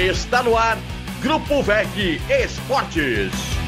[0.00, 0.78] Está no ar,
[1.22, 3.59] Grupo VEG Esportes.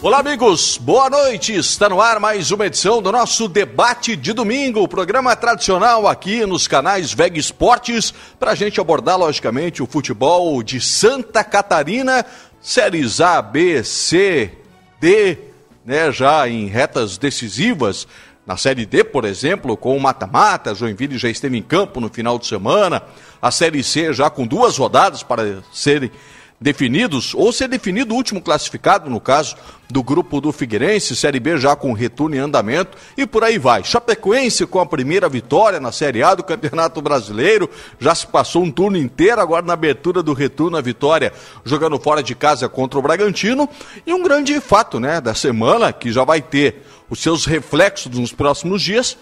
[0.00, 1.52] Olá, amigos, boa noite.
[1.56, 6.68] Está no ar mais uma edição do nosso debate de domingo, programa tradicional aqui nos
[6.68, 12.24] canais VEG Esportes, para a gente abordar, logicamente, o futebol de Santa Catarina,
[12.60, 14.52] séries A, B, C,
[15.00, 15.36] D,
[15.84, 18.06] né, já em retas decisivas.
[18.46, 22.38] Na Série D, por exemplo, com o mata-mata, Joinville já esteve em campo no final
[22.38, 23.02] de semana.
[23.42, 26.12] A Série C já com duas rodadas para serem
[26.60, 29.56] definidos, ou ser definido o último classificado, no caso
[29.88, 33.84] do grupo do Figueirense, Série B já com retorno em andamento, e por aí vai.
[33.84, 38.70] Chapecoense com a primeira vitória na Série A do Campeonato Brasileiro, já se passou um
[38.70, 41.32] turno inteiro, agora na abertura do retorno a vitória,
[41.64, 43.68] jogando fora de casa contra o Bragantino,
[44.04, 48.32] e um grande fato, né, da semana, que já vai ter os seus reflexos nos
[48.32, 49.16] próximos dias,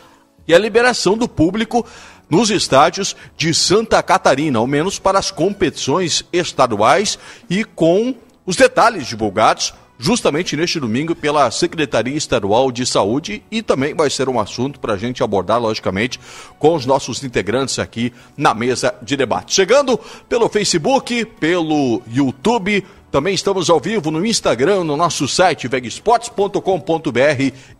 [0.48, 1.84] e a liberação do público
[2.28, 7.18] nos estádios de Santa Catarina, ao menos para as competições estaduais
[7.48, 13.94] e com os detalhes divulgados justamente neste domingo pela Secretaria Estadual de Saúde e também
[13.94, 16.20] vai ser um assunto para a gente abordar, logicamente,
[16.58, 19.54] com os nossos integrantes aqui na mesa de debate.
[19.54, 22.84] Chegando pelo Facebook, pelo YouTube,
[23.16, 26.60] também estamos ao vivo no Instagram, no nosso site vegspots.com.br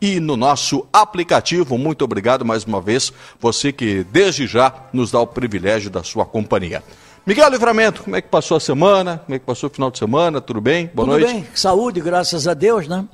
[0.01, 1.77] e no nosso aplicativo.
[1.77, 6.25] Muito obrigado mais uma vez, você que desde já nos dá o privilégio da sua
[6.25, 6.83] companhia.
[7.27, 9.21] Miguel Livramento, como é que passou a semana?
[9.27, 10.41] Como é que passou o final de semana?
[10.41, 10.91] Tudo bem?
[10.95, 11.27] Boa Tudo noite.
[11.27, 13.05] Tudo bem, saúde, graças a Deus, né?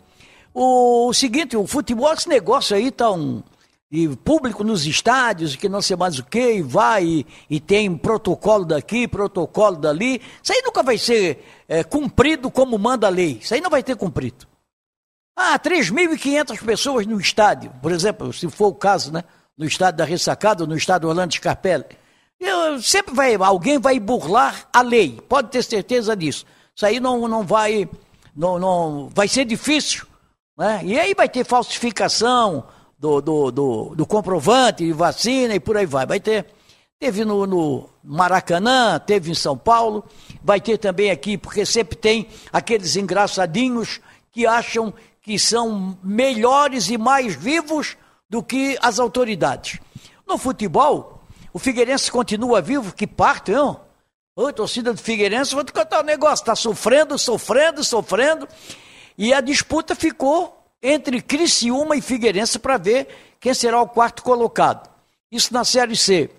[0.55, 3.43] O, o seguinte, o futebol, esse negócio aí tá um,
[3.93, 7.95] e público nos estádios, que não sei mais o que, e vai e, e, tem
[7.95, 10.19] protocolo daqui, protocolo dali.
[10.43, 13.39] Isso aí nunca vai ser é, cumprido como manda a lei.
[13.43, 14.47] Isso aí não vai ter cumprido.
[15.37, 19.25] Ah, 3.500 pessoas no estádio, por exemplo, se for o caso, né?
[19.59, 21.85] No estádio da Ressacada, no estádio Orlando Scarpelli.
[22.41, 26.47] Eu, sempre vai, alguém vai burlar a lei, pode ter certeza disso.
[26.75, 27.89] Isso aí não, não vai,
[28.35, 30.07] não, não, vai ser difícil,
[30.57, 30.81] né?
[30.83, 32.65] E aí vai ter falsificação,
[33.03, 36.07] do, do, do, do comprovante de vacina e por aí vai.
[36.07, 36.47] Vai ter.
[37.01, 40.05] Teve no, no, Maracanã, teve em São Paulo,
[40.41, 46.97] vai ter também aqui, porque sempre tem aqueles engraçadinhos que acham que são melhores e
[46.97, 47.97] mais vivos
[48.31, 49.81] do que as autoridades.
[50.25, 51.21] No futebol,
[51.53, 53.81] o Figueirense continua vivo, que parte, não?
[54.37, 58.47] Oi, torcida do Figueirense, vou te contar um negócio, está sofrendo, sofrendo, sofrendo,
[59.19, 64.91] e a disputa ficou entre Criciúma e Figueirense para ver quem será o quarto colocado.
[65.31, 66.31] Isso na Série C.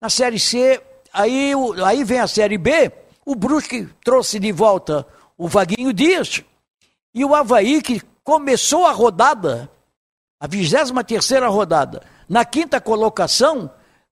[0.00, 0.80] Na Série C,
[1.12, 1.52] aí,
[1.84, 2.92] aí vem a Série B,
[3.24, 5.06] o Brusque trouxe de volta
[5.36, 6.42] o Vaguinho Dias
[7.14, 9.70] e o Havaí, que começou a rodada,
[10.40, 13.70] a 23 rodada, na quinta colocação,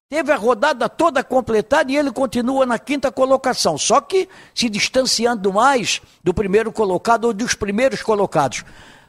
[0.09, 5.53] teve a rodada toda completada e ele continua na quinta colocação, só que se distanciando
[5.53, 8.63] mais do primeiro colocado ou dos primeiros colocados.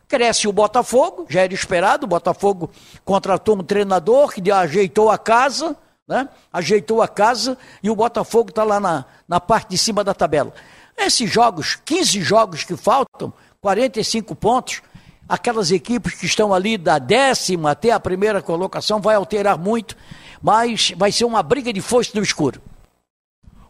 [0.09, 2.71] Cresce o Botafogo, já era esperado, o Botafogo
[3.05, 5.77] contratou um treinador que ajeitou a casa,
[6.09, 6.27] né?
[6.51, 10.55] Ajeitou a casa e o Botafogo está lá na, na parte de cima da tabela.
[10.97, 14.81] Esses jogos, 15 jogos que faltam, 45 pontos,
[15.29, 19.95] aquelas equipes que estão ali da décima até a primeira colocação vai alterar muito,
[20.43, 22.63] mas vai ser uma briga de foice no escuro.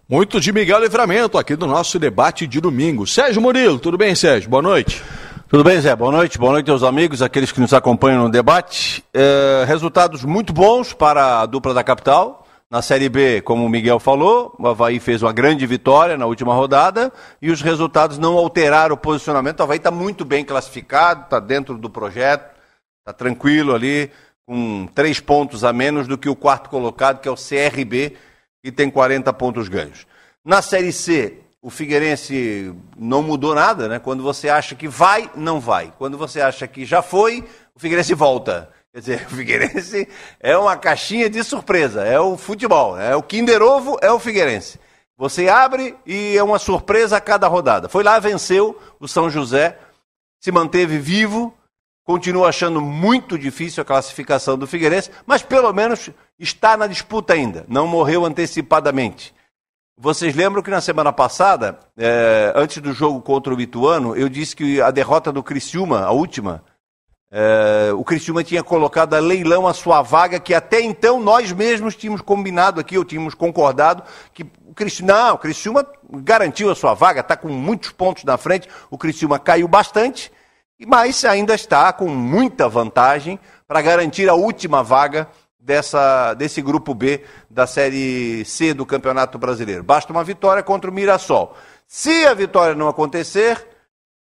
[0.08, 3.06] Muito de Miguel Livramento aqui do nosso debate de domingo.
[3.06, 4.48] Sérgio Murilo, tudo bem, Sérgio?
[4.48, 5.02] Boa noite.
[5.48, 5.96] Tudo bem, Zé?
[5.96, 6.36] Boa noite.
[6.36, 9.02] Boa noite aos amigos, aqueles que nos acompanham no debate.
[9.14, 12.46] É, resultados muito bons para a dupla da capital.
[12.70, 16.52] Na Série B, como o Miguel falou, o Havaí fez uma grande vitória na última
[16.52, 17.10] rodada
[17.40, 19.60] e os resultados não alteraram o posicionamento.
[19.60, 22.54] O Havaí está muito bem classificado, está dentro do projeto,
[22.98, 24.10] está tranquilo ali,
[24.46, 28.18] com três pontos a menos do que o quarto colocado, que é o CRB,
[28.62, 30.06] que tem 40 pontos ganhos.
[30.44, 33.98] Na Série C, o Figueirense não mudou nada, né?
[33.98, 35.92] Quando você acha que vai, não vai.
[35.98, 38.70] Quando você acha que já foi, o Figueirense volta.
[38.90, 40.08] Quer dizer, o Figueirense
[40.40, 44.80] é uma caixinha de surpresa, é o futebol, é o Kinder Ovo, é o Figueirense.
[45.18, 47.86] Você abre e é uma surpresa a cada rodada.
[47.86, 49.78] Foi lá, venceu o São José,
[50.40, 51.52] se manteve vivo,
[52.02, 57.66] continua achando muito difícil a classificação do Figueirense, mas pelo menos está na disputa ainda,
[57.68, 59.36] não morreu antecipadamente.
[60.00, 64.54] Vocês lembram que na semana passada, é, antes do jogo contra o Ituano, eu disse
[64.54, 66.62] que a derrota do Criciúma, a última,
[67.30, 71.94] É, o Criciúma tinha colocado a leilão a sua vaga, que até então nós mesmos
[71.94, 74.02] tínhamos combinado aqui, ou tínhamos concordado,
[74.32, 78.38] que o Criciúma, não, o Criciúma garantiu a sua vaga, está com muitos pontos na
[78.38, 80.32] frente, o Criciúma caiu bastante,
[80.86, 87.24] mas ainda está com muita vantagem para garantir a última vaga dessa, desse grupo B
[87.50, 89.82] da Série C do Campeonato Brasileiro.
[89.82, 91.56] Basta uma vitória contra o Mirassol.
[91.86, 93.66] Se a vitória não acontecer,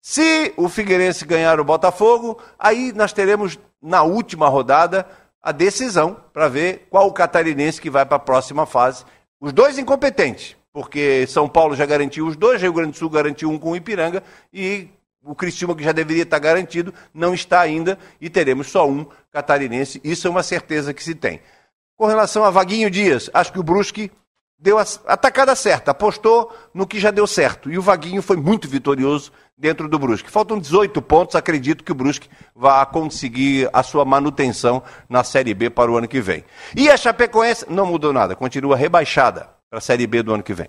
[0.01, 5.07] se o Figueirense ganhar o Botafogo, aí nós teremos na última rodada
[5.41, 9.05] a decisão para ver qual o catarinense que vai para a próxima fase.
[9.39, 13.49] Os dois incompetentes, porque São Paulo já garantiu os dois, Rio Grande do Sul garantiu
[13.49, 14.23] um com o Ipiranga
[14.53, 14.89] e
[15.23, 20.01] o Cristiúma, que já deveria estar garantido, não está ainda e teremos só um catarinense.
[20.03, 21.41] Isso é uma certeza que se tem.
[21.95, 24.11] Com relação a Vaguinho Dias, acho que o Brusque
[24.59, 27.71] deu a, a tacada certa, apostou no que já deu certo.
[27.71, 30.31] E o Vaguinho foi muito vitorioso dentro do Brusque.
[30.31, 35.69] Faltam 18 pontos, acredito que o Brusque vai conseguir a sua manutenção na Série B
[35.69, 36.43] para o ano que vem.
[36.75, 40.53] E a Chapecoense não mudou nada, continua rebaixada para a Série B do ano que
[40.53, 40.67] vem.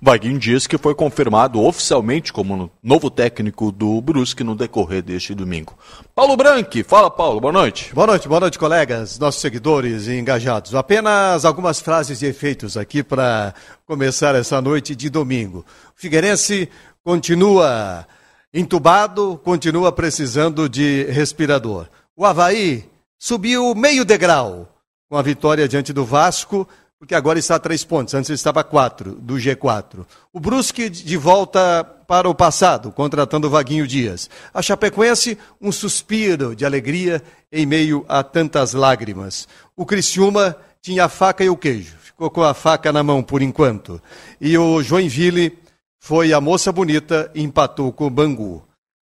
[0.00, 5.76] Vaguinho diz que foi confirmado oficialmente como novo técnico do Brusque no decorrer deste domingo.
[6.14, 7.92] Paulo Branque, fala Paulo, boa noite.
[7.92, 10.72] Boa noite, boa noite, colegas, nossos seguidores e engajados.
[10.76, 13.52] Apenas algumas frases e efeitos aqui para
[13.84, 15.64] começar essa noite de domingo.
[15.96, 16.68] O Figueirense
[17.02, 18.06] continua
[18.54, 21.88] entubado, continua precisando de respirador.
[22.16, 24.68] O Havaí subiu meio degrau
[25.08, 26.68] com a vitória diante do Vasco
[26.98, 30.04] porque agora está a três pontos, antes estava a quatro, do G4.
[30.32, 34.28] O Brusque de volta para o passado, contratando o Vaguinho Dias.
[34.52, 37.22] A Chapecoense, um suspiro de alegria
[37.52, 39.46] em meio a tantas lágrimas.
[39.76, 43.42] O Criciúma tinha a faca e o queijo, ficou com a faca na mão por
[43.42, 44.02] enquanto.
[44.40, 45.56] E o Joinville
[46.00, 48.64] foi a moça bonita e empatou com o Bangu.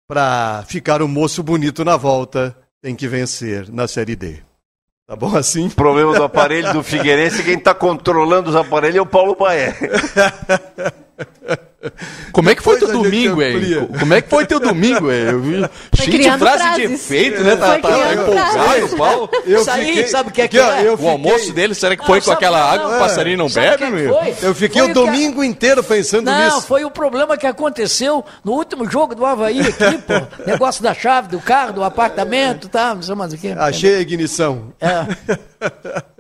[0.08, 4.47] Para ficar o moço bonito na volta, tem que vencer na Série D.
[5.08, 5.68] Tá bom assim?
[5.68, 9.74] O problema do aparelho do Figueirense, quem está controlando os aparelhos é o Paulo Baé.
[12.32, 13.88] Como é que foi teu domingo, hein?
[14.00, 15.22] Como é que foi teu domingo, hein?
[15.30, 16.88] Eu vi cheio de frase frases.
[16.88, 17.56] de efeito, né?
[17.56, 19.30] Tá, tá empolgado, Paulo.
[19.46, 20.08] Eu Isso aí, fiquei...
[20.08, 20.92] sabe o que é que é?
[21.00, 24.16] O almoço dele, será que foi com aquela água que o passarinho não bebe, meu?
[24.42, 26.56] Eu fiquei o domingo inteiro pensando nisso.
[26.56, 30.14] Não, foi o problema que aconteceu no último jogo do Havaí aqui, pô.
[30.46, 32.94] Negócio da chave do carro, do apartamento, tá?
[32.94, 33.54] Não sei mais o quê.
[33.58, 34.74] Achei a ignição.
[34.80, 36.08] É.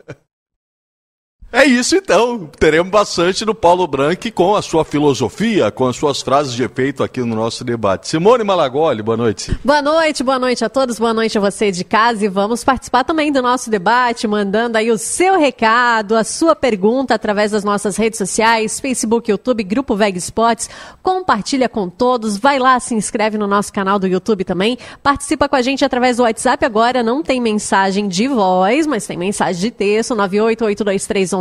[1.57, 2.47] É isso então.
[2.59, 7.03] Teremos bastante do Paulo Branco com a sua filosofia, com as suas frases de efeito
[7.03, 8.09] aqui no nosso debate.
[8.09, 9.57] Simone Malagoli, boa noite.
[9.65, 13.03] Boa noite, boa noite a todos, boa noite a você de casa e vamos participar
[13.03, 17.97] também do nosso debate, mandando aí o seu recado, a sua pergunta através das nossas
[17.97, 20.69] redes sociais, Facebook, YouTube, Grupo Veg Esportes.
[21.01, 24.77] Compartilha com todos, vai lá, se inscreve no nosso canal do YouTube também.
[25.01, 29.17] Participa com a gente através do WhatsApp agora, não tem mensagem de voz, mas tem
[29.17, 30.15] mensagem de texto,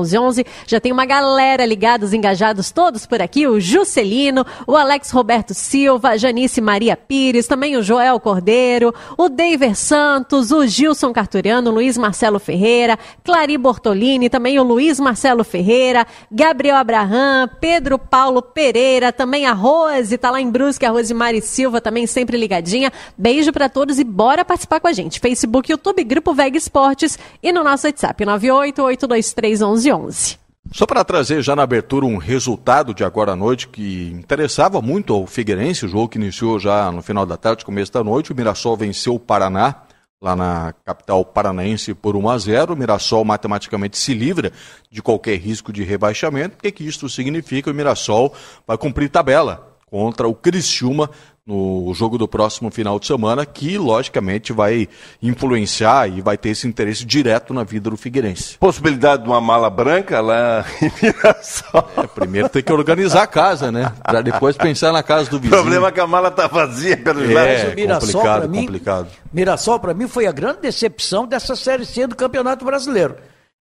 [0.06, 0.46] 98823 1111.
[0.66, 3.46] Já tem uma galera ligados, engajados todos por aqui.
[3.46, 9.74] O Juscelino, o Alex Roberto Silva, Janice Maria Pires, também o Joel Cordeiro, o Deiver
[9.74, 16.06] Santos, o Gilson Carturiano, o Luiz Marcelo Ferreira, Clari Bortolini, também o Luiz Marcelo Ferreira,
[16.30, 21.40] Gabriel Abraham, Pedro Paulo Pereira, também a Rose, tá lá em Brusque, a Rose Mari
[21.40, 22.92] Silva também sempre ligadinha.
[23.16, 25.20] Beijo para todos e bora participar com a gente.
[25.20, 30.38] Facebook, YouTube, Grupo Veg Esportes e no nosso WhatsApp 9882311 1111.
[30.72, 35.14] Só para trazer já na abertura um resultado de agora à noite que interessava muito
[35.14, 38.32] ao Figueirense, o jogo que iniciou já no final da tarde, começo da noite.
[38.32, 39.82] O Mirassol venceu o Paraná,
[40.20, 42.72] lá na capital paranaense, por 1 a 0.
[42.72, 44.52] O Mirassol matematicamente se livra
[44.90, 46.56] de qualquer risco de rebaixamento.
[46.56, 47.70] O que, que isso significa?
[47.70, 48.34] O Mirassol
[48.66, 51.10] vai cumprir tabela contra o Criciúma
[51.46, 54.88] no jogo do próximo final de semana, que logicamente vai
[55.22, 58.58] influenciar e vai ter esse interesse direto na vida do Figueirense.
[58.58, 61.88] Possibilidade de uma mala branca lá em Mirassol.
[61.96, 63.92] É, primeiro tem que organizar a casa, né?
[64.02, 65.60] Para depois pensar na casa do vizinho.
[65.60, 67.74] O problema é que a mala tá vazia pelo é, lados.
[67.76, 69.08] Mirassol, complicado, mim, complicado.
[69.32, 73.16] Mirassol para mim foi a grande decepção dessa série C do Campeonato Brasileiro.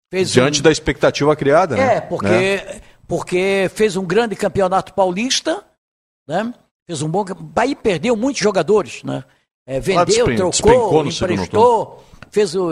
[0.09, 0.63] Fez Diante um...
[0.63, 1.97] da expectativa criada, né?
[1.97, 2.81] É, porque né?
[3.05, 5.61] porque fez um grande campeonato paulista,
[6.25, 6.53] né?
[6.85, 7.23] Fez um bom.
[7.39, 9.23] Bahia perdeu muitos jogadores, né?
[9.65, 12.71] É, vendeu, trocou, emprestou, fez o,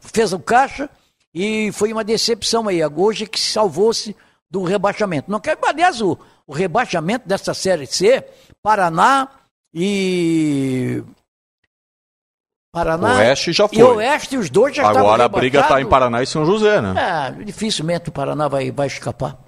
[0.00, 0.90] fez o caixa
[1.32, 2.80] e foi uma decepção aí.
[2.84, 4.16] Hoje que salvou-se
[4.50, 5.30] do rebaixamento.
[5.30, 8.24] Não quero, aliás, o, o rebaixamento dessa Série C,
[8.60, 9.28] Paraná
[9.72, 11.04] e
[12.72, 13.18] Paraná.
[13.18, 13.78] Oeste já foi.
[13.78, 16.94] E Oeste, os dois já Agora a briga está em Paraná e São José, né?
[17.38, 19.38] É, dificilmente o Paraná vai, vai escapar.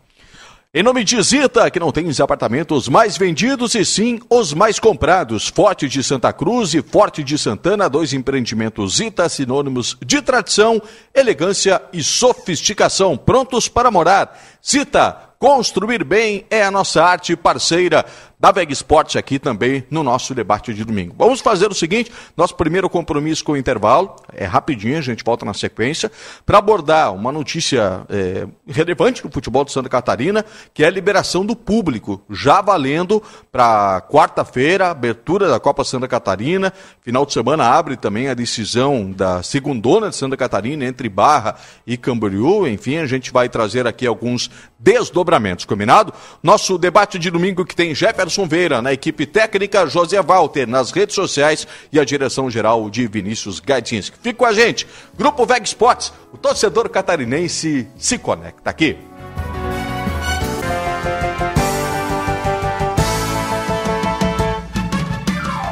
[0.78, 4.78] Em nome de Zita, que não tem os apartamentos mais vendidos e sim os mais
[4.78, 5.48] comprados.
[5.48, 10.78] Forte de Santa Cruz e Forte de Santana, dois empreendimentos Zita, sinônimos de tradição,
[11.14, 14.38] elegância e sofisticação, prontos para morar.
[14.62, 18.04] Zita, construir bem é a nossa arte parceira
[18.38, 21.14] da VEG Esporte aqui também no nosso debate de domingo.
[21.16, 25.44] Vamos fazer o seguinte: nosso primeiro compromisso com o intervalo, é rapidinho, a gente volta
[25.44, 26.12] na sequência,
[26.44, 31.44] para abordar uma notícia é, relevante no futebol de Santa Catarina, que é a liberação
[31.44, 36.72] do público, já valendo para quarta-feira, abertura da Copa Santa Catarina.
[37.00, 41.96] Final de semana abre também a decisão da segundona de Santa Catarina entre Barra e
[41.96, 42.66] Camboriú.
[42.66, 46.12] Enfim, a gente vai trazer aqui alguns desdobramentos, combinado?
[46.42, 50.90] Nosso debate de domingo que tem Jefferson Jefferson Veira, na equipe técnica José Walter, nas
[50.90, 54.18] redes sociais e a direção geral de Vinícius Gaidzinski.
[54.20, 54.86] Fique com a gente.
[55.16, 58.96] Grupo Veg Sports, o torcedor catarinense se conecta aqui.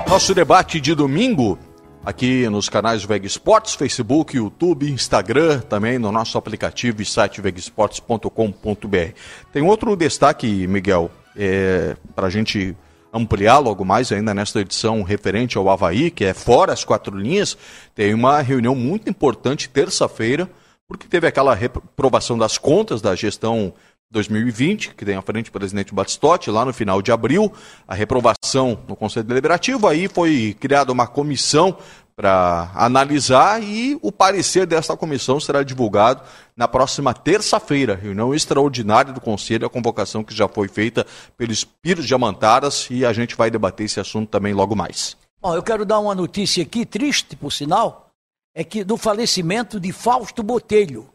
[0.08, 1.58] Nosso debate de domingo
[2.04, 9.12] aqui nos canais Veg Sports, Facebook, YouTube, Instagram, também no nosso aplicativo e site vegesports.com.br.
[9.52, 12.76] Tem outro destaque, Miguel, é, para a gente
[13.12, 17.56] ampliar logo mais ainda nesta edição referente ao Havaí, que é fora as quatro linhas,
[17.94, 20.50] tem uma reunião muito importante terça-feira,
[20.88, 23.72] porque teve aquela reprovação das contas da gestão
[24.10, 27.52] 2020, que tem à frente o presidente Batistotti, lá no final de abril,
[27.86, 31.76] a reprovação no Conselho Deliberativo, aí foi criada uma comissão
[32.16, 36.22] para analisar e o parecer desta comissão será divulgado
[36.56, 41.04] na próxima terça-feira, reunião extraordinária do Conselho, a convocação que já foi feita
[41.36, 45.16] pelo Espírito de Amantaras e a gente vai debater esse assunto também logo mais.
[45.42, 48.10] Bom, eu quero dar uma notícia aqui, triste por sinal,
[48.54, 51.08] é que do falecimento de Fausto Botelho.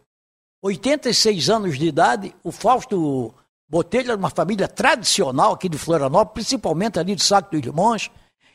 [0.61, 3.33] 86 anos de idade, o Fausto
[3.69, 8.11] Botelho era uma família tradicional aqui de Florianópolis, principalmente ali de Saco dos Limões,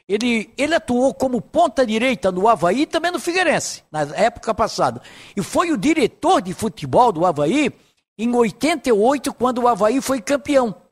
[0.09, 5.01] ele, ele atuou como ponta-direita no Havaí e também no Figueirense, na época passada.
[5.37, 7.73] E foi o diretor de futebol do Havaí
[8.19, 10.84] em 88, quando o Havaí foi campeão.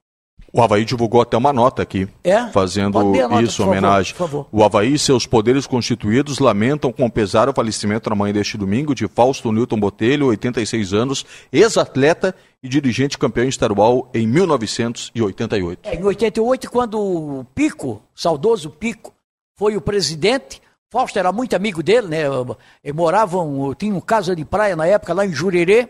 [0.52, 2.46] O Havaí divulgou até uma nota aqui, é?
[2.48, 4.14] fazendo nota, isso, homenagem.
[4.14, 8.58] Favor, o Havaí e seus poderes constituídos lamentam com pesar o falecimento na manhã deste
[8.58, 15.88] domingo de Fausto Newton Botelho, 86 anos, ex-atleta e dirigente campeão estadual em 1988.
[15.88, 19.14] É, em 88, quando o Pico, saudoso Pico,
[19.56, 22.24] foi o presidente, Fausto era muito amigo dele, né?
[22.94, 25.88] Moravam, tinha um casa de praia na época lá em Jurerê,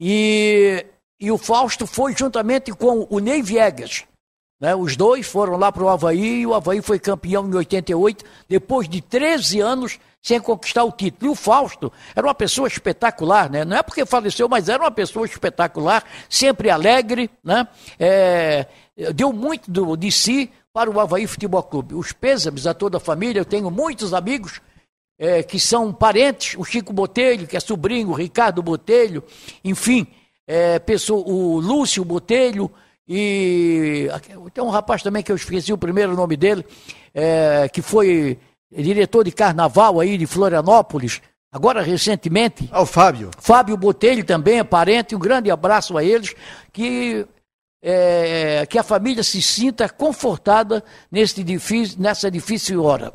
[0.00, 0.84] e
[1.18, 4.04] e o Fausto foi juntamente com o Ney Viegas.
[4.60, 4.74] Né?
[4.74, 8.88] Os dois foram lá para o Havaí e o Havaí foi campeão em 88, depois
[8.88, 11.30] de 13 anos sem conquistar o título.
[11.30, 13.64] E o Fausto era uma pessoa espetacular, né?
[13.64, 17.68] não é porque faleceu, mas era uma pessoa espetacular, sempre alegre, né?
[17.98, 18.66] É,
[19.14, 21.94] deu muito do, de si para o Havaí Futebol Clube.
[21.94, 24.60] Os pêsames a toda a família, eu tenho muitos amigos
[25.18, 29.22] é, que são parentes, o Chico Botelho, que é sobrinho, o Ricardo Botelho,
[29.64, 30.06] enfim,
[30.46, 32.70] é, pessoa, o Lúcio Botelho
[33.08, 34.08] e
[34.52, 36.64] tem um rapaz também que eu esqueci o primeiro nome dele,
[37.14, 38.38] é, que foi
[38.70, 41.20] diretor de carnaval aí de Florianópolis,
[41.52, 42.68] agora recentemente.
[42.72, 43.30] Ah, o Fábio.
[43.38, 46.34] Fábio Botelho também é parente, um grande abraço a eles,
[46.72, 47.24] que,
[47.80, 53.12] é, que a família se sinta confortada nesse difícil, nessa difícil hora.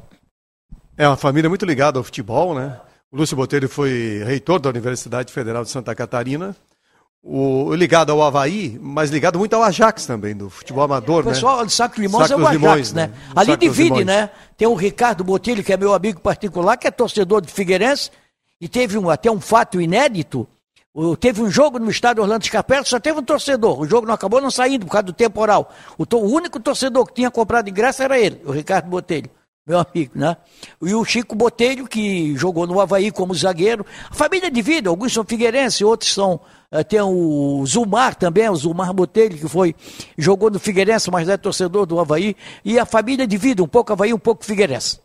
[0.98, 2.80] É uma família muito ligada ao futebol, né?
[3.12, 6.56] O Lúcio Botelho foi reitor da Universidade Federal de Santa Catarina,
[7.24, 11.34] o, ligado ao Havaí, mas ligado muito ao Ajax também, do futebol amador, o né?
[11.34, 13.08] pessoal de Saco Limões Saco é o Ajax, Limões, né?
[13.08, 13.14] né?
[13.36, 14.30] Ali divide, né?
[14.58, 18.10] Tem o Ricardo Botelho, que é meu amigo particular, que é torcedor de Figueirense,
[18.60, 20.48] e teve um, até um fato inédito,
[21.20, 24.42] teve um jogo no estádio Orlando Scarpelli, só teve um torcedor, o jogo não acabou
[24.42, 25.72] não saindo por causa do temporal.
[25.98, 29.30] O, to, o único torcedor que tinha comprado ingresso era ele, o Ricardo Botelho
[29.66, 30.38] meu amigo, né?
[30.82, 33.86] E o Chico Botelho, que jogou no Havaí como zagueiro.
[34.10, 36.40] A família de vida, alguns são figueirense, outros são.
[36.72, 39.76] Uh, tem o Zumar também, o Zumar Botelho, que foi,
[40.18, 42.36] jogou no Figueirense, mas é torcedor do Havaí.
[42.64, 45.00] E a família de vida, um pouco Havaí, um pouco Figueirense.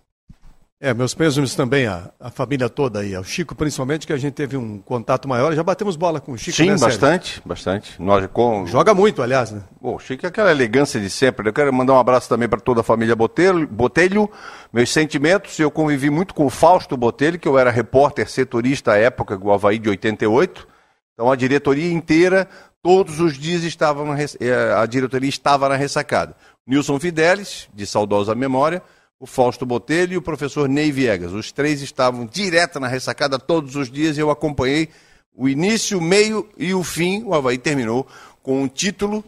[0.78, 4.34] É, meus pêsames também, a, a família toda aí, ao Chico principalmente, que a gente
[4.34, 7.42] teve um contato maior, já batemos bola com o Chico, Sim, né, bastante, Sérgio?
[7.46, 8.02] bastante.
[8.02, 8.66] Nós, com...
[8.66, 9.62] Joga muito, aliás, né?
[9.80, 11.48] o Chico é aquela elegância de sempre.
[11.48, 14.30] Eu quero mandar um abraço também para toda a família Botelho, Botelho,
[14.70, 18.98] meus sentimentos, eu convivi muito com o Fausto Botelho, que eu era repórter setorista à
[18.98, 20.68] época do Havaí de 88,
[21.14, 22.46] então a diretoria inteira,
[22.82, 26.36] todos os dias estava na, eh, a diretoria estava na ressacada.
[26.66, 28.82] Nilson Fidelis, de saudosa memória,
[29.18, 31.32] o Fausto Botelho e o professor Ney Viegas.
[31.32, 34.88] Os três estavam direto na ressacada todos os dias e eu acompanhei
[35.34, 37.22] o início, o meio e o fim.
[37.24, 38.06] O Havaí terminou
[38.42, 39.24] com um título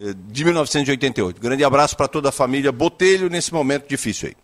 [0.00, 1.40] eh, de 1988.
[1.40, 4.36] Grande abraço para toda a família Botelho nesse momento difícil aí.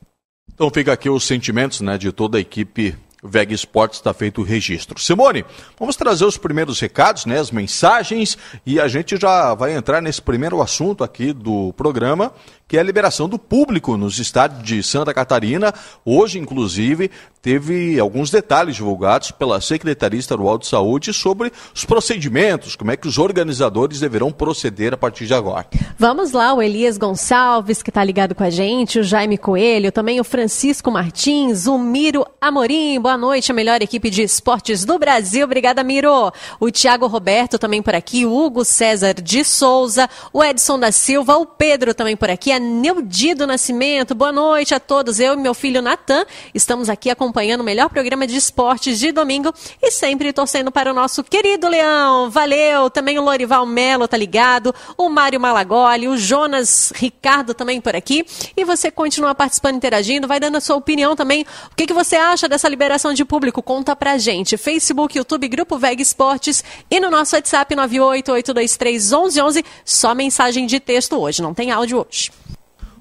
[0.52, 4.44] Então fica aqui os sentimentos né, de toda a equipe VEG Esportes está feito o
[4.44, 5.00] registro.
[5.00, 5.44] Simone,
[5.78, 10.20] vamos trazer os primeiros recados, né, as mensagens, e a gente já vai entrar nesse
[10.20, 12.32] primeiro assunto aqui do programa,
[12.68, 15.72] que é a liberação do público nos estádios de Santa Catarina.
[16.04, 17.10] Hoje, inclusive,
[17.44, 23.06] teve alguns detalhes divulgados pela Secretaria Estadual de Saúde sobre os procedimentos, como é que
[23.06, 25.66] os organizadores deverão proceder a partir de agora.
[25.98, 30.18] Vamos lá, o Elias Gonçalves, que está ligado com a gente, o Jaime Coelho, também
[30.18, 35.44] o Francisco Martins, o Miro Amorim, boa noite, a melhor equipe de esportes do Brasil.
[35.44, 36.32] Obrigada, Miro.
[36.58, 41.36] O Tiago Roberto também por aqui, o Hugo César de Souza, o Edson da Silva,
[41.36, 44.14] o Pedro também por aqui, a Neudido Nascimento.
[44.14, 45.20] Boa noite a todos.
[45.20, 46.24] Eu e meu filho Natan
[46.54, 50.94] estamos aqui acompanhando o melhor programa de esportes de domingo e sempre torcendo para o
[50.94, 52.30] nosso querido Leão.
[52.30, 52.88] Valeu!
[52.88, 58.24] Também o Lorival Melo tá ligado, o Mário Malagoli, o Jonas Ricardo também por aqui.
[58.56, 61.42] E você continua participando, interagindo, vai dando a sua opinião também.
[61.70, 63.60] O que, que você acha dessa liberação de público?
[63.62, 64.56] Conta pra gente.
[64.56, 69.64] Facebook, YouTube, Grupo Veg Esportes e no nosso WhatsApp 988231111.
[69.84, 72.30] Só mensagem de texto hoje, não tem áudio hoje.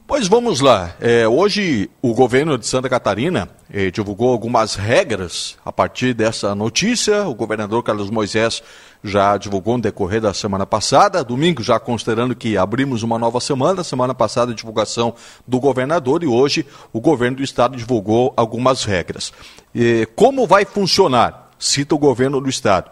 [0.05, 0.93] Pois vamos lá.
[1.00, 7.25] É, hoje o governo de Santa Catarina eh, divulgou algumas regras a partir dessa notícia.
[7.25, 8.62] O governador Carlos Moisés
[9.01, 11.24] já divulgou no decorrer da semana passada.
[11.24, 13.81] Domingo, já considerando que abrimos uma nova semana.
[13.81, 15.15] Semana passada, a divulgação
[15.48, 19.31] do governador e hoje o governo do estado divulgou algumas regras.
[19.74, 21.50] E, como vai funcionar?
[21.57, 22.91] Cita o governo do estado.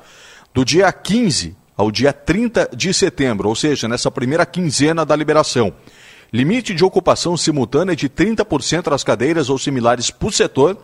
[0.53, 5.73] Do dia 15 ao dia 30 de setembro, ou seja, nessa primeira quinzena da liberação.
[6.33, 10.77] Limite de ocupação simultânea de 30% das cadeiras ou similares por setor,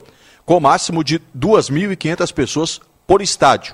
[0.46, 3.74] com máximo de 2.500 pessoas por estádio.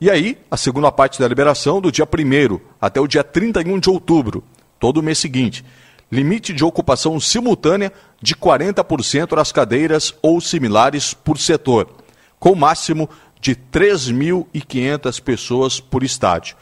[0.00, 3.90] E aí, a segunda parte da liberação, do dia 1 até o dia 31 de
[3.90, 4.44] outubro,
[4.78, 5.64] todo mês seguinte.
[6.10, 11.88] Limite de ocupação simultânea de 40% das cadeiras ou similares por setor,
[12.38, 13.10] com máximo
[13.40, 16.56] de 3.500 pessoas por estádio.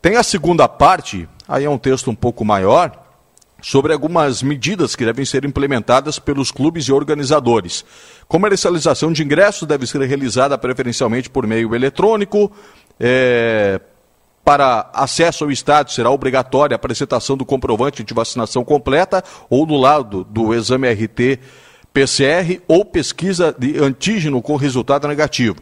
[0.00, 2.92] Tem a segunda parte, aí é um texto um pouco maior,
[3.60, 7.84] sobre algumas medidas que devem ser implementadas pelos clubes e organizadores.
[8.28, 12.52] Comercialização de ingressos deve ser realizada preferencialmente por meio eletrônico.
[13.00, 13.80] É,
[14.44, 19.76] para acesso ao estádio será obrigatória a apresentação do comprovante de vacinação completa ou do
[19.76, 21.40] lado do exame RT
[21.92, 25.56] PCR ou pesquisa de antígeno com resultado negativo.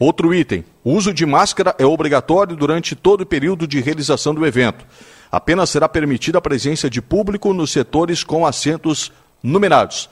[0.00, 4.46] Outro item: o uso de máscara é obrigatório durante todo o período de realização do
[4.46, 4.86] evento.
[5.30, 10.08] Apenas será permitida a presença de público nos setores com assentos numerados.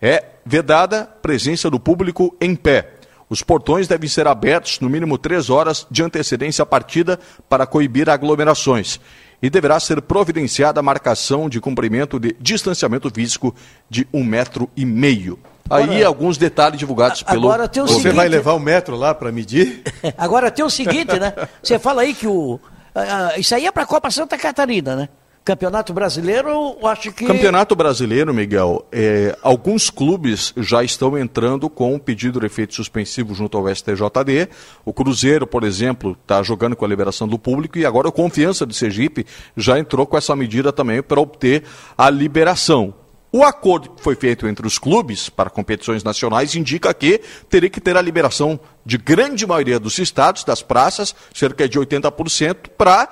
[0.00, 2.94] É vedada presença do público em pé.
[3.28, 8.08] Os portões devem ser abertos no mínimo três horas de antecedência à partida para coibir
[8.08, 9.00] aglomerações.
[9.42, 13.54] E deverá ser providenciada a marcação de cumprimento de distanciamento físico
[13.90, 15.38] de um metro e meio.
[15.70, 17.48] Aí alguns detalhes divulgados pelo.
[17.48, 18.14] Agora tem o Você seguinte...
[18.14, 19.82] vai levar o metro lá para medir?
[20.18, 21.32] Agora tem o seguinte, né?
[21.62, 22.54] Você fala aí que o.
[22.94, 25.08] Uh, isso aí é para a Copa Santa Catarina, né?
[25.44, 27.26] Campeonato Brasileiro, eu acho que.
[27.26, 33.34] Campeonato Brasileiro, Miguel, é, alguns clubes já estão entrando com um pedido de efeito suspensivo
[33.34, 34.48] junto ao STJD.
[34.84, 38.64] O Cruzeiro, por exemplo, está jogando com a liberação do público e agora o Confiança
[38.64, 41.64] de Sergipe já entrou com essa medida também para obter
[41.98, 42.94] a liberação.
[43.32, 47.18] O acordo que foi feito entre os clubes para competições nacionais indica que
[47.48, 52.68] teria que ter a liberação de grande maioria dos estados, das praças, cerca de 80%,
[52.76, 53.08] para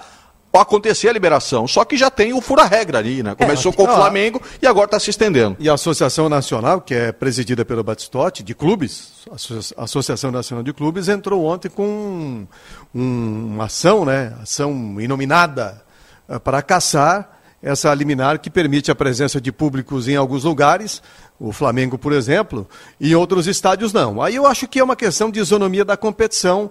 [0.52, 1.66] acontecer a liberação.
[1.66, 3.35] Só que já tem o fura-regra ali, né?
[3.35, 5.56] Começou é, com o Flamengo e agora está se estendendo.
[5.59, 9.26] E a Associação Nacional, que é presidida pelo Batistotti, de clubes,
[9.74, 12.46] a Associação Nacional de Clubes, entrou ontem com
[12.94, 14.35] um, uma ação, né?
[14.42, 15.83] Ação inominada
[16.28, 21.03] eh, para caçar essa liminar que permite a presença de públicos em alguns lugares,
[21.38, 22.66] o Flamengo, por exemplo,
[22.99, 24.23] e em outros estádios não.
[24.23, 26.70] Aí eu acho que é uma questão de isonomia da competição,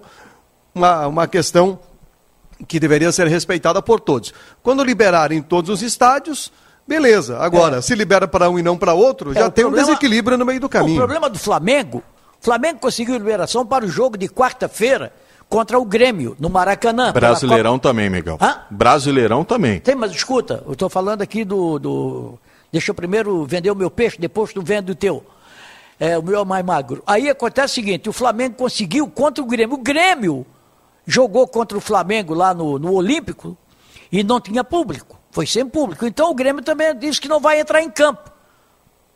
[0.74, 1.78] uma, uma questão
[2.66, 4.34] que deveria ser respeitada por todos.
[4.62, 6.52] Quando liberarem todos os estádios,
[6.86, 7.38] beleza.
[7.38, 7.80] Agora, é.
[7.80, 10.44] se libera para um e não para outro, é, já tem problema, um desequilíbrio no
[10.44, 10.94] meio do caminho.
[10.94, 12.02] O problema do Flamengo,
[12.40, 15.12] Flamengo conseguiu liberação para o jogo de quarta-feira
[15.50, 17.12] contra o Grêmio, no Maracanã.
[17.12, 18.38] Brasileirão também, Miguel.
[18.40, 18.60] Hã?
[18.70, 19.80] Brasileirão também.
[19.80, 22.38] Tem, mas escuta, eu estou falando aqui do, do.
[22.70, 25.24] Deixa eu primeiro vender o meu peixe, depois tu vende o teu.
[25.98, 27.02] É, o meu é mais magro.
[27.04, 29.74] Aí acontece o seguinte: o Flamengo conseguiu contra o Grêmio.
[29.74, 30.46] O Grêmio
[31.04, 33.58] jogou contra o Flamengo lá no, no Olímpico
[34.10, 35.18] e não tinha público.
[35.32, 36.06] Foi sem público.
[36.06, 38.30] Então o Grêmio também disse que não vai entrar em campo.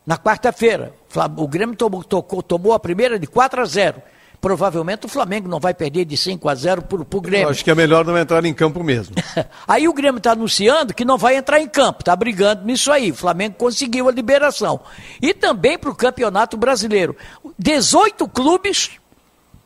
[0.05, 0.93] Na quarta-feira.
[1.37, 4.01] O Grêmio tomou, tocou, tomou a primeira de 4 a 0
[4.45, 7.47] provavelmente o Flamengo não vai perder de 5 a 0 pro, pro Grêmio.
[7.47, 9.15] Eu acho que é melhor não entrar em campo mesmo.
[9.67, 13.09] Aí o Grêmio está anunciando que não vai entrar em campo, está brigando nisso aí.
[13.09, 14.81] O Flamengo conseguiu a liberação.
[15.19, 17.17] E também para o Campeonato Brasileiro.
[17.57, 18.91] 18 clubes,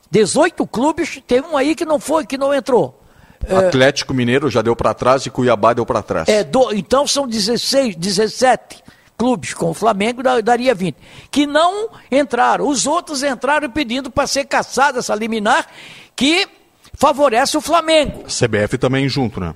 [0.10, 3.04] 18 clubes, tem um aí que não foi, que não entrou.
[3.50, 6.30] Atlético Mineiro já deu para trás e Cuiabá deu para trás.
[6.30, 8.82] É, do, então são 16, 17
[9.20, 10.96] clubes com o Flamengo, daria 20.
[11.30, 12.66] Que não entraram.
[12.66, 15.68] Os outros entraram pedindo para ser caçada essa liminar,
[16.16, 16.48] que
[16.94, 18.24] favorece o Flamengo.
[18.24, 19.54] CBF também junto, né?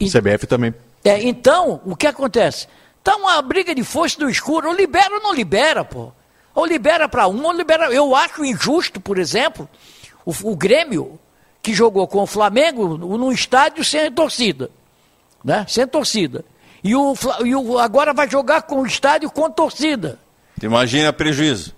[0.00, 0.74] E, CBF também.
[1.04, 2.66] É, então, o que acontece?
[3.02, 4.68] Tá uma briga de foice do escuro.
[4.68, 6.10] Ou libera ou não libera, pô.
[6.54, 7.92] Ou libera para um, ou libera.
[7.92, 9.68] Eu acho injusto, por exemplo,
[10.24, 11.20] o, o Grêmio
[11.62, 14.70] que jogou com o Flamengo num estádio sem torcida.
[15.44, 15.66] Né?
[15.68, 16.44] Sem torcida.
[16.84, 20.18] E o, e o agora vai jogar com o estádio com torcida.
[20.62, 21.74] Imagina prejuízo.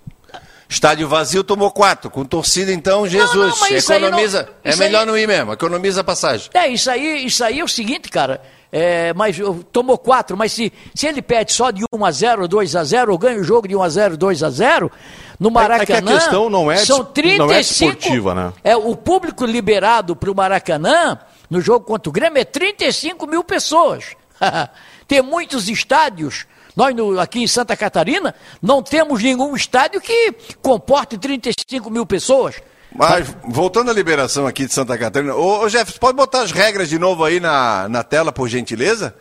[0.69, 2.11] Estádio vazio tomou quatro.
[2.11, 3.57] Com torcida, então, Jesus.
[3.57, 4.49] Não, não, economiza.
[4.63, 6.49] Não, é melhor aí, não ir mesmo, economiza a passagem.
[6.53, 8.41] É, isso aí, isso aí é o seguinte, cara.
[8.69, 9.37] É, mas
[9.71, 13.13] tomou quatro, mas se, se ele perde só de 1 a 0 2 a 0
[13.13, 14.91] ou ganha o jogo de 1 a 0 2 a 0
[15.39, 15.79] no Maracanã.
[15.79, 18.53] É, é que a questão não é, são 35, não é esportiva, né?
[18.61, 21.17] É, o público liberado para o Maracanã,
[21.49, 24.03] no jogo contra o Grêmio, é 35 mil pessoas.
[25.07, 26.45] Tem muitos estádios.
[26.75, 32.55] Nós no, aqui em Santa Catarina não temos nenhum estádio que comporte 35 mil pessoas.
[32.93, 36.89] Mas, voltando à liberação aqui de Santa Catarina, ô, ô Jeff, pode botar as regras
[36.89, 39.15] de novo aí na, na tela, por gentileza?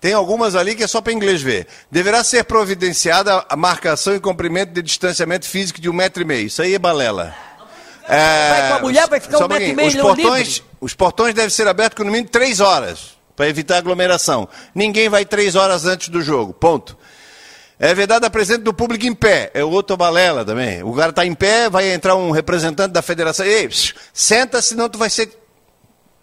[0.00, 1.66] Tem algumas ali que é só para inglês ver.
[1.90, 6.46] Deverá ser providenciada a marcação e comprimento de distanciamento físico de um metro e meio.
[6.46, 7.34] Isso aí é balela.
[8.08, 11.34] É, vai com a mulher, vai ficar um metro e meio os portões, os portões
[11.34, 14.48] devem ser abertos com no mínimo três horas para evitar aglomeração.
[14.74, 16.96] Ninguém vai três horas antes do jogo, ponto.
[17.78, 20.82] É verdade a presença do público em pé, é outro balela também.
[20.82, 23.68] O cara está em pé, vai entrar um representante da federação, ei,
[24.12, 25.30] senta, senão tu vai ser...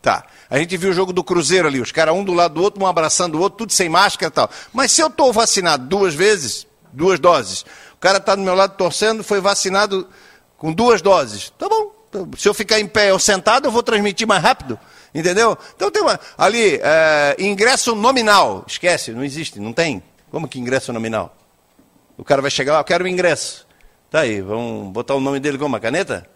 [0.02, 2.62] Tá, a gente viu o jogo do Cruzeiro ali, os caras um do lado do
[2.62, 4.50] outro, um abraçando o outro, tudo sem máscara e tal.
[4.74, 7.62] Mas se eu estou vacinado duas vezes, duas doses,
[7.94, 10.10] o cara está do meu lado torcendo, foi vacinado
[10.58, 11.94] com duas doses, tá bom.
[12.38, 14.78] Se eu ficar em pé ou sentado, eu vou transmitir mais rápido.
[15.14, 15.58] Entendeu?
[15.76, 16.20] Então tem uma.
[16.38, 18.64] Ali, é, ingresso nominal.
[18.68, 20.02] Esquece, não existe, não tem.
[20.32, 21.36] Como que ingresso nominal?
[22.18, 23.68] O cara vai chegar lá, eu quero o ingresso.
[24.10, 26.28] Tá aí, vamos botar o nome dele com uma caneta?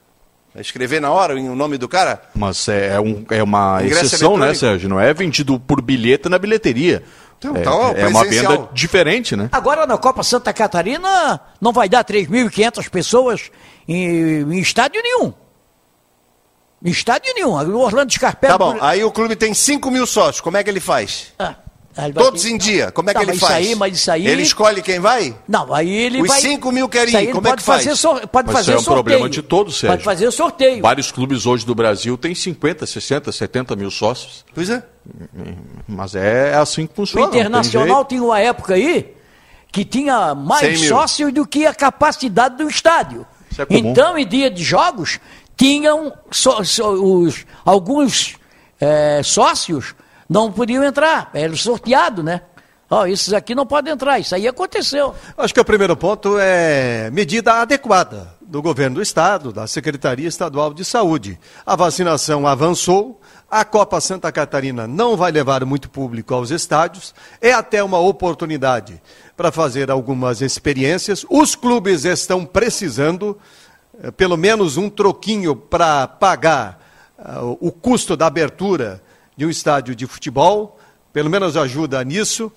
[0.54, 2.22] Vai escrever na hora o nome do cara?
[2.34, 4.90] Mas é, é um, é uma ingresso exceção, né, né, Sérgio?
[4.90, 7.04] Não é vendido por bilhete na bilheteria.
[7.38, 9.50] Então, é, tá, é uma venda diferente, né?
[9.52, 13.52] Agora na Copa Santa Catarina não vai dar 3.500 pessoas
[13.88, 15.34] em, em estádio nenhum.
[16.84, 17.52] Em estádio nenhum.
[17.52, 18.52] O Orlando Scarpelli...
[18.52, 20.42] Tá bom, aí o clube tem 5 mil sócios.
[20.42, 21.34] Como é que ele faz?
[21.40, 21.56] Ah.
[22.14, 22.52] Todos ter...
[22.52, 23.60] em dia, como é que tá, ele faz?
[23.60, 24.28] Isso aí, mas isso aí...
[24.28, 25.36] Ele escolhe quem vai?
[25.48, 26.38] Não, aí ele Os vai...
[26.38, 28.00] Os 5 mil querem ir, como é que faz?
[28.00, 28.28] Sor...
[28.28, 29.04] Pode mas fazer isso é um sorteio.
[29.04, 29.96] problema de todos, Sérgio.
[29.96, 30.82] Pode fazer sorteio.
[30.84, 34.46] Vários clubes hoje do Brasil têm 50, 60, 70 mil sócios.
[34.54, 34.84] Pois é.
[35.88, 37.26] Mas é assim que funciona.
[37.26, 39.16] O Internacional tinha uma época aí
[39.72, 43.26] que tinha mais sócios do que a capacidade do estádio.
[43.58, 45.20] É então, em dia de jogos,
[45.58, 46.88] tinham so, so,
[47.24, 48.38] os, alguns
[48.80, 49.96] é, sócios
[50.30, 52.42] não podiam entrar, era sorteado, né?
[52.90, 55.14] Ó, oh, esses aqui não podem entrar, isso aí aconteceu.
[55.38, 60.74] Acho que o primeiro ponto é medida adequada do governo do estado, da Secretaria Estadual
[60.74, 61.38] de Saúde.
[61.66, 63.20] A vacinação avançou,
[63.52, 69.02] a Copa Santa Catarina não vai levar muito público aos estádios, é até uma oportunidade
[69.36, 71.26] para fazer algumas experiências.
[71.30, 73.38] Os clubes estão precisando
[74.16, 76.80] pelo menos um troquinho para pagar
[77.18, 79.02] uh, o custo da abertura
[79.36, 80.80] de um estádio de futebol,
[81.12, 82.52] pelo menos ajuda nisso,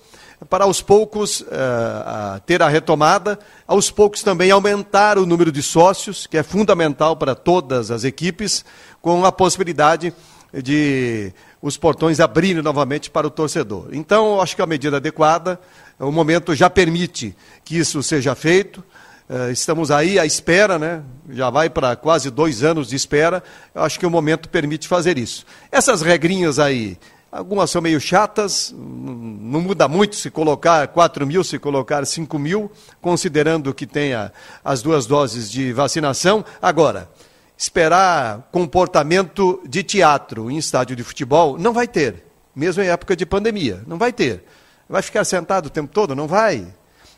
[0.49, 6.25] para aos poucos uh, ter a retomada, aos poucos também aumentar o número de sócios,
[6.25, 8.65] que é fundamental para todas as equipes,
[9.01, 10.13] com a possibilidade
[10.53, 13.89] de os portões abrirem novamente para o torcedor.
[13.91, 15.59] Então, acho que a medida adequada,
[15.99, 18.83] o momento já permite que isso seja feito.
[19.31, 21.01] Uh, estamos aí à espera, né?
[21.29, 23.41] Já vai para quase dois anos de espera.
[23.73, 25.45] Eu acho que o momento permite fazer isso.
[25.71, 26.97] Essas regrinhas aí,
[27.31, 32.69] algumas são meio chatas, não muda muito se colocar 4 mil, se colocar 5 mil,
[32.99, 34.33] considerando que tenha
[34.65, 36.43] as duas doses de vacinação.
[36.61, 37.09] Agora,
[37.57, 43.25] esperar comportamento de teatro em estádio de futebol, não vai ter, mesmo em época de
[43.25, 44.43] pandemia, não vai ter.
[44.89, 46.13] Vai ficar sentado o tempo todo?
[46.13, 46.67] Não vai.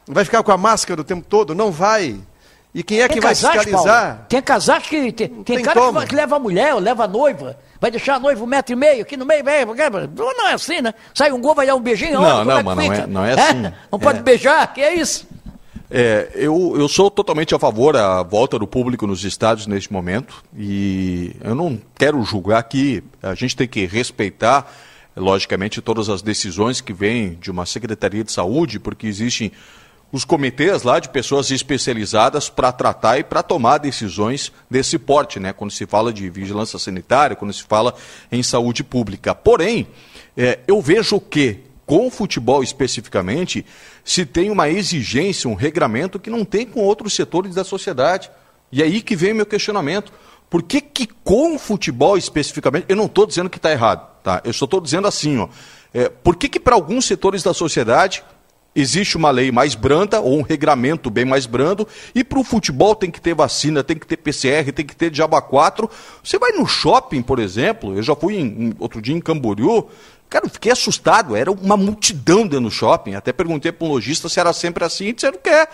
[0.08, 1.56] Vai ficar com a máscara o tempo todo?
[1.56, 2.20] Não vai.
[2.74, 4.16] E quem é tem que vai fiscalizar?
[4.16, 4.26] Paulo.
[4.28, 5.12] Tem casais que.
[5.12, 7.58] Tem, tem, tem cara que, que, leva a mulher, ou leva a noiva.
[7.80, 9.44] Vai deixar a noiva um metro e meio aqui no meio.
[9.44, 10.94] Vai, não é assim, né?
[11.14, 12.14] Sai um gol, vai dar um beijinho.
[12.14, 13.66] Não, não, é mano, não é, não é assim.
[13.66, 13.74] É?
[13.92, 14.22] Não pode é.
[14.24, 15.28] beijar, que é isso?
[15.96, 20.44] É, eu, eu sou totalmente a favor da volta do público nos estádios neste momento
[20.58, 24.74] e eu não quero julgar aqui, a gente tem que respeitar,
[25.16, 29.52] logicamente, todas as decisões que vêm de uma Secretaria de Saúde, porque existem
[30.14, 35.52] os comitês lá de pessoas especializadas para tratar e para tomar decisões desse porte, né?
[35.52, 37.96] Quando se fala de vigilância sanitária, quando se fala
[38.32, 39.34] em saúde pública.
[39.34, 39.88] Porém,
[40.38, 43.66] é, eu vejo que com o futebol especificamente,
[44.06, 48.30] se tem uma exigência, um regramento que não tem com outros setores da sociedade.
[48.72, 50.14] E é aí que vem meu questionamento.
[50.48, 54.44] Por que, que com o futebol especificamente, eu não estou dizendo que está errado, tá?
[54.46, 55.50] Eu só estou dizendo assim, ó.
[55.92, 58.24] É, por que, que para alguns setores da sociedade
[58.76, 62.96] existe uma lei mais branda ou um regramento bem mais brando e para o futebol
[62.96, 65.90] tem que ter vacina, tem que ter PCR, tem que ter Diaba 4.
[66.24, 69.88] Você vai no shopping, por exemplo, eu já fui em, em, outro dia em Camboriú,
[70.34, 73.14] Cara, eu fiquei assustado, era uma multidão dentro do shopping.
[73.14, 75.68] Até perguntei para um lojista se era sempre assim, disseram que é.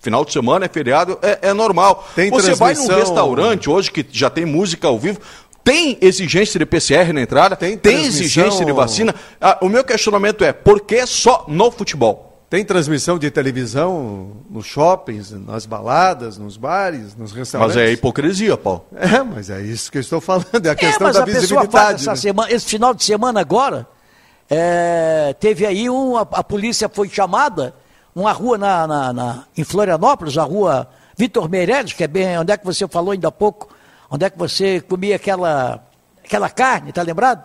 [0.00, 2.08] Final de semana é feriado, é, é normal.
[2.14, 5.20] Tem Você vai num restaurante hoje que já tem música ao vivo,
[5.62, 9.14] tem exigência de PCR na entrada, tem, tem exigência de vacina.
[9.38, 12.25] Ah, o meu questionamento é, por que só no futebol?
[12.48, 17.74] Tem transmissão de televisão nos shoppings, nas baladas, nos bares, nos restaurantes.
[17.74, 18.86] Mas é hipocrisia, Paulo.
[18.94, 22.02] É, mas é isso que eu estou falando, é a questão é, da a visibilidade.
[22.02, 22.16] Essa né?
[22.16, 23.86] semana, esse final de semana agora,
[24.48, 27.74] é, teve aí um, a, a, polícia foi chamada,
[28.14, 32.52] uma rua na, na, na, em Florianópolis, a rua Vitor Meirelles, que é bem onde
[32.52, 33.68] é que você falou ainda há pouco,
[34.08, 35.84] onde é que você comia aquela,
[36.24, 37.44] aquela carne, tá lembrado?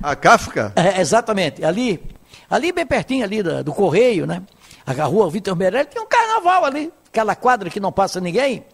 [0.00, 0.72] A Kafka?
[0.76, 2.00] É, exatamente, ali,
[2.48, 4.42] ali bem pertinho ali do, do Correio, né?
[4.86, 8.64] A rua Vitor Meirelles tem um carnaval ali, aquela quadra que não passa ninguém.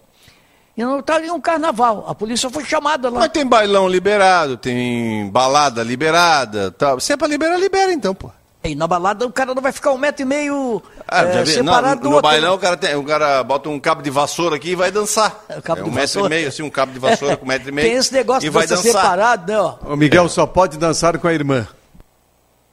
[0.76, 2.04] E não está um carnaval.
[2.08, 3.20] A polícia foi chamada lá.
[3.20, 6.70] Mas tem bailão liberado, tem balada liberada.
[6.70, 6.98] Tá.
[6.98, 8.30] Se é pra liberar, libera então, pô.
[8.64, 11.96] E na balada o cara não vai ficar um metro e meio ah, é, separado
[11.96, 12.30] não, do no outro.
[12.30, 15.44] bailão o cara, tem, o cara bota um cabo de vassoura aqui e vai dançar.
[15.48, 16.28] É, é um metro vassoura.
[16.28, 17.88] e meio, assim, um cabo de vassoura com um metro e meio.
[17.88, 18.84] Tem esse negócio e de vai dançar.
[18.84, 19.58] separado, né?
[19.58, 19.76] Ó.
[19.82, 21.66] O Miguel só pode dançar com a irmã.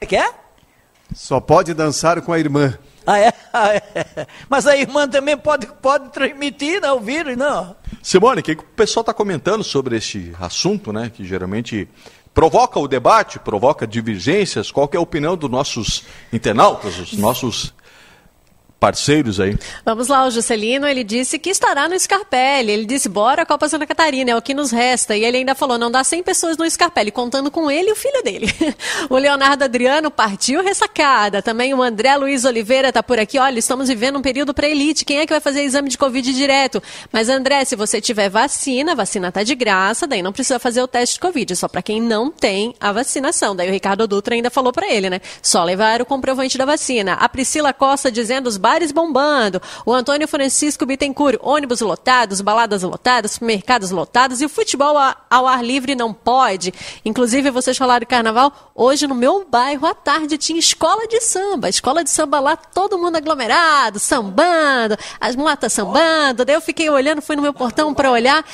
[0.02, 0.32] O que é?
[1.14, 2.78] Só pode dançar com a irmã.
[3.06, 3.34] Ah, é?
[3.52, 4.28] Ah, é?
[4.48, 7.76] Mas a irmã também pode, pode transmitir, não, o vírus, não.
[8.04, 11.10] Simone, o que, o pessoal está comentando sobre este assunto, né?
[11.12, 11.88] Que geralmente
[12.32, 14.72] provoca o debate, provoca divergências.
[14.72, 17.74] Qual é a opinião dos nossos internautas, os nossos
[18.80, 19.58] parceiros aí.
[19.84, 22.72] Vamos lá, o Juscelino, ele disse que estará no Scarpelli.
[22.72, 25.16] Ele disse, bora Copa Santa Catarina, é o que nos resta.
[25.18, 27.96] E ele ainda falou, não dá 100 pessoas no Scarpelli, contando com ele e o
[27.96, 28.48] filho dele.
[29.10, 31.42] o Leonardo Adriano partiu ressacada.
[31.42, 33.38] Também o André Luiz Oliveira está por aqui.
[33.38, 35.04] Olha, estamos vivendo um período pré-elite.
[35.04, 36.82] Quem é que vai fazer exame de Covid direto?
[37.12, 40.88] Mas, André, se você tiver vacina, vacina tá de graça, daí não precisa fazer o
[40.88, 43.56] teste de Covid, só para quem não tem a vacinação.
[43.56, 45.20] Daí o Ricardo Dutra ainda falou para ele, né?
[45.42, 47.14] Só levar o comprovante da vacina.
[47.14, 49.60] A Priscila Costa dizendo os bares bombando.
[49.84, 54.96] O Antônio Francisco Bittencourt, ônibus lotados, baladas lotadas, mercados lotados e o futebol
[55.28, 56.72] ao ar livre não pode.
[57.04, 61.68] Inclusive, vocês falaram de carnaval, hoje no meu bairro à tarde tinha escola de samba.
[61.68, 66.46] Escola de samba lá, todo mundo aglomerado, sambando, as mulatas sambando.
[66.46, 68.46] Daí eu fiquei olhando, fui no meu portão para olhar.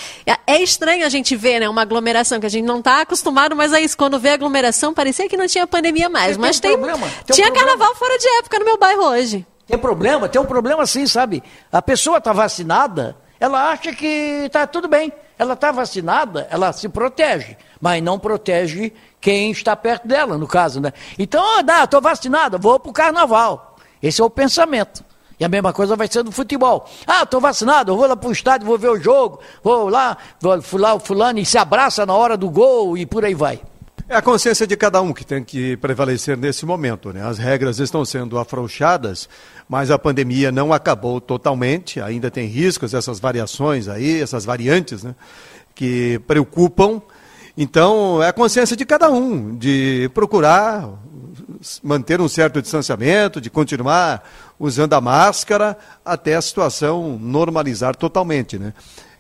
[0.48, 3.74] É, estranho a gente ver, né, uma aglomeração que a gente não está acostumado, mas
[3.74, 6.38] é isso, quando vê aglomeração, parecia que não tinha pandemia mais.
[6.38, 9.46] mas tem, tem, tem tinha um carnaval fora de época no meu bairro hoje.
[9.68, 11.42] Tem problema, tem um problema assim, sabe?
[11.72, 15.12] A pessoa está vacinada, ela acha que está tudo bem.
[15.38, 20.80] Ela está vacinada, ela se protege, mas não protege quem está perto dela, no caso,
[20.80, 20.94] né?
[21.20, 23.76] Então, ah, estou vacinada, vou para o carnaval.
[24.02, 25.04] Esse é o pensamento.
[25.38, 26.88] E a mesma coisa vai ser no futebol.
[27.06, 30.58] Ah, estou vacinado, vou lá para o estádio, vou ver o jogo, vou lá, vou
[30.80, 33.62] lá o fulano e se abraça na hora do gol e por aí vai.
[34.08, 37.12] É a consciência de cada um que tem que prevalecer nesse momento.
[37.12, 37.26] Né?
[37.26, 39.28] As regras estão sendo afrouxadas,
[39.68, 45.16] mas a pandemia não acabou totalmente, ainda tem riscos, essas variações aí, essas variantes, né?
[45.74, 47.02] que preocupam.
[47.58, 50.88] Então, é a consciência de cada um, de procurar
[51.82, 54.24] manter um certo distanciamento, de continuar
[54.60, 58.60] usando a máscara até a situação normalizar totalmente.
[58.60, 58.72] Né?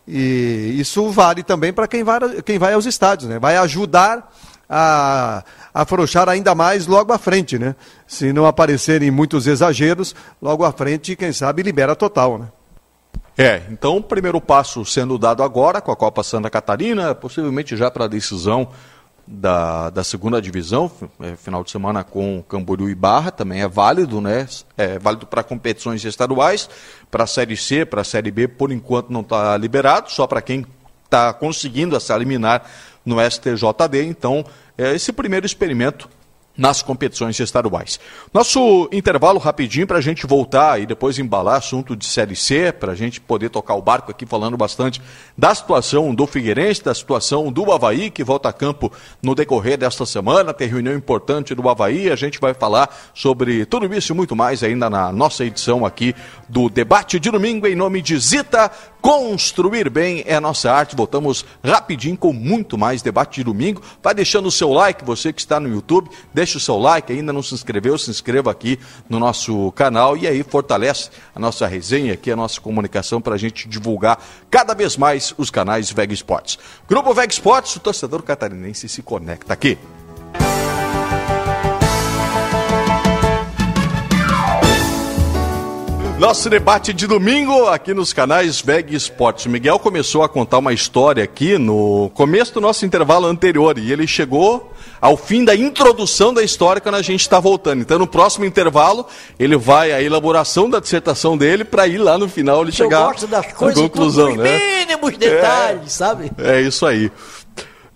[0.07, 3.39] E isso vale também para quem vai, quem vai aos estádios, né?
[3.39, 4.31] vai ajudar
[4.69, 7.75] a afrouxar ainda mais logo à frente, né?
[8.07, 12.47] Se não aparecerem muitos exageros, logo à frente, quem sabe, libera total, né?
[13.37, 17.91] É, então o primeiro passo sendo dado agora com a Copa Santa Catarina, possivelmente já
[17.91, 18.69] para a decisão
[19.27, 24.21] da, da segunda divisão, é, final de semana com Camboriú e Barra, também é válido,
[24.21, 24.47] né?
[24.77, 26.69] É válido para competições estaduais,
[27.09, 30.41] para a Série C, para a Série B, por enquanto não está liberado, só para
[30.41, 30.65] quem
[31.03, 32.69] está conseguindo essa eliminar
[33.05, 34.03] no STJD.
[34.05, 34.45] Então,
[34.77, 36.09] é, esse primeiro experimento
[36.57, 37.99] nas competições estaduais.
[38.33, 42.93] Nosso intervalo rapidinho para a gente voltar e depois embalar assunto de Série C, para
[42.93, 45.01] a gente poder tocar o barco aqui falando bastante
[45.37, 48.91] da situação do Figueirense, da situação do Havaí, que volta a campo
[49.21, 53.93] no decorrer desta semana, tem reunião importante do Havaí, a gente vai falar sobre tudo
[53.93, 56.15] isso e muito mais ainda na nossa edição aqui
[56.47, 62.17] do Debate de Domingo, em nome de Zita, Construir Bem é nossa arte, voltamos rapidinho
[62.17, 65.69] com muito mais Debate de Domingo, vai deixando o seu like, você que está no
[65.69, 68.77] YouTube, deixa o seu like, ainda não se inscreveu, se inscreva aqui
[69.09, 73.37] no nosso canal e aí fortalece a nossa resenha aqui, a nossa comunicação para a
[73.37, 76.59] gente divulgar cada vez mais os canais Veg Sports.
[76.87, 79.77] Grupo Veg Sports, o torcedor catarinense se conecta aqui.
[86.17, 89.45] Nosso debate de domingo aqui nos canais VEG Esportes.
[89.45, 93.91] O Miguel começou a contar uma história aqui no começo do nosso intervalo anterior e
[93.91, 97.81] ele chegou ao fim da introdução da história quando a gente está voltando.
[97.81, 99.05] Então, no próximo intervalo,
[99.37, 103.37] ele vai à elaboração da dissertação dele para ir lá no final ele chegar Eu
[103.37, 104.57] à conclusão, né?
[104.79, 106.31] mínimos detalhes, sabe?
[106.37, 107.11] É isso aí.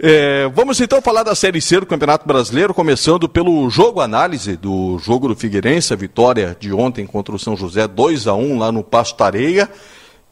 [0.02, 4.98] É, vamos então falar da Série C do Campeonato Brasileiro, começando pelo jogo análise do
[4.98, 8.72] jogo do Figueirense, a vitória de ontem contra o São José, 2 a 1 lá
[8.72, 9.70] no Pasto Areia.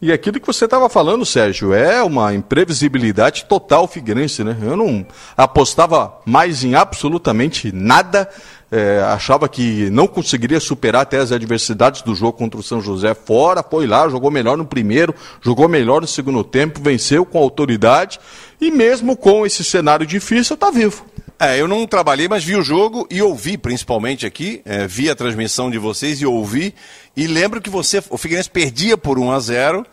[0.01, 4.55] E aquilo que você estava falando, Sérgio, é uma imprevisibilidade total Figueirense, né?
[4.61, 8.29] Eu não apostava mais em absolutamente nada,
[8.71, 13.13] é, achava que não conseguiria superar até as adversidades do jogo contra o São José
[13.13, 18.19] fora, foi lá, jogou melhor no primeiro, jogou melhor no segundo tempo, venceu com autoridade
[18.59, 21.05] e mesmo com esse cenário difícil, está vivo.
[21.39, 25.15] É, eu não trabalhei, mas vi o jogo e ouvi, principalmente aqui, é, vi a
[25.15, 26.73] transmissão de vocês e ouvi.
[27.15, 29.85] E lembro que você, o Figueirense perdia por 1 a 0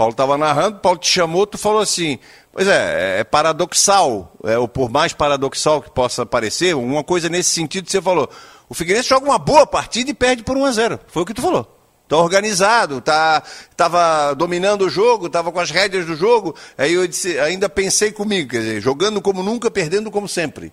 [0.00, 2.18] Paulo estava narrando, Paulo te chamou, tu falou assim,
[2.52, 7.50] pois é, é paradoxal, é, ou por mais paradoxal que possa parecer, uma coisa nesse
[7.50, 8.28] sentido que você falou.
[8.68, 11.34] O Figueirense joga uma boa partida e perde por 1 a 0 Foi o que
[11.34, 11.76] tu falou.
[12.04, 16.56] Está organizado, tá, estava dominando o jogo, estava com as rédeas do jogo.
[16.76, 20.72] Aí eu disse, ainda pensei comigo, quer dizer, jogando como nunca, perdendo como sempre.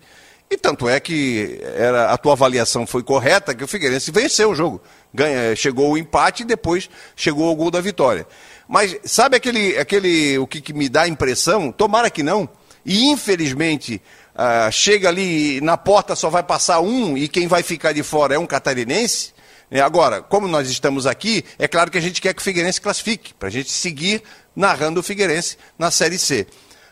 [0.50, 4.56] E tanto é que era, a tua avaliação foi correta, que o Figueirense venceu o
[4.56, 4.82] jogo.
[5.14, 8.26] Ganha, chegou o empate e depois chegou o gol da vitória.
[8.68, 11.72] Mas sabe aquele, aquele o que, que me dá a impressão?
[11.72, 12.50] Tomara que não.
[12.86, 14.02] E infelizmente
[14.36, 18.36] ah, chega ali na porta só vai passar um e quem vai ficar de fora
[18.36, 19.34] é um catarinense.
[19.70, 22.80] É, agora, como nós estamos aqui, é claro que a gente quer que o Figueirense
[22.80, 24.22] classifique, para a gente seguir
[24.56, 26.48] narrando o Figueirense na Série C.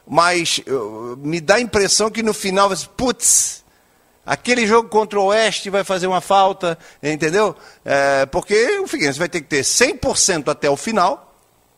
[0.08, 3.64] Mas uh, me dá a impressão que no final, putz,
[4.26, 7.56] aquele jogo contra o Oeste vai fazer uma falta, entendeu?
[7.86, 11.26] É, porque o Figueirense vai ter que ter 100% até o final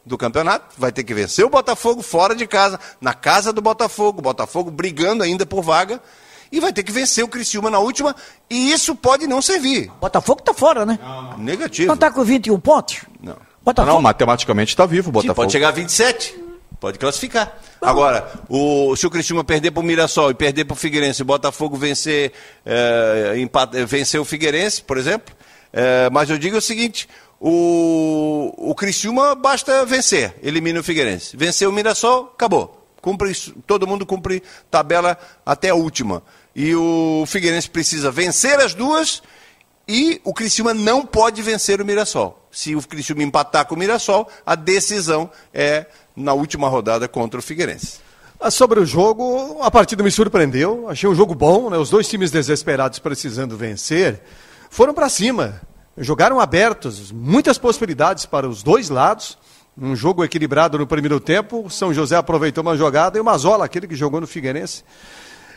[0.07, 4.19] do campeonato, vai ter que vencer o Botafogo fora de casa, na casa do Botafogo,
[4.19, 6.01] o Botafogo brigando ainda por vaga
[6.51, 8.15] e vai ter que vencer o Criciúma na última,
[8.49, 9.91] e isso pode não servir.
[9.99, 10.97] Botafogo tá fora, né?
[11.01, 11.37] Não.
[11.37, 11.87] Negativo.
[11.87, 13.01] Não tá com 21 pontos?
[13.21, 13.35] Não.
[13.61, 13.95] Botafogo.
[13.95, 15.33] Não, matematicamente está vivo o Botafogo.
[15.33, 16.47] Sim, pode chegar a 27.
[16.79, 17.57] Pode classificar.
[17.81, 21.25] Agora, o, se o Criciúma perder para o Mirassol e perder para o Figueirense, o
[21.25, 22.31] Botafogo vencer,
[22.65, 25.35] é, empate, vencer o Figueirense, por exemplo,
[25.73, 31.37] é, mas eu digo o seguinte, o, o Criciúma basta vencer, elimina o Figueirense.
[31.37, 32.85] Vencer o Mirassol, acabou.
[33.01, 33.33] Cumpre,
[33.65, 36.23] todo mundo cumpre tabela até a última.
[36.55, 39.21] E o Figueirense precisa vencer as duas
[39.87, 42.47] e o Criciúma não pode vencer o Mirassol.
[42.51, 47.43] Se o Criciúma empatar com o Mirassol, a decisão é na última rodada contra o
[47.43, 47.99] Figueirense.
[48.39, 50.89] Ah, sobre o jogo, a partida me surpreendeu.
[50.89, 51.77] Achei um jogo bom, né?
[51.77, 54.21] Os dois times desesperados precisando vencer
[54.69, 55.61] foram para cima.
[55.99, 59.35] Jogaram abertos, muitas possibilidades para os dois lados.
[59.75, 61.67] Um jogo equilibrado no primeiro tempo.
[61.71, 64.83] São José aproveitou uma jogada e o Mazola, aquele que jogou no Figueirense,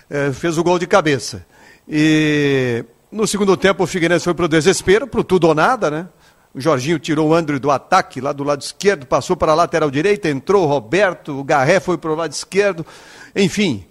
[0.09, 1.45] eh, fez o gol de cabeça.
[1.87, 5.91] E no segundo tempo o Figueirense foi para o desespero, para o tudo ou nada,
[5.91, 6.09] né?
[6.55, 9.91] O Jorginho tirou o André do ataque lá do lado esquerdo, passou para a lateral
[9.91, 12.85] direita, entrou o Roberto, o Garré foi para o lado esquerdo.
[13.37, 13.85] Enfim,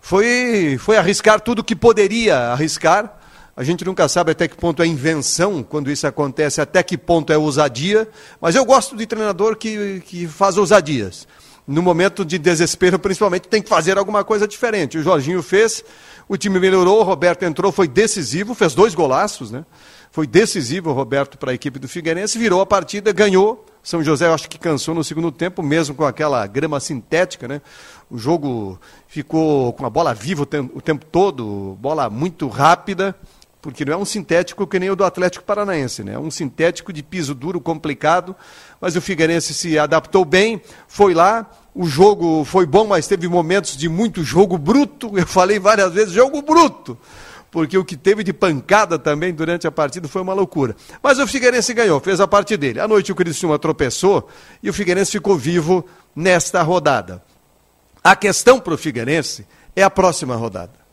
[0.00, 3.15] foi, foi arriscar tudo que poderia arriscar.
[3.56, 7.32] A gente nunca sabe até que ponto é invenção quando isso acontece, até que ponto
[7.32, 8.06] é ousadia.
[8.38, 11.26] Mas eu gosto de treinador que, que faz ousadias.
[11.66, 14.98] No momento de desespero, principalmente, tem que fazer alguma coisa diferente.
[14.98, 15.82] O Jorginho fez,
[16.28, 19.64] o time melhorou, o Roberto entrou, foi decisivo, fez dois golaços, né?
[20.12, 23.64] Foi decisivo o Roberto para a equipe do Figueirense, virou a partida, ganhou.
[23.82, 27.62] São José, eu acho que cansou no segundo tempo, mesmo com aquela grama sintética, né?
[28.10, 33.16] O jogo ficou com a bola viva o tempo, o tempo todo, bola muito rápida,
[33.60, 36.14] porque não é um sintético que nem o do Atlético Paranaense, né?
[36.14, 38.34] É um sintético de piso duro, complicado,
[38.80, 43.76] mas o Figueirense se adaptou bem, foi lá, o jogo foi bom, mas teve momentos
[43.76, 45.12] de muito jogo bruto.
[45.18, 46.98] Eu falei várias vezes, jogo bruto
[47.56, 50.76] porque o que teve de pancada também durante a partida foi uma loucura.
[51.02, 52.78] Mas o Figueirense ganhou, fez a parte dele.
[52.80, 54.28] À noite o Criciúma tropeçou
[54.62, 55.82] e o Figueirense ficou vivo
[56.14, 57.22] nesta rodada.
[58.04, 60.85] A questão para o Figueirense é a próxima rodada.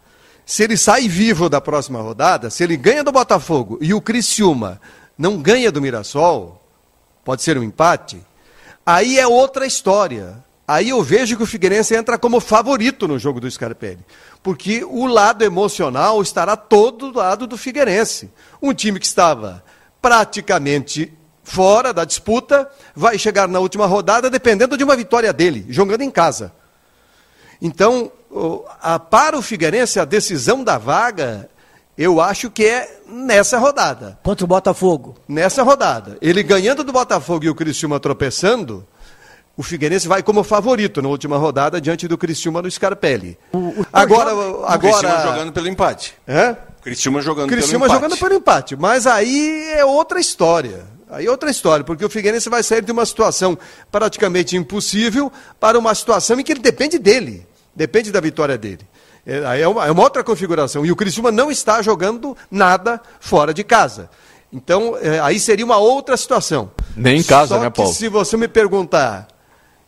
[0.46, 4.80] Se ele sai vivo da próxima rodada, se ele ganha do Botafogo e o Criciúma
[5.18, 6.62] não ganha do Mirassol,
[7.24, 8.22] pode ser um empate,
[8.86, 10.44] aí é outra história.
[10.66, 14.00] Aí eu vejo que o Figueirense entra como favorito no jogo do Scarpelli.
[14.42, 18.32] Porque o lado emocional estará todo do lado do Figueirense.
[18.62, 19.64] Um time que estava
[20.02, 21.14] praticamente
[21.44, 26.10] fora da disputa, vai chegar na última rodada dependendo de uma vitória dele, jogando em
[26.10, 26.54] casa.
[27.64, 28.12] Então,
[29.10, 31.50] para o Figueirense, a decisão da vaga,
[31.98, 34.20] eu acho que é nessa rodada.
[34.22, 35.16] Contra o Botafogo.
[35.28, 36.18] Nessa rodada.
[36.22, 38.86] Ele ganhando do Botafogo e o Criciúma tropeçando,
[39.56, 43.38] o Figueirense vai como favorito na última rodada diante do Criciúma no Scarpelli.
[43.54, 44.68] O, o agora, joga...
[44.68, 44.76] agora...
[44.76, 46.16] O Criciúma jogando pelo empate.
[46.28, 46.56] É?
[46.82, 48.02] Criciúma jogando Criciúma pelo empate.
[48.02, 48.76] jogando pelo empate.
[48.76, 50.84] Mas aí é outra história.
[51.10, 53.58] Aí é outra história, porque o Figueirense vai sair de uma situação
[53.90, 57.48] praticamente impossível para uma situação em que ele depende dele.
[57.76, 58.82] Depende da vitória dele.
[59.26, 60.86] É, é, uma, é uma outra configuração.
[60.86, 64.10] E o Criciúma não está jogando nada fora de casa.
[64.52, 66.72] Então, é, aí seria uma outra situação.
[66.96, 67.92] Nem em casa, Só né, Paulo?
[67.92, 69.28] se você me perguntar,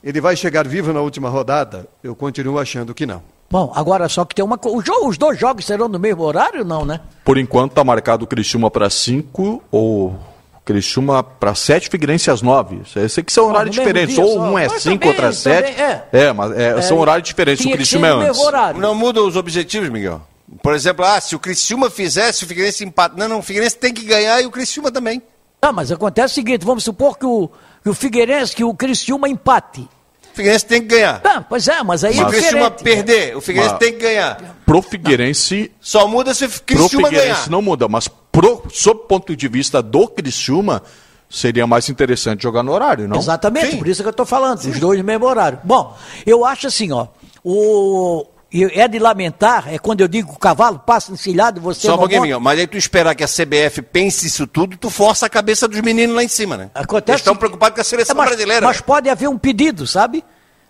[0.04, 1.88] ele vai chegar vivo na última rodada?
[2.04, 3.22] Eu continuo achando que não.
[3.50, 4.92] Bom, agora só que tem uma coisa.
[5.04, 7.00] Os dois jogos serão no mesmo horário não, né?
[7.24, 10.20] Por enquanto está marcado o Criciúma para 5 ou
[10.66, 12.82] Criciúma para 7, Figueirense às 9.
[12.96, 14.18] Eu sei que são horários diferentes.
[14.18, 15.80] Ou um é 5, outro é 7.
[15.80, 16.08] É.
[16.12, 17.64] é, mas é, são é, horários diferentes.
[17.64, 18.40] O Criciúma é antes.
[18.40, 18.82] Horário.
[18.82, 20.22] Não muda os objetivos, Miguel.
[20.64, 23.16] Por exemplo, ah, se o Criciúma fizesse, o Figueirense empata.
[23.16, 25.22] Não, não, o Figueirense tem que ganhar e o Criciúma também.
[25.62, 27.50] Ah, mas acontece o seguinte, vamos supor que o,
[27.84, 29.82] que o Figueirense, que o Criciúma empate.
[29.82, 31.22] O Figueirense tem que ganhar.
[31.24, 34.00] Ah, pois é, mas aí mas, é o Criciúma perder, o Figueirense mas, tem que
[34.00, 34.58] ganhar.
[34.66, 35.72] Pro Figueirense...
[35.80, 37.50] Só muda se o Criciúma pro Figueirense ganhar.
[37.50, 40.84] não muda, mas pro, sob o ponto de vista do Criciúma
[41.30, 43.18] seria mais interessante jogar no horário, não?
[43.18, 43.78] Exatamente, Sim.
[43.78, 44.72] por isso que eu estou falando, Sim.
[44.72, 45.60] os dois no mesmo horário.
[45.64, 47.08] Bom, eu acho assim, ó,
[47.44, 51.96] o é de lamentar, é quando eu digo que o cavalo passa encilhado, você Só
[51.96, 52.40] um pouquinho, monta...
[52.40, 55.82] mas aí tu esperar que a CBF pense isso tudo, tu força a cabeça dos
[55.82, 56.70] meninos lá em cima, né?
[56.74, 58.66] Acontece Eles estão preocupados com a seleção é, mas, brasileira.
[58.66, 60.24] Mas pode haver um pedido, sabe?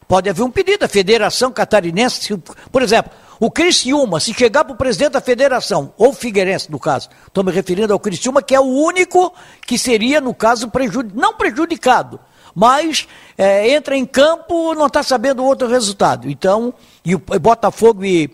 [0.07, 0.84] Pode haver um pedido.
[0.84, 2.36] A Federação Catarinense,
[2.72, 7.09] por exemplo, o Criciúma, se chegar para o presidente da federação, ou Figueirense, no caso,
[7.27, 9.33] estou me referindo ao Criciúma, que é o único
[9.65, 11.11] que seria, no caso, prejud...
[11.13, 12.19] não prejudicado,
[12.53, 13.07] mas
[13.38, 16.29] é, entra em campo, não está sabendo outro resultado.
[16.29, 16.73] Então,
[17.03, 18.29] e o Botafogo e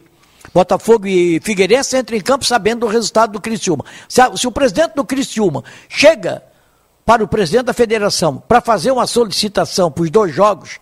[0.53, 3.85] Botafogo e Figueirense entram em campo sabendo o resultado do Criciúma.
[4.07, 6.43] Se, a, se o presidente do Criciúma chega
[7.05, 10.79] para o presidente da federação para fazer uma solicitação para os dois jogos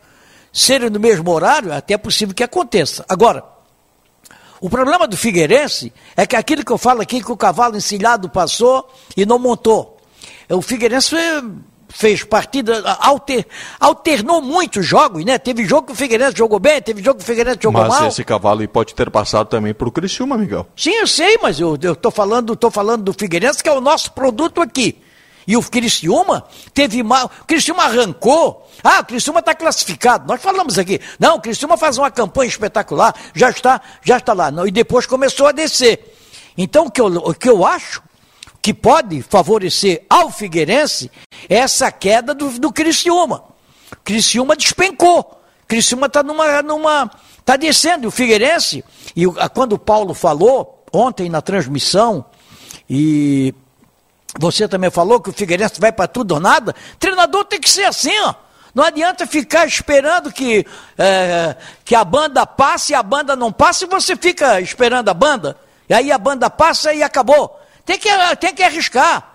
[0.52, 3.06] serem no mesmo horário, é até é possível que aconteça.
[3.08, 3.44] Agora,
[4.62, 8.30] o problema do Figueirense é que aquilo que eu falo aqui, que o cavalo encilhado
[8.30, 9.98] passou e não montou.
[10.50, 11.16] O Figueirense
[11.90, 13.46] fez partida, alter,
[13.80, 15.38] alternou muitos jogos, né?
[15.38, 18.02] Teve jogo que o Figueirense jogou bem, teve jogo que o Figueirense jogou mas mal.
[18.04, 20.68] Mas esse cavalo pode ter passado também para o Criciúma, Miguel.
[20.76, 24.12] Sim, eu sei, mas eu estou falando, tô falando do Figueirense, que é o nosso
[24.12, 25.02] produto aqui.
[25.50, 26.46] E o Criciúma
[26.76, 27.26] teve mal.
[27.42, 28.70] O Criciúma arrancou.
[28.84, 30.28] Ah, o Criciúma está classificado.
[30.28, 31.02] Nós falamos aqui.
[31.18, 34.52] Não, o Criciúma faz uma campanha espetacular, já está, já está lá.
[34.68, 36.16] E depois começou a descer.
[36.56, 38.04] Então, o que eu, o que eu acho
[38.62, 41.10] que pode favorecer ao Figueirense
[41.50, 43.44] é essa queda do, do Criciúma.
[44.04, 45.42] Criciúma despencou.
[45.68, 47.10] Criciúma está numa, numa.
[47.40, 48.10] Está descendo.
[48.10, 48.86] O Figueirense,
[49.16, 49.26] e
[49.56, 52.24] quando o Paulo falou ontem na transmissão,
[52.88, 53.52] e
[54.40, 56.74] você também falou que o Figueirense vai para tudo ou nada.
[56.98, 58.34] Treinador tem que ser assim, ó.
[58.74, 60.66] Não adianta ficar esperando que,
[60.98, 65.14] é, que a banda passe e a banda não passe e você fica esperando a
[65.14, 65.58] banda.
[65.90, 67.60] E aí a banda passa e acabou.
[67.86, 68.08] Tem que,
[68.40, 69.28] tem que arriscar.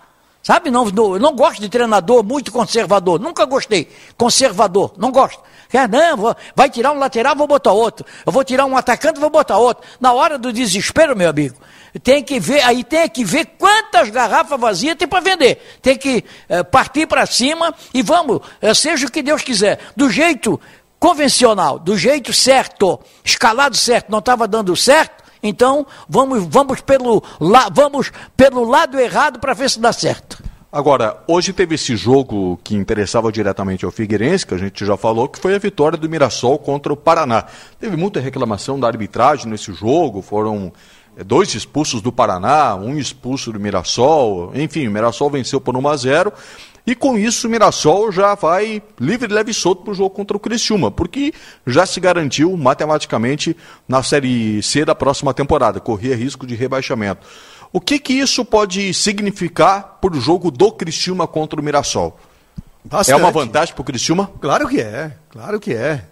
[0.43, 0.71] Sabe?
[0.71, 3.21] Não, não, não gosto de treinador muito conservador.
[3.21, 3.91] Nunca gostei.
[4.17, 4.95] Conservador.
[4.97, 5.43] Não gosto.
[5.69, 8.07] Quer, não, vou, vai tirar um lateral, vou botar outro.
[8.25, 9.85] Eu vou tirar um atacante, vou botar outro.
[10.01, 11.57] Na hora do desespero, meu amigo,
[12.03, 15.61] tem que ver, aí tem que ver quantas garrafas vazias tem para vender.
[15.81, 19.79] Tem que é, partir para cima e vamos, é, seja o que Deus quiser.
[19.97, 20.61] Do jeito
[20.99, 27.69] convencional, do jeito certo, escalado certo, não estava dando certo, então vamos, vamos, pelo, la,
[27.71, 30.43] vamos pelo lado errado para ver se dá certo.
[30.73, 35.29] Agora, hoje teve esse jogo que interessava diretamente ao Figueirense, que a gente já falou,
[35.29, 37.45] que foi a vitória do Mirassol contra o Paraná.
[37.79, 40.73] Teve muita reclamação da arbitragem nesse jogo, foram
[41.25, 45.97] dois expulsos do Paraná, um expulso do Mirassol, enfim, o Mirassol venceu por 1 a
[45.97, 46.33] 0
[46.87, 50.37] E com isso o Mirassol já vai livre, leve e solto para o jogo contra
[50.37, 51.33] o Criciúma, porque
[51.67, 53.57] já se garantiu matematicamente
[53.87, 57.27] na Série C da próxima temporada, corria risco de rebaixamento.
[57.73, 62.19] O que, que isso pode significar para o jogo do Criciúma contra o Mirassol?
[62.85, 63.15] Bastante.
[63.15, 64.31] É uma vantagem para o Criciúma?
[64.41, 66.05] Claro que é, claro que é.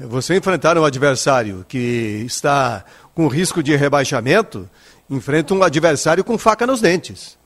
[0.00, 2.84] Você enfrentar um adversário que está
[3.14, 4.68] com risco de rebaixamento,
[5.08, 7.38] enfrenta um adversário com faca nos dentes.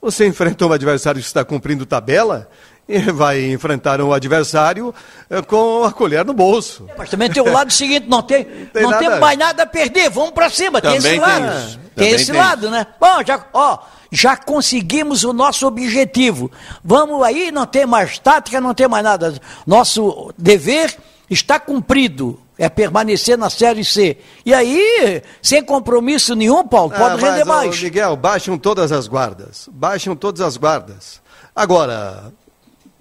[0.00, 2.48] Você enfrenta um adversário que está cumprindo tabela
[2.88, 4.94] e vai enfrentar um adversário
[5.28, 6.86] eh, com a colher no bolso.
[6.96, 9.66] Mas também tem o lado seguinte, não tem, não, tem não temos mais nada a
[9.66, 11.80] perder, vamos para cima, também tem esse lado.
[11.96, 12.86] Tem, tem esse tem lado, né?
[13.00, 13.78] Bom, já, ó,
[14.12, 16.50] já conseguimos o nosso objetivo.
[16.84, 19.34] Vamos aí, não tem mais tática, não tem mais nada.
[19.66, 20.96] Nosso dever
[21.28, 24.18] está cumprido é permanecer na Série C.
[24.44, 27.82] E aí, sem compromisso nenhum, Paulo, pode ah, render mas, mais.
[27.82, 29.68] Miguel, baixam todas as guardas.
[29.72, 31.20] Baixam todas as guardas.
[31.54, 32.32] Agora,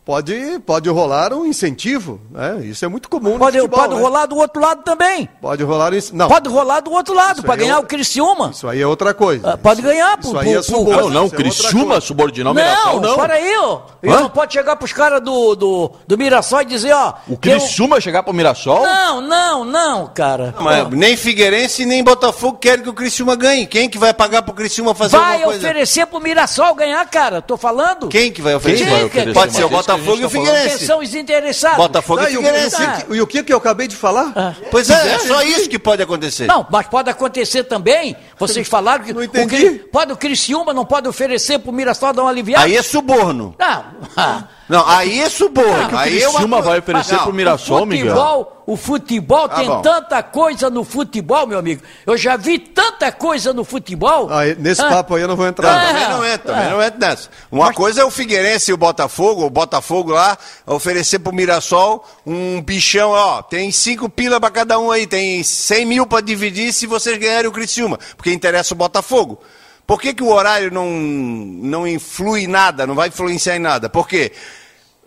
[0.05, 2.59] pode, pode rolar um incentivo, né?
[2.63, 4.01] Isso é muito comum pode, futebol, Pode né?
[4.01, 5.27] rolar do outro lado também.
[5.41, 6.27] Pode rolar não.
[6.27, 8.51] Pode rolar do outro lado para ganhar é o Criciúma.
[8.51, 9.53] Isso aí é outra coisa.
[9.53, 11.09] Ah, pode ganhar isso aí é suborno.
[11.09, 13.09] Não, não, é Criciúma subordinar o Mirassol, não.
[13.09, 13.81] Não, para aí, ó.
[14.03, 17.15] Ele não pode chegar pros caras do, do, do Mirassol e dizer, ó...
[17.27, 18.01] O Criciúma eu...
[18.01, 18.83] chegar pro Mirassol?
[18.83, 20.53] Não, não, não, cara.
[20.59, 23.65] Mas nem Figueirense nem Botafogo querem que o Criciúma ganhe.
[23.65, 25.61] Quem que vai pagar pro Criciúma fazer vai alguma coisa?
[25.61, 27.41] Vai oferecer pro Mirassol ganhar, cara.
[27.41, 28.07] Tô falando.
[28.07, 28.83] Quem que vai oferecer?
[28.83, 29.33] Quem vai oferecer?
[29.33, 31.77] Pode ser o Botafogo e o Figueirense são os interessados.
[31.77, 32.81] Botafogo não, e Figueirense.
[33.09, 34.31] E o que, que eu acabei de falar?
[34.35, 34.53] Ah.
[34.71, 36.47] Pois é, é só isso que pode acontecer.
[36.47, 38.15] Não, mas pode acontecer também.
[38.37, 39.67] Vocês falaram que não entendi.
[39.67, 42.65] O, pode o Criciúma não pode oferecer para o Mirassol dar uma aliviada?
[42.65, 43.55] Aí é suborno.
[43.59, 43.85] Não.
[44.67, 45.91] Não, aí é suborno.
[45.91, 46.61] Não, aí é uma...
[46.61, 48.51] vai oferecer para o Mirassol, o futebol, Miguel.
[48.65, 49.81] O futebol ah, tem bom.
[49.81, 51.83] tanta coisa no futebol, meu amigo.
[52.03, 54.27] Eu já vi tanta coisa no futebol.
[54.31, 54.89] Ah, nesse ah.
[54.89, 55.71] papo aí eu não vou entrar.
[55.71, 57.29] Não, também não entra, também não entra nessa.
[57.51, 57.75] Uma Mas...
[57.75, 60.35] coisa é o Figueirense e o Botafogo, o Botafogo lá,
[60.65, 65.43] oferecer para o Mirassol um bichão, ó, tem cinco pila para cada um aí, tem
[65.43, 69.39] cem mil para dividir se vocês ganharem o Criciúma, porque interessa o Botafogo.
[69.85, 73.87] Por que, que o horário não, não influi nada, não vai influenciar em nada?
[73.87, 74.31] Por quê?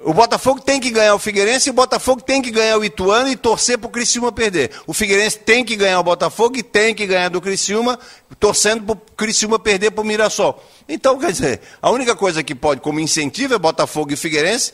[0.01, 3.29] O Botafogo tem que ganhar o Figueirense e o Botafogo tem que ganhar o Ituano
[3.29, 4.71] e torcer para o Criciúma perder.
[4.87, 7.99] O Figueirense tem que ganhar o Botafogo e tem que ganhar do Criciúma,
[8.39, 10.63] torcendo para o Criciúma perder para o Mirassol.
[10.89, 14.73] Então, quer dizer, a única coisa que pode, como incentivo, é Botafogo e Figueirense,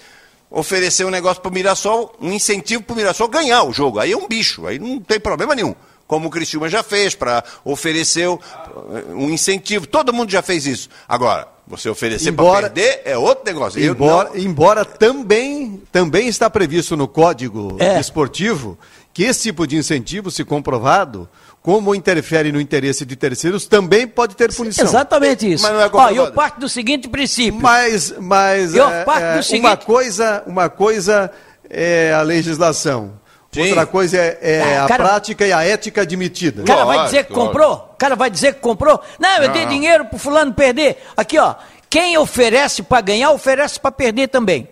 [0.50, 4.00] oferecer um negócio para o Mirassol, um incentivo para o Mirassol ganhar o jogo.
[4.00, 5.74] Aí é um bicho, aí não tem problema nenhum
[6.06, 9.86] como o Criciúma já fez, para oferecer um incentivo.
[9.86, 10.88] Todo mundo já fez isso.
[11.08, 13.82] Agora, você oferecer para perder é outro negócio.
[13.82, 14.36] Embora, não...
[14.36, 17.98] embora também, também está previsto no Código é.
[17.98, 18.78] Esportivo
[19.14, 21.28] que esse tipo de incentivo, se comprovado,
[21.62, 24.84] como interfere no interesse de terceiros, também pode ter punição.
[24.84, 25.62] Exatamente isso.
[25.62, 27.60] Mas não é Ó, eu parto do seguinte princípio.
[27.60, 29.60] Mas, mas eu é, parto do é, seguinte...
[29.60, 31.30] uma coisa, uma coisa
[31.70, 33.12] é a legislação.
[33.54, 33.68] Sim.
[33.68, 36.62] Outra coisa é, é ah, a cara, prática e a ética admitida.
[36.62, 37.90] O cara vai dizer que comprou?
[37.92, 39.00] O cara vai dizer que comprou?
[39.18, 39.54] Não, eu não.
[39.54, 41.02] dei dinheiro pro fulano perder.
[41.16, 41.54] Aqui, ó.
[41.88, 44.68] Quem oferece para ganhar, oferece para perder também.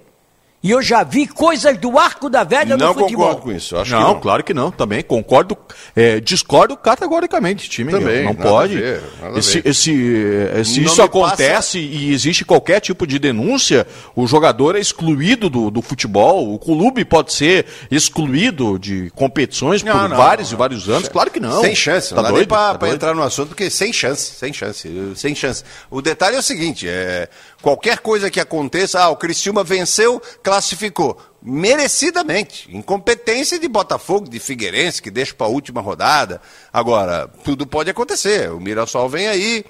[0.62, 3.26] E eu já vi coisas do arco da velha não no futebol.
[3.26, 3.76] Não concordo com isso.
[3.76, 4.70] Acho não, claro que não.
[4.70, 5.56] Também concordo,
[5.96, 7.90] é, discordo categoricamente, time.
[7.90, 8.76] Também, não pode.
[8.76, 9.02] Ver,
[9.34, 11.78] esse, esse, se isso acontece passa...
[11.78, 13.84] e existe qualquer tipo de denúncia,
[14.14, 16.54] o jogador é excluído do, do futebol.
[16.54, 21.08] O clube pode ser excluído de competições não, por não, vários e vários anos.
[21.08, 21.60] Claro que não.
[21.60, 22.10] Sem chance.
[22.10, 25.34] Tá não dá nem para tá entrar no assunto, porque sem chance, sem chance, sem
[25.34, 25.64] chance.
[25.90, 27.28] O detalhe é o seguinte: é,
[27.62, 31.16] qualquer coisa que aconteça, ah, o Criciúma venceu, classificou.
[31.40, 32.68] Merecidamente.
[32.76, 36.40] Incompetência de Botafogo, de Figueirense, que deixa para a última rodada.
[36.72, 38.50] Agora, tudo pode acontecer.
[38.50, 39.64] O Mirassol vem aí,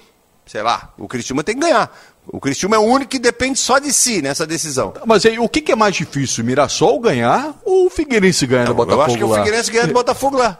[0.45, 1.95] sei lá, o Criciúma tem que ganhar.
[2.27, 4.93] O Criciúma é o único que depende só de si nessa decisão.
[5.05, 8.65] Mas aí, o que, que é mais difícil, o Mirassol ganhar ou o Figueirense ganhar
[8.65, 9.05] do Botafogo lá?
[9.05, 9.29] Eu acho que lá?
[9.29, 10.59] o Figueirense ganha do Botafogo lá.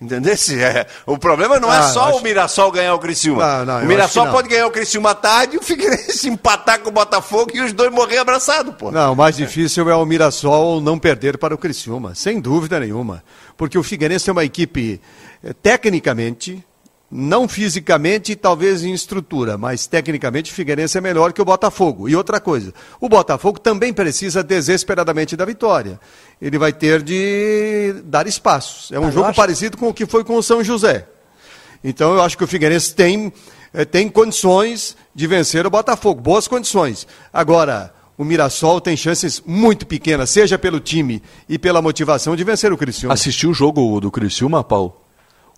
[0.00, 0.32] Entendeu?
[0.60, 2.18] É, o problema não é ah, só acho...
[2.18, 3.64] o Mirassol ganhar o Criciúma.
[3.64, 7.50] Não, não, o Mirassol pode ganhar o Criciúma tarde, o Figueirense empatar com o Botafogo
[7.52, 8.92] e os dois morrer abraçados, pô.
[8.92, 13.24] Não, o mais difícil é o Mirassol não perder para o Criciúma, sem dúvida nenhuma.
[13.56, 15.00] Porque o Figueirense é uma equipe,
[15.42, 16.64] eh, tecnicamente,
[17.10, 22.08] não fisicamente e talvez em estrutura, mas tecnicamente o Figueirense é melhor que o Botafogo.
[22.08, 25.98] E outra coisa, o Botafogo também precisa desesperadamente da vitória.
[26.40, 28.92] Ele vai ter de dar espaços.
[28.92, 29.36] É um ah, jogo acho...
[29.36, 31.06] parecido com o que foi com o São José.
[31.82, 33.32] Então eu acho que o Figueirense tem,
[33.72, 37.06] eh, tem condições de vencer o Botafogo, boas condições.
[37.32, 42.70] Agora, o Mirassol tem chances muito pequenas, seja pelo time e pela motivação de vencer
[42.70, 43.14] o Criciúma.
[43.14, 45.07] Assistiu o jogo do Criciúma, Paulo?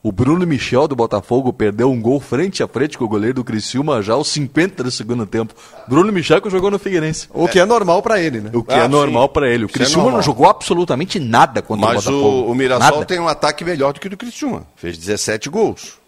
[0.03, 3.45] O Bruno Michel do Botafogo perdeu um gol frente a frente com o goleiro do
[3.45, 5.53] Criciúma já aos 50 do segundo tempo.
[5.87, 7.29] Bruno Michel que jogou no Figueirense.
[7.35, 8.51] O que é normal para ele, né?
[8.55, 9.33] O que é Ah, normal sim.
[9.35, 9.65] para ele.
[9.65, 10.23] O é Criciúma não normal.
[10.23, 12.49] jogou absolutamente nada contra Mas o Botafogo.
[12.49, 13.05] o, o Mirassol Nada.
[13.05, 14.67] tem um ataque melhor do que o do Criciúma.
[14.75, 15.99] Fez 17 gols.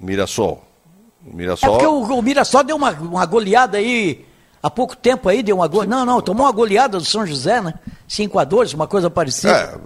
[0.00, 0.64] O Mirassol.
[1.26, 1.70] O É Mirassol.
[1.72, 4.24] porque o, o Mirassol deu uma, uma goleada aí,
[4.62, 5.96] há pouco tempo aí, deu uma goleada.
[5.96, 7.74] Não, não, tomou uma goleada do São José, né?
[8.08, 9.80] 5 a 2 uma coisa parecida.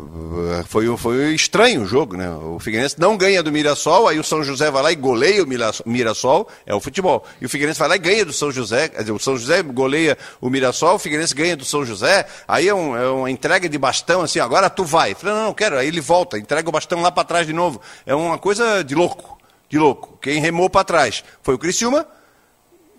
[0.59, 2.31] É, foi, foi estranho o jogo, né?
[2.31, 5.47] O Figueirense não ganha do Mirassol, aí o São José vai lá e goleia o
[5.47, 7.23] Mira- Mirassol, é o futebol.
[7.41, 10.17] E o Figueirense vai lá e ganha do São José, dizer, o São José goleia
[10.41, 13.77] o Mirassol, o Figueirense ganha do São José, aí é, um- é uma entrega de
[13.77, 15.15] bastão, assim, agora tu vai.
[15.15, 17.81] Falei, não, não quero, aí ele volta, entrega o bastão lá para trás de novo.
[18.07, 20.19] É uma coisa de louco, de louco.
[20.23, 22.07] Quem remou para trás foi o Criciúma,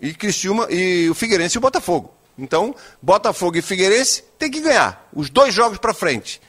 [0.00, 2.12] e Criciúma e o Figueirense e o Botafogo.
[2.38, 6.40] Então, Botafogo e Figueirense tem que ganhar os dois jogos para frente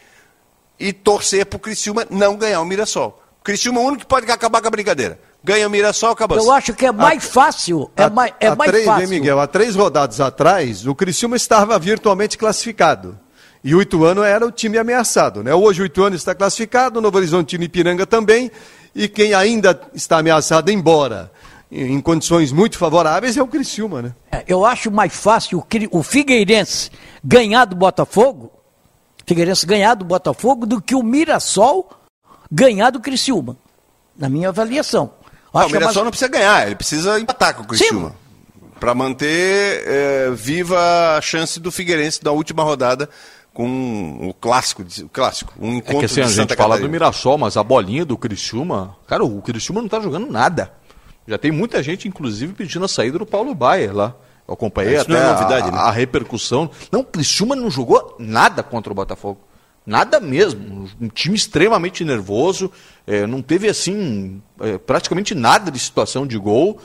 [0.80, 3.22] e torcer para o Criciúma não ganhar o Mirassol.
[3.44, 5.20] Criciúma é o único que pode acabar com a brincadeira.
[5.42, 6.38] Ganha o Mirassol, acabou.
[6.38, 7.90] Eu acho que é mais fácil.
[7.96, 9.04] É Há- mais, é mais três, fácil.
[9.04, 9.40] hein, Miguel?
[9.40, 13.18] Há três rodadas atrás, o Criciúma estava virtualmente classificado.
[13.64, 15.42] E o Ituano era o time ameaçado.
[15.44, 15.54] Né?
[15.54, 18.52] Hoje o Ituano está classificado, o Novo Horizontino e Ipiranga também.
[18.94, 21.32] E quem ainda está ameaçado, embora
[21.72, 24.02] em condições muito favoráveis, é o Criciúma.
[24.02, 24.16] Né?
[24.32, 26.90] É, Eu acho mais fácil o o Figueirense
[27.24, 28.52] ganhar do Botafogo,
[29.26, 31.90] Figueirense ganhar do Botafogo, do que o Mirassol
[32.52, 33.58] ganhar do Criciúma.
[34.18, 35.12] Na minha avaliação.
[35.54, 38.16] Ah, o é Mirassol mais- não precisa ganhar, ele precisa empatar com o Criciúma.
[38.80, 40.78] Para manter eh, viva
[41.18, 43.10] a chance do Figueirense da última rodada
[43.54, 46.76] com o clássico, o clássico, um É encontro que assim, a de gente Santa fala
[46.76, 46.92] do Catarina.
[46.92, 48.96] Mirassol, mas a bolinha do Criciúma...
[49.08, 50.72] Cara, o Criciúma não tá jogando nada.
[51.28, 54.16] Já tem muita gente, inclusive, pedindo a saída do Paulo Baier lá.
[54.48, 55.78] Eu acompanhei Isso até não é a- novidade, né?
[55.78, 56.70] a, repercussão.
[56.92, 59.42] Não, o Criciúma não jogou nada contra o Botafogo.
[59.86, 60.88] Nada mesmo.
[61.00, 62.72] Um time extremamente nervoso.
[63.06, 66.78] eh, não teve, assim, eh, praticamente nada de situação de gol.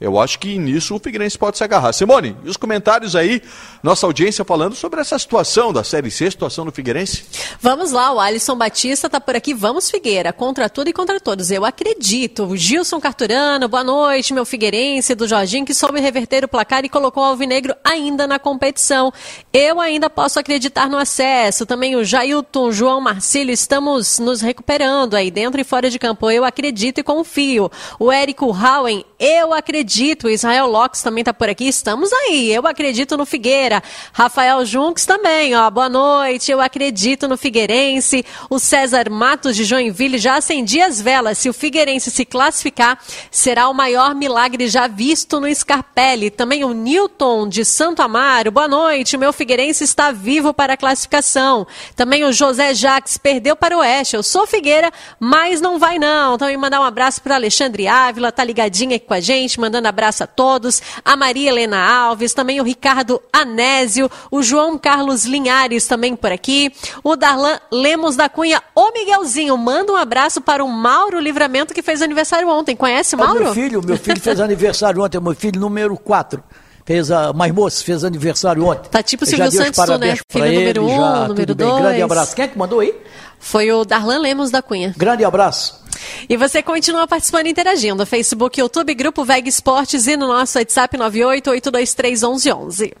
[0.00, 1.92] Eu acho que nisso o Figueirense pode se agarrar.
[1.92, 3.42] Simone, e os comentários aí,
[3.82, 7.26] nossa audiência falando sobre essa situação da Série C, situação do Figueirense?
[7.60, 9.52] Vamos lá, o Alisson Batista tá por aqui.
[9.52, 11.50] Vamos, Figueira, contra tudo e contra todos.
[11.50, 12.44] Eu acredito.
[12.44, 16.88] O Gilson Carturano, boa noite, meu Figueirense, do Jorginho, que soube reverter o placar e
[16.88, 19.12] colocou o Alvinegro ainda na competição.
[19.52, 21.66] Eu ainda posso acreditar no acesso.
[21.66, 26.30] Também o Jailton, João Marcílio, estamos nos recuperando aí dentro e fora de campo.
[26.30, 27.70] Eu acredito e confio.
[27.98, 29.89] O Érico Howen, eu acredito.
[30.24, 31.66] O Israel Lopes também tá por aqui.
[31.66, 32.52] Estamos aí.
[32.52, 33.82] Eu acredito no Figueira.
[34.12, 35.68] Rafael Junques também, ó.
[35.68, 36.52] Boa noite.
[36.52, 38.24] Eu acredito no Figueirense.
[38.48, 41.38] O César Matos de Joinville já acendia as velas.
[41.38, 43.00] Se o Figueirense se classificar,
[43.32, 46.30] será o maior milagre já visto no Scarpelli.
[46.30, 48.52] Também o Newton de Santo Amaro.
[48.52, 49.16] Boa noite.
[49.16, 51.66] O meu Figueirense está vivo para a classificação.
[51.96, 54.14] Também o José Jacques perdeu para o Oeste.
[54.14, 56.38] Eu sou Figueira, mas não vai não.
[56.38, 60.24] Também mandar um abraço para Alexandre Ávila, tá ligadinha aqui com a gente, mandando abraço
[60.24, 60.80] a todos.
[61.04, 66.72] A Maria Helena Alves, também o Ricardo Anésio, o João Carlos Linhares também por aqui.
[67.02, 68.62] O Darlan Lemos da Cunha.
[68.74, 72.76] Ô Miguelzinho, manda um abraço para o Mauro Livramento que fez aniversário ontem.
[72.76, 73.44] Conhece o Mauro?
[73.44, 76.42] Meu filho, meu filho fez aniversário ontem, meu filho número 4.
[76.84, 78.88] Fez a, mais moço, fez aniversário ontem.
[78.88, 80.16] Tá tipo o Silvio Santos, né?
[80.28, 81.68] Filho ele, número um, já, número bem.
[81.68, 82.02] Grande dois.
[82.02, 82.34] abraço.
[82.34, 82.94] Quem é que mandou aí?
[83.38, 84.94] Foi o Darlan Lemos da Cunha.
[84.96, 85.80] Grande abraço.
[86.28, 88.04] E você continua participando e interagindo.
[88.06, 92.92] Facebook, YouTube, Grupo VEG Esportes e no nosso WhatsApp 988231111.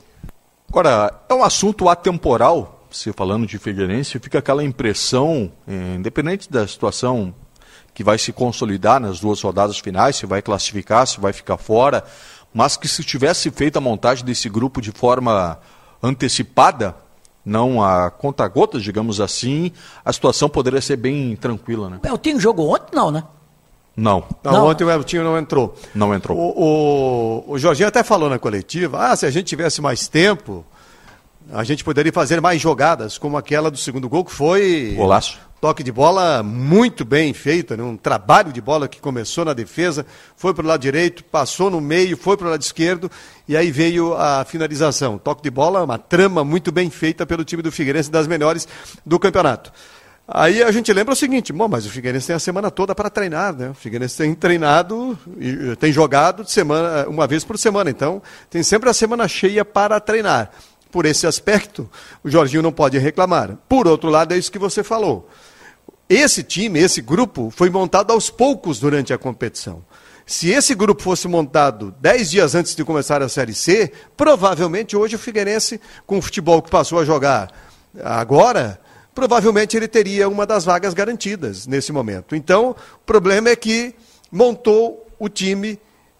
[0.68, 6.66] Agora, é um assunto atemporal, se falando de Figueirense, fica aquela impressão, eh, independente da
[6.66, 7.34] situação
[7.92, 12.04] que vai se consolidar nas duas rodadas finais, se vai classificar, se vai ficar fora,
[12.54, 15.58] mas que se tivesse feito a montagem desse grupo de forma
[16.02, 16.96] antecipada,
[17.50, 19.72] não a conta-gotas, digamos assim,
[20.04, 21.98] a situação poderia ser bem tranquila, né?
[22.04, 23.24] O Eltinho jogou ontem, não, né?
[23.96, 24.66] Não, Não, Não.
[24.68, 25.74] ontem o Eltinho não entrou.
[25.92, 26.38] não entrou.
[26.38, 30.64] O, o, o Jorginho até falou na coletiva, ah, se a gente tivesse mais tempo,
[31.52, 35.36] a gente poderia fazer mais jogadas, como aquela do segundo gol, que foi Golaço.
[35.60, 37.82] Toque de bola muito bem feita, né?
[37.82, 41.80] um trabalho de bola que começou na defesa, foi para o lado direito, passou no
[41.80, 43.10] meio, foi para o lado esquerdo,
[43.46, 45.18] e aí veio a finalização.
[45.18, 48.66] Toque de bola, uma trama muito bem feita pelo time do Figueirense, das melhores
[49.04, 49.70] do campeonato.
[50.26, 53.10] Aí a gente lembra o seguinte, bom, mas o Figueirense tem a semana toda para
[53.10, 53.70] treinar, né?
[53.70, 58.62] O Figueirense tem treinado, eh, tem jogado de semana, uma vez por semana, então tem
[58.62, 60.52] sempre a semana cheia para treinar.
[60.90, 61.90] Por esse aspecto,
[62.22, 63.58] o Jorginho não pode reclamar.
[63.68, 65.28] Por outro lado, é isso que você falou.
[66.10, 69.84] Esse time, esse grupo, foi montado aos poucos durante a competição.
[70.26, 75.14] Se esse grupo fosse montado dez dias antes de começar a Série C, provavelmente hoje
[75.14, 77.52] o Figueirense, com o futebol que passou a jogar
[78.02, 78.80] agora,
[79.14, 82.34] provavelmente ele teria uma das vagas garantidas nesse momento.
[82.34, 83.94] Então, o problema é que
[84.32, 85.78] montou o time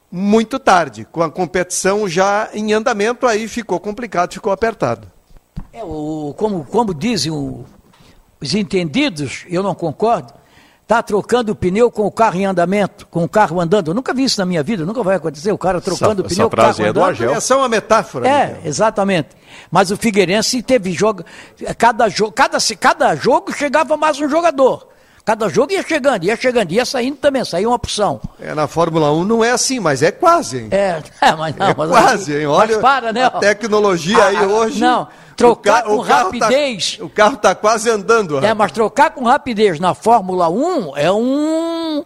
[0.09, 5.11] muito tarde, com a competição já em andamento, aí ficou complicado, ficou apertado.
[5.73, 7.65] É, o, como, como dizem o,
[8.41, 10.33] os entendidos, eu não concordo,
[10.83, 13.93] está trocando o pneu com o carro em andamento, com o carro andando.
[13.93, 16.35] Eu nunca vi isso na minha vida, nunca vai acontecer, o cara trocando essa, o
[16.35, 17.31] pneu com o carro é andando.
[17.31, 18.29] É só uma metáfora.
[18.29, 18.61] É, Miguel.
[18.65, 19.29] exatamente.
[19.71, 21.25] Mas o Figueirense teve jogo,
[21.79, 24.90] cada, jogo, cada, cada jogo chegava mais um jogador.
[25.25, 28.21] Cada jogo ia chegando, ia chegando, ia saindo também, saía uma opção.
[28.41, 30.69] É, na Fórmula 1 não é assim, mas é quase, hein?
[30.71, 32.47] É, é mas não, É mas quase, hein?
[32.47, 33.25] Olha mas para, né?
[33.25, 34.81] a tecnologia aí Ah, ah, hoje.
[34.81, 36.97] Não, trocar o com o carro rapidez.
[36.97, 38.45] Tá, o carro está quase andando.
[38.45, 42.05] É, mas trocar com rapidez na Fórmula 1 é um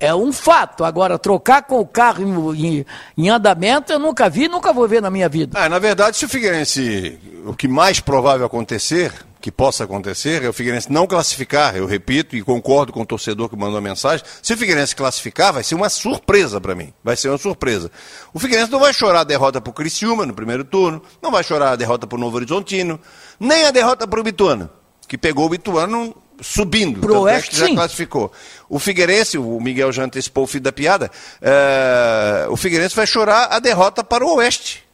[0.00, 0.84] é um fato.
[0.84, 2.22] Agora, trocar com o carro
[2.54, 2.86] em, em-
[3.16, 5.56] em andamento eu nunca vi, nunca vou ver na minha vida.
[5.58, 9.12] Ah, na verdade, se o Figueirense, o que mais provável acontecer,
[9.44, 13.50] que possa acontecer, é o Figueirense não classificar, eu repito e concordo com o torcedor
[13.50, 14.24] que mandou a mensagem.
[14.40, 16.94] Se o Figueirense classificar, vai ser uma surpresa para mim.
[17.04, 17.90] Vai ser uma surpresa.
[18.32, 21.44] O Figueirense não vai chorar a derrota para o Criciúma no primeiro turno, não vai
[21.44, 22.98] chorar a derrota para o Novo Horizontino,
[23.38, 24.70] nem a derrota para o Bituano,
[25.06, 27.00] que pegou o Bituano subindo.
[27.00, 28.32] Pro tanto é Oeste, que já classificou.
[28.66, 31.10] O Figueirense, o Miguel já antecipou o fim da piada,
[31.42, 34.84] eh, o Figueirense vai chorar a derrota para o Oeste.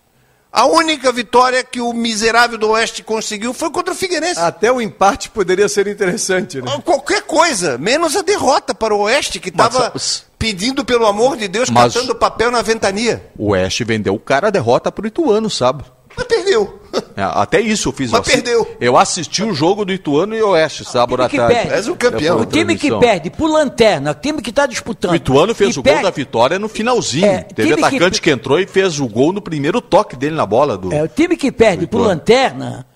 [0.53, 4.41] A única vitória que o miserável do Oeste conseguiu foi contra o Figueirense.
[4.41, 6.81] Até o empate poderia ser interessante, né?
[6.85, 9.93] Qualquer coisa, menos a derrota para o Oeste, que estava
[10.37, 13.25] pedindo, pelo amor de Deus, Mas- catando papel na ventania.
[13.39, 15.85] O Oeste vendeu o cara a derrota pro Ituano, sabe?
[16.21, 16.81] Mas perdeu.
[17.17, 18.11] É, até isso eu fiz.
[18.11, 18.77] Mas eu assi- perdeu.
[18.81, 21.55] Eu assisti o jogo do Ituano e Oeste, sábado à que tarde.
[21.55, 21.73] perde.
[21.75, 22.41] És o campeão.
[22.41, 25.13] O time que perde por lanterna, o time que está disputando.
[25.13, 27.27] O Ituano fez e o gol perde- da vitória no finalzinho.
[27.27, 28.31] É, Teve time que- atacante que...
[28.31, 30.77] entrou e fez o gol no primeiro toque dele na bola.
[30.77, 30.93] Do...
[30.93, 32.87] É, o time que perde por lanterna,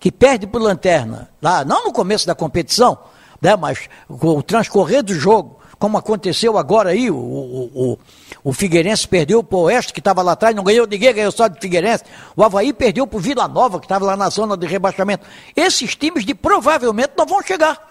[0.00, 2.98] que perde por lanterna, lá, não no começo da competição,
[3.40, 7.98] né, mas com o transcorrer do jogo, como aconteceu agora aí, o, o, o,
[8.44, 11.48] o Figueirense perdeu para o Oeste, que estava lá atrás, não ganhou ninguém, ganhou só
[11.48, 12.04] de Figueirense.
[12.36, 15.26] O Havaí perdeu para o Vila Nova, que estava lá na zona de rebaixamento.
[15.56, 17.84] Esses times de, provavelmente não vão chegar.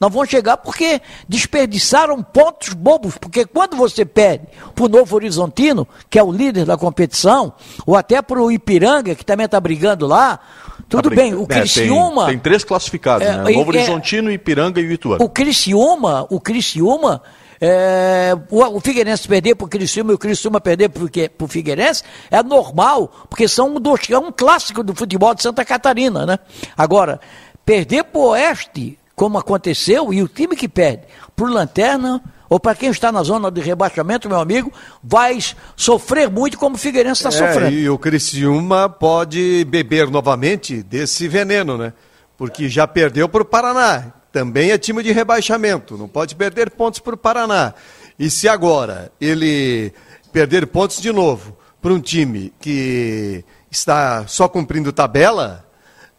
[0.00, 3.16] Não vão chegar porque desperdiçaram pontos bobos.
[3.16, 7.52] Porque quando você perde para o Novo Horizontino, que é o líder da competição,
[7.86, 10.40] ou até para o Ipiranga, que também está brigando lá,
[10.88, 11.34] tudo Tá bem.
[11.34, 12.24] O É, Criciúma.
[12.26, 13.52] tem, tem três classificados, É, né?
[13.52, 15.24] Novo é- Horizontino, Ipiranga e o Ituano.
[15.24, 17.22] O Criciúma, o Criciúma,
[17.60, 22.02] é, o, o Figueirense perder para o Criciúma e o Criciúma perder para o Figueirense
[22.30, 26.38] é normal, porque são um, dos, é um clássico do futebol de Santa Catarina, né?
[26.76, 27.20] Agora,
[27.64, 31.02] perder para o Oeste, como aconteceu, e o time que perde
[31.34, 34.72] por Lanterna, ou para quem está na zona de rebaixamento, meu amigo,
[35.02, 35.38] vai
[35.74, 37.72] sofrer muito como o Figueirense está É, sofrendo.
[37.76, 41.92] e o Criciúma pode beber novamente desse veneno, né?
[42.36, 44.12] Porque já perdeu para o Paraná.
[44.30, 45.96] Também é time de rebaixamento.
[45.96, 47.72] Não pode perder pontos para o Paraná.
[48.18, 49.92] E se agora ele
[50.32, 55.64] perder pontos de novo para um time que está só cumprindo tabela,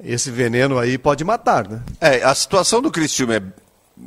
[0.04, 1.82] esse veneno aí pode matar, né?
[2.02, 3.42] É, a situação do Criciúma é,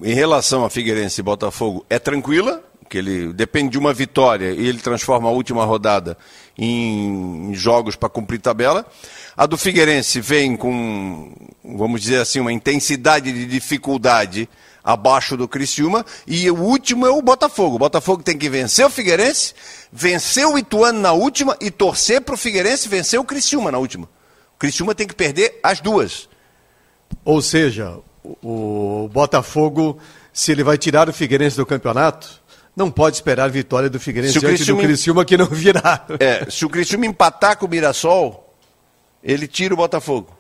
[0.03, 4.66] em relação a Figueirense e Botafogo é tranquila, que ele depende de uma vitória e
[4.66, 6.18] ele transforma a última rodada
[6.59, 8.84] em, jogos para cumprir tabela.
[9.36, 11.32] A do Figueirense vem com,
[11.64, 14.49] vamos dizer assim, uma intensidade de dificuldade
[14.82, 17.76] abaixo do Criciúma e o último é o Botafogo.
[17.76, 19.55] O Botafogo tem que vencer o Figueirense,
[19.93, 24.07] vencer o Ituano na última e torcer para o Figueirense vencer o Criciúma na última.
[24.55, 26.28] O Criciúma tem que perder as duas.
[27.24, 27.99] Ou seja,
[28.43, 29.99] o, Botafogo,
[30.33, 32.41] se ele vai tirar o Figueirense do campeonato,
[32.76, 36.07] não pode esperar vitória do Figueirense Se o diante do Criciúma que não virá.
[36.18, 38.55] É, se o Criciúma empatar com o Mirassol,
[39.22, 40.39] ele tira o Botafogo.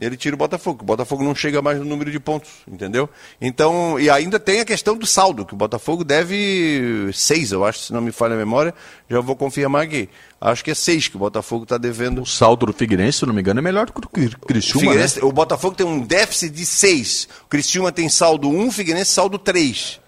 [0.00, 0.82] Ele tira o Botafogo.
[0.82, 3.08] O Botafogo não chega mais no número de pontos, entendeu?
[3.38, 7.80] Então, e ainda tem a questão do saldo, que o Botafogo deve seis, eu acho,
[7.80, 8.72] se não me falha a memória.
[9.10, 10.08] Já vou confirmar aqui.
[10.40, 12.22] Acho que é seis que o Botafogo está devendo.
[12.22, 14.34] O saldo do Figueirense, se não me engano, é melhor do que o do Cri-
[14.40, 15.06] O, Criciúma, né?
[15.22, 17.28] O Botafogo tem um déficit de seis.
[17.44, 20.00] O Criciúma tem saldo um, o Figueirense saldo três.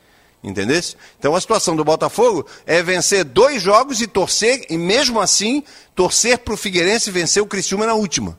[0.42, 0.80] Entendeu?
[1.18, 5.62] Então a situação do Botafogo é vencer dois jogos e torcer, e mesmo assim,
[5.94, 8.36] torcer para o Figueirense vencer o Criciúma na última.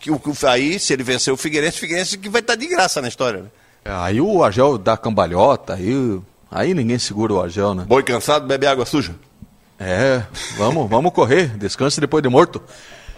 [0.00, 3.00] Que, o- aí, se ele vencer o Figueirense, o Figueirense que vai estar de graça
[3.02, 3.42] na história.
[3.42, 3.48] Né?
[3.84, 6.18] É, Aí o Agel dá cambalhota, aí,
[6.50, 7.84] aí ninguém segura o Agel, né?
[7.86, 9.14] Boi cansado, bebe água suja.
[9.78, 10.22] É,
[10.56, 12.62] vamos, vamos correr, descanse depois de morto.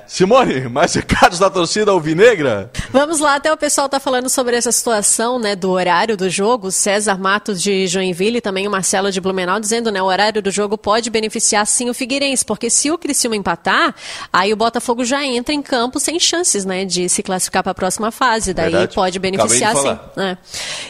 [0.09, 2.72] Simone, mais recados da torcida alvinegra?
[2.90, 6.70] Vamos lá, até o pessoal tá falando sobre essa situação, né, do horário do jogo.
[6.70, 10.50] César Matos de Joinville e também o Marcelo de Blumenau dizendo, né, o horário do
[10.50, 13.94] jogo pode beneficiar sim o Figueirense, porque se o Criciúma empatar,
[14.32, 17.74] aí o Botafogo já entra em campo sem chances, né, de se classificar para a
[17.74, 18.54] próxima fase.
[18.54, 18.94] Daí Verdade.
[18.94, 19.98] pode beneficiar sim.
[20.16, 20.36] É.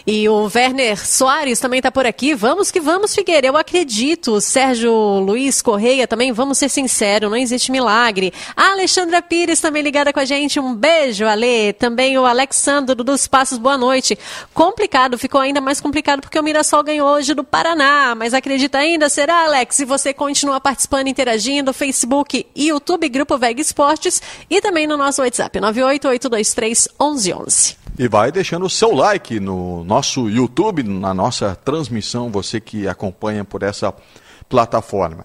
[0.06, 2.34] E o Werner Soares também tá por aqui.
[2.34, 3.48] Vamos que vamos, Figueira.
[3.48, 4.40] Eu acredito.
[4.40, 8.32] Sérgio Luiz Correia também, vamos ser sinceros, não existe milagre.
[8.56, 8.72] A
[9.08, 10.60] Alexandra Pires também ligada com a gente.
[10.60, 11.72] Um beijo, Ale.
[11.72, 14.18] Também o Alexandro dos Passos, boa noite.
[14.52, 18.14] Complicado, ficou ainda mais complicado porque o Mirassol ganhou hoje do Paraná.
[18.14, 19.08] Mas acredita ainda?
[19.08, 19.78] Será, Alex?
[19.78, 25.58] E você continua participando, interagindo, Facebook YouTube, Grupo Veg Esportes e também no nosso WhatsApp,
[25.58, 27.76] 988231111.
[27.98, 33.42] E vai deixando o seu like no nosso YouTube, na nossa transmissão, você que acompanha
[33.42, 33.94] por essa
[34.50, 35.24] plataforma.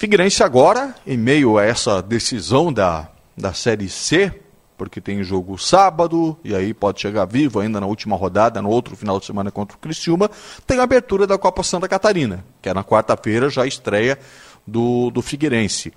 [0.00, 4.32] Figueirense agora, em meio a essa decisão da, da Série C,
[4.74, 8.96] porque tem jogo sábado, e aí pode chegar vivo ainda na última rodada, no outro
[8.96, 10.30] final de semana contra o Criciúma,
[10.66, 14.18] tem a abertura da Copa Santa Catarina, que é na quarta-feira, já estreia
[14.66, 15.92] do, do Figueirense.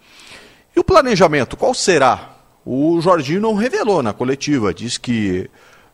[0.75, 2.35] E o planejamento, qual será?
[2.65, 5.49] O Jorginho não revelou na coletiva, diz que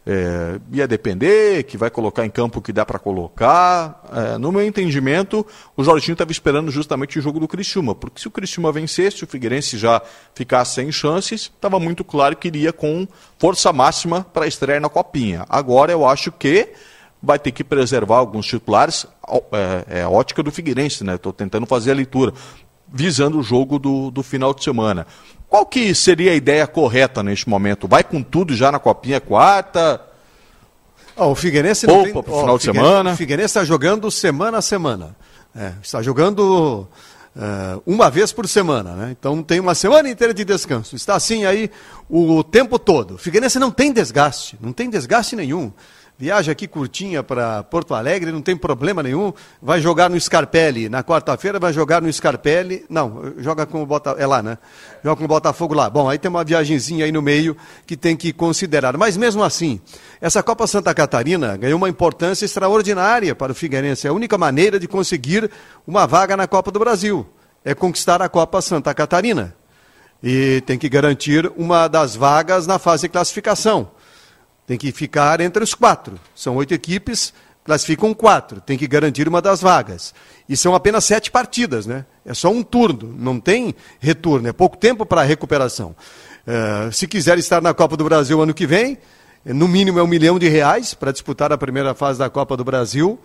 [0.05, 4.03] é, ia depender, que vai colocar em campo o que dá para colocar.
[4.11, 5.45] É, no meu entendimento,
[5.75, 9.27] o Jorginho estava esperando justamente o jogo do Criciúma, porque se o Criciúma vencesse, o
[9.27, 10.01] Figueirense já
[10.33, 15.45] ficasse sem chances, estava muito claro que iria com força máxima para estrear na Copinha.
[15.49, 16.69] Agora eu acho que
[17.21, 19.05] vai ter que preservar alguns titulares,
[19.51, 21.15] é, é a ótica do Figueirense, né?
[21.15, 22.33] Estou tentando fazer a leitura,
[22.91, 25.05] visando o jogo do, do final de semana.
[25.47, 27.87] Qual que seria a ideia correta neste momento?
[27.87, 30.01] Vai com tudo já na Copinha quarta?
[31.15, 32.23] Oh, o Figueirense não Poupa tem...
[32.23, 33.13] pro final oh, de semana.
[33.13, 35.15] O Figueirense está jogando semana a semana.
[35.55, 36.87] É, está jogando
[37.35, 39.15] uh, uma vez por semana, né?
[39.19, 40.95] Então tem uma semana inteira de descanso.
[40.95, 41.71] Está assim aí
[42.07, 43.15] o tempo todo.
[43.15, 45.73] O Figueirense não tem desgaste, não tem desgaste nenhum
[46.19, 49.31] viaja aqui curtinha para Porto Alegre, não tem problema nenhum.
[49.61, 50.89] Vai jogar no Scarpelli.
[50.89, 52.85] Na quarta-feira vai jogar no Scarpelli.
[52.89, 54.21] Não, joga com o Botafogo.
[54.21, 54.57] É lá, né?
[55.01, 55.89] Joga com o Botafogo lá.
[55.89, 57.55] Bom, aí tem uma viagemzinha aí no meio
[57.87, 58.97] que tem que considerar.
[58.97, 59.79] Mas mesmo assim,
[60.19, 64.05] essa Copa Santa Catarina ganhou uma importância extraordinária para o Figueirense.
[64.05, 65.49] É a única maneira de conseguir
[65.87, 67.25] uma vaga na Copa do Brasil.
[67.63, 69.55] É conquistar a Copa Santa Catarina.
[70.21, 73.89] E tem que garantir uma das vagas na fase de classificação.
[74.69, 76.19] Tem que ficar entre os quatro.
[76.35, 77.33] São oito equipes,
[77.65, 78.61] classificam quatro.
[78.61, 80.13] Tem que garantir uma das vagas.
[80.47, 82.05] E são apenas sete partidas, né?
[82.23, 85.95] É só um turno, não tem retorno, é pouco tempo para recuperação.
[86.45, 88.99] Uh, se quiser estar na Copa do Brasil ano que vem,
[89.43, 92.63] no mínimo é um milhão de reais para disputar a primeira fase da Copa do
[92.63, 93.19] Brasil.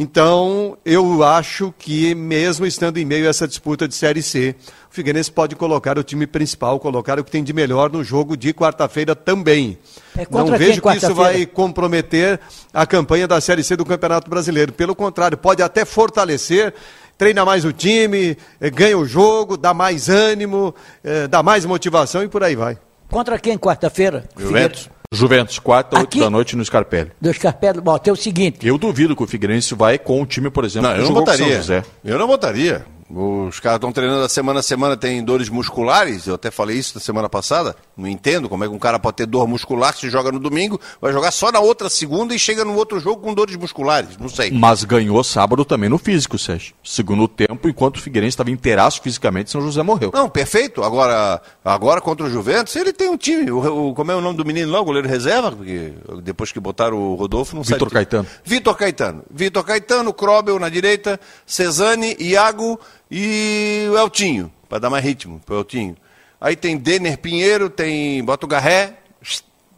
[0.00, 4.54] Então, eu acho que, mesmo estando em meio a essa disputa de Série C,
[4.88, 8.36] o Figueirense pode colocar o time principal, colocar o que tem de melhor no jogo
[8.36, 9.76] de quarta-feira também.
[10.16, 12.38] É Não vejo que isso vai comprometer
[12.72, 14.72] a campanha da Série C do Campeonato Brasileiro.
[14.72, 16.72] Pelo contrário, pode até fortalecer
[17.18, 20.72] treina mais o time, eh, ganha o jogo, dá mais ânimo,
[21.02, 22.78] eh, dá mais motivação e por aí vai.
[23.10, 24.28] Contra quem quarta-feira?
[24.36, 24.88] Juventus.
[25.12, 27.10] Juventus, 4 8 da noite no Scarpelli.
[27.18, 28.66] Do Scarpelli, bom, tem o seguinte.
[28.66, 31.84] Eu duvido que o Figueirense vai com o time, por exemplo, não, eu não botaria.
[32.04, 32.84] Eu não botaria.
[33.10, 36.26] Os caras estão treinando a semana a semana, tem dores musculares.
[36.26, 37.74] Eu até falei isso na semana passada.
[37.96, 40.78] Não entendo como é que um cara pode ter dor muscular se joga no domingo,
[41.00, 44.16] vai jogar só na outra segunda e chega no outro jogo com dores musculares.
[44.18, 44.50] Não sei.
[44.50, 46.74] Mas ganhou sábado também no físico, Sérgio.
[46.84, 50.10] Segundo tempo, enquanto o Figueirense estava inteiraço fisicamente, São José morreu.
[50.12, 50.82] Não, perfeito.
[50.82, 53.50] Agora, agora contra o Juventus, ele tem um time.
[53.50, 54.80] O, o como é o nome do menino lá?
[54.80, 55.50] O goleiro reserva?
[55.50, 55.92] Porque
[56.22, 58.26] depois que botaram o Rodolfo, não Vitor Caetano.
[58.44, 59.22] Vitor Caetano.
[59.30, 62.78] Vitor Caetano, Krobel na direita, Cesani, Iago
[63.10, 65.96] e o Eltinho, para dar mais ritmo para o Eltinho.
[66.40, 68.22] Aí tem Denner Pinheiro, tem.
[68.22, 68.94] Bota o Garré,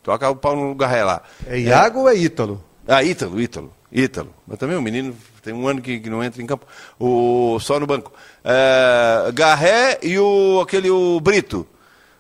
[0.03, 1.23] toca o pau no Garré lá.
[1.47, 2.03] É Iago é.
[2.03, 2.65] ou é Ítalo?
[2.87, 3.73] Ah, Ítalo, Ítalo.
[3.93, 4.35] Ítalo.
[4.47, 6.67] Mas também o menino tem um ano que, que não entra em campo.
[6.99, 8.13] O, só no banco.
[8.45, 11.67] É, Garré e o, aquele o Brito.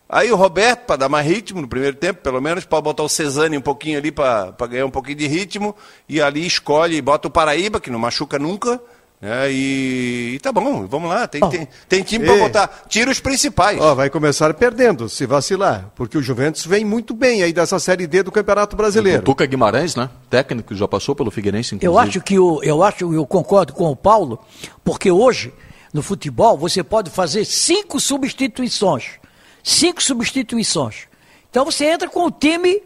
[0.08, 3.08] Aí o Roberto, para dar mais ritmo no primeiro tempo, pelo menos, para botar o
[3.08, 5.76] Cesani um pouquinho ali para ganhar um pouquinho de ritmo.
[6.08, 8.80] E ali escolhe, bota o Paraíba, que não machuca nunca.
[9.22, 11.48] É, e, e, tá bom, vamos lá, tem, oh.
[11.48, 12.84] tem, tem, time para botar.
[12.88, 13.78] Tira os principais.
[13.78, 18.06] Oh, vai começar perdendo, se vacilar, porque o Juventus vem muito bem aí dessa Série
[18.06, 19.20] D do Campeonato Brasileiro.
[19.20, 20.08] O Tuca Guimarães, né?
[20.30, 21.86] Técnico, já passou pelo Figueirense, inclusive.
[21.86, 24.38] Eu acho que o, eu acho, eu concordo com o Paulo,
[24.82, 25.52] porque hoje,
[25.92, 29.18] no futebol, você pode fazer cinco substituições.
[29.62, 31.08] Cinco substituições.
[31.50, 32.82] Então você entra com o time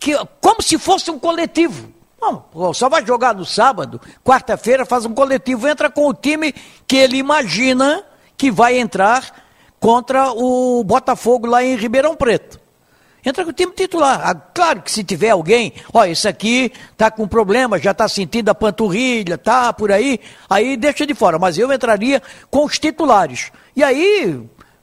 [0.00, 1.92] que, como se fosse um coletivo.
[2.20, 6.54] Não, só vai jogar no sábado, quarta-feira faz um coletivo, entra com o time
[6.86, 8.04] que ele imagina
[8.36, 9.32] que vai entrar
[9.80, 12.60] contra o Botafogo lá em Ribeirão Preto.
[13.24, 14.20] Entra com o time titular.
[14.24, 18.48] Ah, claro que se tiver alguém, ó, esse aqui tá com problema, já tá sentindo
[18.50, 21.38] a panturrilha, tá por aí, aí deixa de fora.
[21.38, 23.52] Mas eu entraria com os titulares.
[23.76, 24.42] E aí,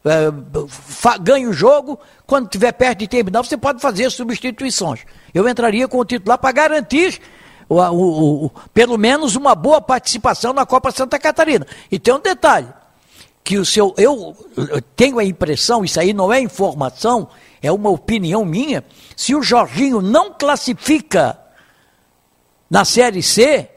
[0.10, 5.02] é, ganha o jogo, quando tiver perto de terminar, você pode fazer substituições.
[5.34, 7.20] Eu entraria com o titular para garantir
[7.70, 11.66] o, o, o, pelo menos uma boa participação na Copa Santa Catarina.
[11.92, 12.68] E tem um detalhe,
[13.44, 13.94] que o seu.
[13.98, 17.30] Eu, eu tenho a impressão, isso aí não é informação,
[17.62, 18.84] é uma opinião minha,
[19.16, 21.40] se o Jorginho não classifica
[22.70, 23.70] na Série C,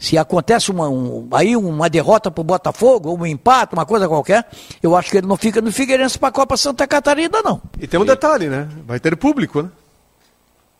[0.00, 4.48] se acontece uma, um, aí uma derrota para o Botafogo, um empate, uma coisa qualquer,
[4.82, 7.60] eu acho que ele não fica no Figueirense para a Copa Santa Catarina, não.
[7.78, 8.66] E tem um detalhe, né?
[8.86, 9.68] Vai ter público, né?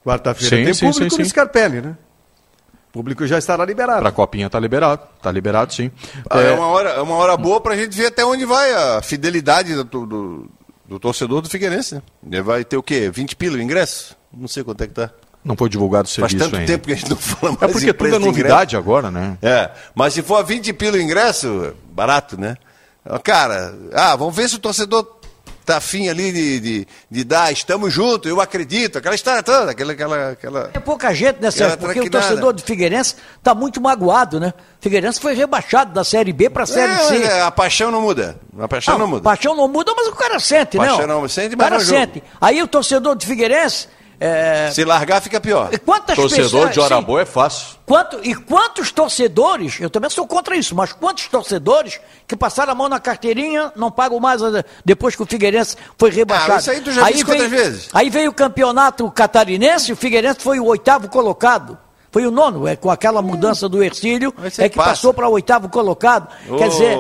[0.03, 1.97] Quarta-feira tem sim, público sim, sim, no Scarpelli, né?
[2.89, 4.01] O público já estará liberado.
[4.01, 5.91] Para a Copinha está liberado, está liberado sim.
[6.29, 6.47] Ah, é...
[6.47, 6.53] é...
[6.55, 9.75] uma hora, é uma hora boa para a gente ver até onde vai a fidelidade
[9.75, 10.51] do, do,
[10.89, 12.41] do torcedor do Figueirense, né?
[12.41, 13.11] Vai ter o quê?
[13.11, 14.17] 20 pila o ingresso?
[14.33, 15.11] Não sei quanto é que tá.
[15.45, 16.73] Não foi divulgado o serviço Faz tanto ainda.
[16.73, 19.39] tempo que a gente não fala mais É porque tudo é novidade agora, né?
[19.41, 22.57] É, mas se for a 20 pila o ingresso, barato, né?
[23.23, 25.21] Cara, ah, vamos ver se o torcedor
[25.65, 29.93] tá afim ali de, de, de dar, estamos juntos, eu acredito, aquela história toda, aquela...
[29.93, 31.79] aquela, aquela é pouca gente, né, Sérgio?
[31.79, 34.53] Porque o torcedor do Figueirense está muito magoado, né?
[34.81, 37.23] Figueirense foi rebaixado da Série B para a Série é, C.
[37.23, 39.21] É, a paixão não muda, a paixão não, não muda.
[39.21, 40.87] A paixão não muda, mas o cara sente, né?
[40.87, 42.23] Paixão não sente, mas o cara sente.
[42.41, 43.89] Aí o torcedor do Figueirense
[44.21, 44.71] é...
[44.71, 45.71] Se largar, fica pior.
[45.79, 47.79] Quantas Torcedor pessoas, de hora boa é fácil.
[47.87, 51.99] Quanto, e quantos torcedores, eu também sou contra isso, mas quantos torcedores
[52.29, 54.43] que passaram a mão na carteirinha não pagam mais
[54.85, 56.53] depois que o Figueirense foi rebaixado?
[56.53, 57.89] Ah, isso aí tu já aí disse veio, vezes.
[57.95, 61.79] Aí veio o campeonato catarinense, o Figueirense foi o oitavo colocado.
[62.13, 64.91] Foi o nono, é, com aquela mudança do Ercílio, é que passa.
[64.91, 66.29] passou para o oitavo colocado.
[66.49, 66.57] Oh.
[66.57, 66.99] Quer dizer,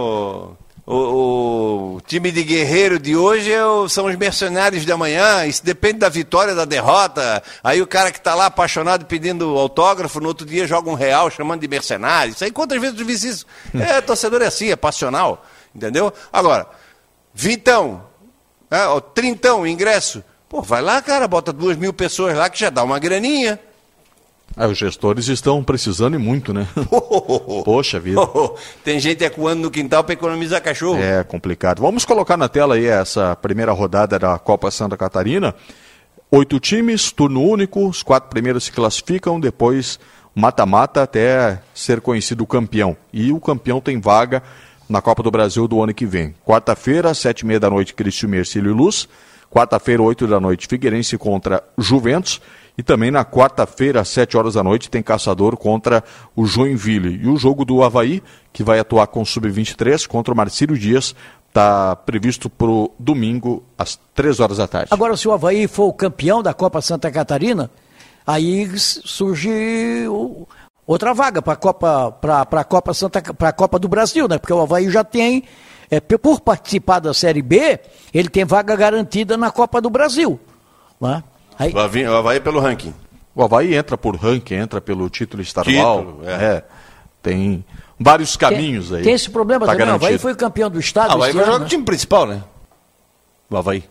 [0.92, 5.46] o, o, time de guerreiro de hoje é o, são os mercenários de amanhã.
[5.46, 7.40] Isso depende da vitória, da derrota.
[7.62, 11.30] Aí o cara que está lá apaixonado pedindo autógrafo, no outro dia joga um real
[11.30, 12.32] chamando de mercenário.
[12.32, 13.46] Isso aí quantas vezes eu disse isso?
[13.72, 15.46] É, torcedor é assim, é passional.
[15.72, 16.12] Entendeu?
[16.32, 16.66] Agora,
[17.32, 18.04] vintão,
[18.68, 20.24] é, ó, trintão, ingresso.
[20.48, 23.60] Pô, vai lá, cara, bota duas mil pessoas lá que já dá uma graninha.
[24.56, 26.66] É, os gestores estão precisando e muito, né?
[27.64, 28.20] Poxa vida.
[28.84, 30.98] Tem gente acuando no quintal para economizar cachorro.
[31.00, 31.80] É complicado.
[31.80, 35.54] Vamos colocar na tela aí essa primeira rodada da Copa Santa Catarina.
[36.30, 39.98] Oito times, turno único, os quatro primeiros se classificam, depois
[40.34, 42.96] mata-mata até ser conhecido o campeão.
[43.12, 44.42] E o campeão tem vaga
[44.88, 46.34] na Copa do Brasil do ano que vem.
[46.44, 49.08] Quarta-feira, sete e meia da noite, Cristiano Mercílio e Luz.
[49.50, 52.40] Quarta-feira, oito da noite, Figueirense contra Juventus.
[52.80, 56.02] E também na quarta-feira, às 7 horas da noite, tem Caçador contra
[56.34, 57.20] o Joinville.
[57.22, 58.22] E o jogo do Havaí,
[58.54, 61.14] que vai atuar com o Sub-23 contra o Marcílio Dias,
[61.46, 64.88] está previsto para o domingo, às 3 horas da tarde.
[64.92, 67.70] Agora, se o Havaí for o campeão da Copa Santa Catarina,
[68.26, 70.06] aí surge
[70.86, 74.38] outra vaga para a Copa, pra, Copa Santa para Copa do Brasil, né?
[74.38, 75.44] Porque o Havaí já tem,
[75.90, 77.78] é, por participar da Série B,
[78.14, 80.40] ele tem vaga garantida na Copa do Brasil.
[80.98, 81.22] Né?
[81.60, 81.74] Aí...
[81.74, 82.94] O, Havaí, o Havaí pelo ranking.
[83.34, 85.98] O Havaí entra por ranking, entra pelo título estadual.
[85.98, 86.32] Título, é.
[86.32, 86.64] é.
[87.22, 87.62] Tem
[87.98, 89.04] vários caminhos tem, aí.
[89.04, 89.88] Tem esse problema tá também.
[89.88, 91.10] O Havaí foi campeão do estado.
[91.10, 92.42] Ah, o Havaí vai jogar no time principal, né?
[93.50, 93.84] O Havaí.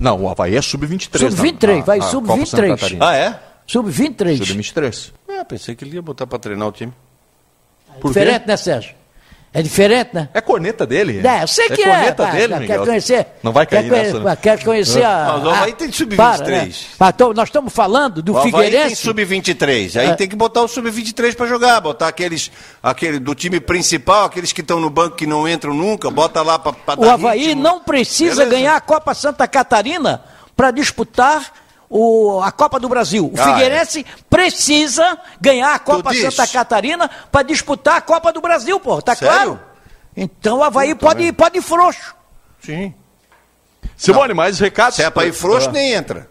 [0.00, 1.30] Não, o Havaí é sub-23.
[1.30, 2.96] Sub-23, vai sub-23.
[3.00, 3.38] Ah, é?
[3.66, 4.38] Sub-23.
[4.38, 5.12] Sub-23.
[5.28, 6.92] É, pensei que ele ia botar para treinar o time.
[8.00, 8.48] Por Diferente, quê?
[8.48, 8.94] né, Sérgio?
[9.52, 10.28] É diferente, né?
[10.32, 11.26] É corneta dele?
[11.26, 11.84] É, eu sei é que é.
[11.84, 12.78] corneta é, dele, Miguel.
[12.78, 13.26] Quer conhecer?
[13.42, 14.36] Não vai cair quer, nessa, né?
[14.36, 15.32] Quer conhecer a...
[15.32, 16.46] Mas o Havaí tem sub-23.
[16.46, 17.08] Né?
[17.08, 18.86] Então, nós estamos falando do o Figueirense...
[18.86, 20.00] tem sub-23.
[20.00, 20.14] Aí é.
[20.14, 21.80] tem que botar o sub-23 para jogar.
[21.80, 22.48] Botar aqueles
[22.80, 26.56] aquele do time principal, aqueles que estão no banco que não entram nunca, bota lá
[26.56, 27.62] para dar O Havaí ritmo.
[27.62, 28.50] não precisa Beleza?
[28.50, 30.22] ganhar a Copa Santa Catarina
[30.56, 31.52] para disputar
[31.90, 33.26] o, a Copa do Brasil.
[33.26, 34.22] O ah, Figueirense é.
[34.30, 39.02] precisa ganhar a Copa Santa Catarina para disputar a Copa do Brasil, pô.
[39.02, 39.34] Tá Sério?
[39.34, 39.60] claro?
[40.16, 42.14] Então o Havaí pode, ir, pode ir frouxo.
[42.62, 42.94] Sim.
[43.96, 44.94] Simone, mais recados?
[44.96, 45.72] Se é para ir frouxo, ah.
[45.72, 46.30] nem entra.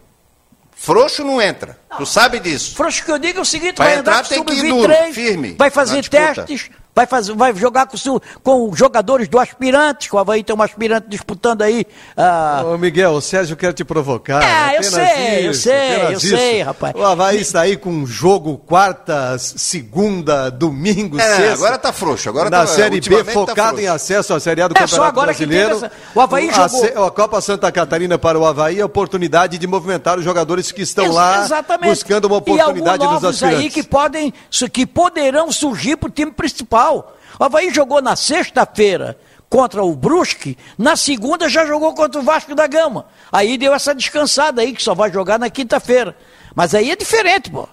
[0.74, 1.78] Frouxo não entra.
[1.90, 1.98] Não.
[1.98, 2.74] Tu sabe disso.
[2.74, 5.54] Frouxo que eu digo é o seguinte, vai, vai entrar, tem que ir duro, firme.
[5.58, 7.96] Vai fazer testes, vai, fazer, vai jogar com,
[8.42, 11.86] com jogadores do aspirante, o Havaí tem um aspirante disputando aí.
[12.16, 12.74] Uh...
[12.74, 14.42] Ô Miguel, o Sérgio quer te provocar.
[14.42, 16.28] É, eu sei, isso, eu sei, eu isso.
[16.28, 16.94] sei, rapaz.
[16.94, 21.52] O Havaí está aí com um jogo quarta, segunda, domingo, é, sexta.
[21.52, 22.28] agora tá frouxo.
[22.28, 24.80] Agora na tá, Série B, tá focado tá em acesso à Série A do é,
[24.80, 25.90] Campeonato Brasileiro.
[26.14, 27.06] O Havaí o, jogou...
[27.06, 30.82] A, Copa Santa Catarina para o Havaí é a oportunidade de movimentar os jogadores que
[30.82, 31.90] estão Ex lá exatamente.
[31.90, 33.60] buscando uma oportunidade e nos aspirantes.
[33.60, 34.32] aí que, podem,
[34.72, 36.89] que poderão surgir para o time principal.
[36.98, 39.18] O Havaí jogou na sexta-feira
[39.48, 43.06] contra o Brusque, na segunda já jogou contra o Vasco da Gama.
[43.32, 46.16] Aí deu essa descansada aí, que só vai jogar na quinta-feira.
[46.54, 47.68] Mas aí é diferente, pô.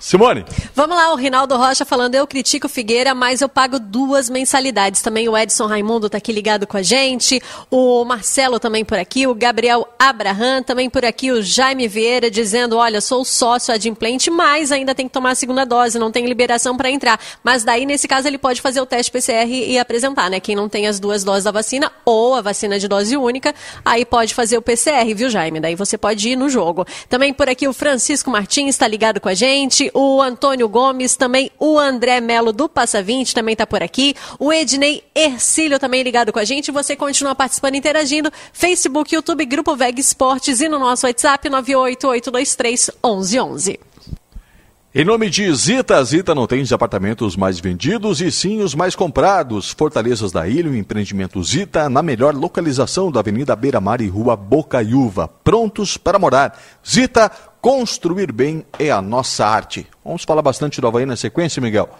[0.00, 0.44] Simone.
[0.74, 5.02] Vamos lá, o Rinaldo Rocha falando, eu critico Figueira, mas eu pago duas mensalidades.
[5.02, 7.40] Também o Edson Raimundo está aqui ligado com a gente,
[7.70, 12.76] o Marcelo também por aqui, o Gabriel Abraham também por aqui, o Jaime Vieira dizendo,
[12.76, 16.76] olha, sou sócio adimplente, mas ainda tem que tomar a segunda dose, não tem liberação
[16.76, 17.20] para entrar.
[17.42, 20.40] Mas daí, nesse caso, ele pode fazer o teste PCR e apresentar, né?
[20.40, 24.04] Quem não tem as duas doses da vacina ou a vacina de dose única, aí
[24.04, 25.60] pode fazer o PCR, viu, Jaime?
[25.60, 26.86] Daí você pode ir no jogo.
[27.08, 31.50] Também por aqui o Francisco Martins está ligado com a gente, o Antônio Gomes, também
[31.58, 36.30] o André Melo do Passa 20 também está por aqui, o Ednei Ercílio também ligado
[36.32, 36.70] com a gente.
[36.70, 38.30] Você continua participando, interagindo.
[38.52, 43.87] Facebook, YouTube, Grupo Veg Esportes e no nosso WhatsApp 988231111.
[44.94, 48.96] Em nome de Zita, Zita não tem os apartamentos mais vendidos e sim os mais
[48.96, 49.70] comprados.
[49.70, 54.34] Fortalezas da Ilha, o empreendimento Zita, na melhor localização da Avenida Beira Mar e Rua
[54.34, 55.28] Bocaiúva.
[55.28, 56.58] Prontos para morar.
[56.88, 57.30] Zita,
[57.60, 59.86] construir bem é a nossa arte.
[60.02, 61.90] Vamos falar bastante do Havaí na sequência, Miguel?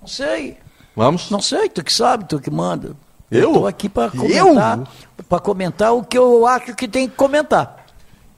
[0.00, 0.56] Não sei.
[0.94, 1.28] Vamos?
[1.32, 2.92] Não sei, tu que sabe, tu que manda.
[3.28, 3.48] Eu?
[3.48, 4.80] Estou aqui para comentar,
[5.28, 7.83] para comentar o que eu acho que tem que comentar.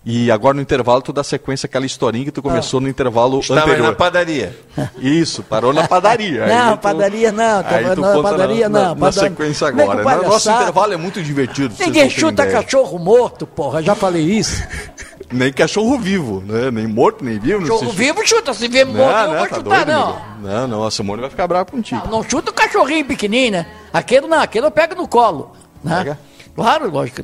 [0.08, 3.62] E agora no intervalo tu dá sequência àquela historinha que tu começou no intervalo Estava
[3.62, 3.88] anterior.
[3.88, 4.56] na padaria.
[4.98, 6.46] Isso, parou na padaria.
[6.46, 10.04] Não, tu- padaria não, aí tu não, padaria na, não, Na, na sequência é agora.
[10.04, 10.28] palhaçada?
[10.28, 11.74] Nosso intervalo é muito divertido.
[11.80, 12.62] Ninguém não chuta ideia.
[12.62, 14.62] cachorro morto, porra, já falei isso.
[15.32, 16.70] Nem cachorro vivo, né?
[16.70, 17.58] Nem morto, nem vivo.
[17.62, 20.06] não Cachorro vivo chuta, se vê morto Não, eu não, vou tá chutar, doido, não.
[20.06, 20.26] Miguel.
[20.40, 22.00] Não, não, a Simone vai ficar brava contigo.
[22.04, 23.66] Não, não chuta o cachorrinho pequenininho, né?
[23.92, 25.50] Aquele não, aquele eu pego no colo.
[25.82, 25.96] Né?
[25.98, 26.18] Pega?
[26.54, 27.22] Claro, lógico.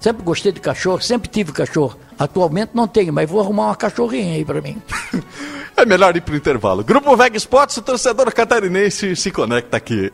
[0.00, 1.96] Sempre gostei de cachorro, sempre tive cachorro.
[2.18, 4.80] Atualmente não tenho, mas vou arrumar uma cachorrinha aí pra mim.
[5.76, 6.84] É melhor ir pro intervalo.
[6.84, 10.12] Grupo Veg Sports, o torcedor catarinense se conecta aqui.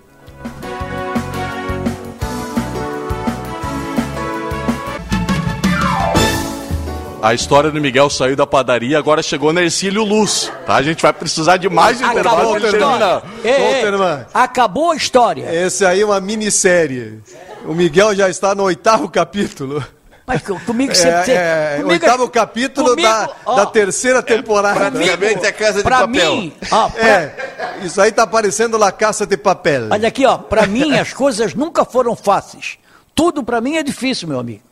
[7.20, 10.76] A história do Miguel saiu da padaria, agora chegou na Ercílio Luz, tá?
[10.76, 13.22] A gente vai precisar de mais intervalo Acabou a história.
[13.42, 15.66] Ei, ei, acabou a história.
[15.66, 17.20] Esse aí é uma minissérie.
[17.66, 19.84] O Miguel já está no oitavo capítulo.
[20.26, 21.32] Mas co- comigo sempre.
[21.32, 24.90] É, é, comigo- oitavo capítulo comigo, da, ó, da terceira temporada.
[24.90, 26.36] Praticamente é casa de Pra papel.
[26.36, 29.88] mim, ó, pra- É, isso aí tá parecendo La Caça de Papel.
[29.90, 32.76] olha aqui, ó, pra mim as coisas nunca foram fáceis.
[33.14, 34.62] Tudo pra mim é difícil, meu amigo.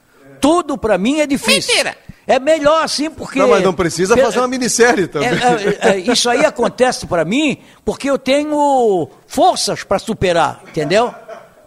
[0.40, 1.72] Tudo pra mim é difícil.
[1.72, 1.96] Mentira.
[2.26, 3.38] É melhor assim porque.
[3.38, 5.28] Não, mas não precisa fazer uma minissérie também.
[5.28, 11.14] É, é, é, isso aí acontece pra mim porque eu tenho forças pra superar, entendeu?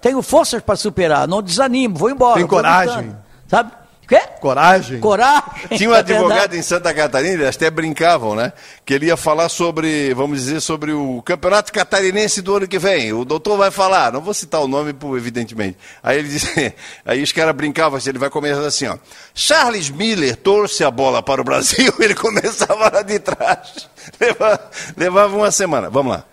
[0.01, 2.35] Tenho forças pra superar, não desanimo, vou embora.
[2.35, 2.95] Tem coragem.
[2.95, 3.17] lutando,
[3.47, 3.71] sabe?
[4.07, 4.21] Quê?
[4.39, 5.01] Coragem.
[5.01, 5.77] Coragem.
[5.77, 6.57] Tinha um é advogado verdade.
[6.57, 8.53] em Santa Catarina, eles até brincavam, né?
[8.85, 13.11] Que ele ia falar sobre, vamos dizer, sobre o campeonato catarinense do ano que vem.
[13.11, 15.77] O doutor vai falar, não vou citar o nome, evidentemente.
[16.01, 16.73] Aí ele disse,
[17.05, 18.97] aí os caras brincavam assim, ele vai começar assim, ó.
[19.35, 23.89] Charles Miller torce a bola para o Brasil, ele começava lá de trás.
[24.21, 25.89] Levava, levava uma semana.
[25.89, 26.23] Vamos lá.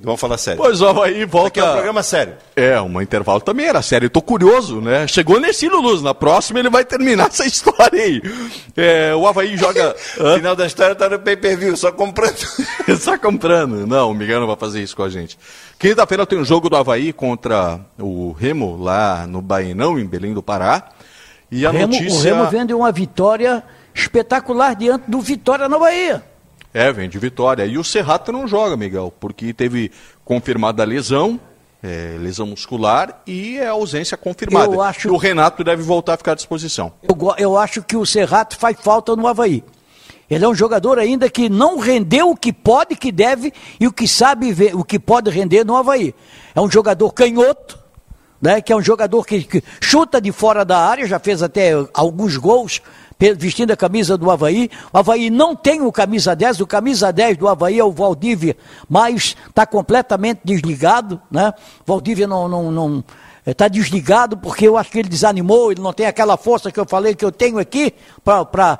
[0.00, 0.62] Vamos falar sério.
[0.62, 1.48] Pois ó, aí volta.
[1.48, 2.34] Aqui é um programa sério.
[2.54, 4.06] É, um intervalo também era sério.
[4.06, 5.08] Eu tô curioso, né?
[5.08, 6.02] Chegou nesse Luz.
[6.02, 8.22] Na próxima ele vai terminar essa história aí.
[8.76, 9.94] É, o Havaí joga.
[10.36, 12.36] Final da história tá no pay-per-view, só comprando.
[13.00, 13.86] Só comprando.
[13.86, 15.36] Não, o Miguel não vai fazer isso com a gente.
[15.78, 20.42] Quinta-feira tem um jogo do Havaí contra o Remo, lá no Bainão, em Belém do
[20.42, 20.90] Pará.
[21.50, 22.18] E a Remo- notícia.
[22.18, 23.62] O Remo vende uma vitória
[23.94, 26.22] espetacular diante do Vitória na Bahia.
[26.72, 27.64] É, vem de vitória.
[27.66, 29.90] E o Serrato não joga, Miguel, porque teve
[30.24, 31.40] confirmada a lesão,
[31.82, 34.72] é, lesão muscular e é ausência confirmada.
[34.74, 36.92] Eu acho- O Renato deve voltar a ficar à disposição.
[37.02, 39.64] Eu, eu acho que o Serrato faz falta no Havaí.
[40.30, 43.50] Ele é um jogador ainda que não rendeu o que pode, que deve
[43.80, 46.14] e o que sabe ver, o que pode render no Havaí.
[46.54, 47.78] É um jogador canhoto,
[48.40, 51.70] né, que é um jogador que, que chuta de fora da área, já fez até
[51.94, 52.82] alguns gols
[53.36, 54.70] vestindo a camisa do Havaí.
[54.92, 58.56] O Havaí não tem o camisa 10, o camisa 10 do Havaí é o Valdívia,
[58.88, 61.20] mas está completamente desligado.
[61.30, 61.52] Né?
[61.84, 62.48] Valdívia não.
[62.48, 63.04] não, não
[63.50, 66.84] está desligado porque eu acho que ele desanimou, ele não tem aquela força que eu
[66.84, 68.78] falei que eu tenho aqui para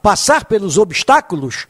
[0.00, 1.66] passar pelos obstáculos,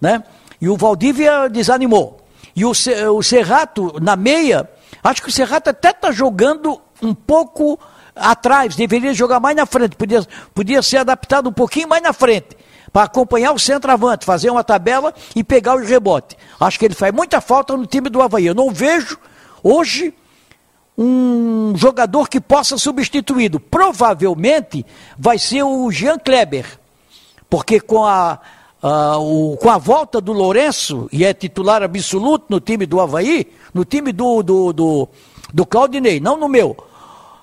[0.00, 0.24] né?
[0.60, 2.20] E o Valdívia desanimou.
[2.54, 4.68] E o, o Serrato, na meia,
[5.02, 7.78] acho que o Serrato até está jogando um pouco
[8.20, 12.56] atrás, deveria jogar mais na frente, podia, podia ser adaptado um pouquinho mais na frente,
[12.92, 16.36] para acompanhar o centroavante, fazer uma tabela e pegar os rebotes.
[16.58, 18.46] Acho que ele faz muita falta no time do Havaí.
[18.46, 19.16] Eu não vejo
[19.62, 20.12] hoje
[20.98, 23.58] um jogador que possa substituí-lo.
[23.60, 24.84] Provavelmente
[25.18, 26.66] vai ser o Jean Kleber,
[27.48, 28.38] porque com a,
[28.82, 33.46] a- o- com a volta do Lourenço, e é titular absoluto no time do Havaí,
[33.72, 35.08] no time do, do, do,
[35.54, 36.76] do Claudinei, não no meu,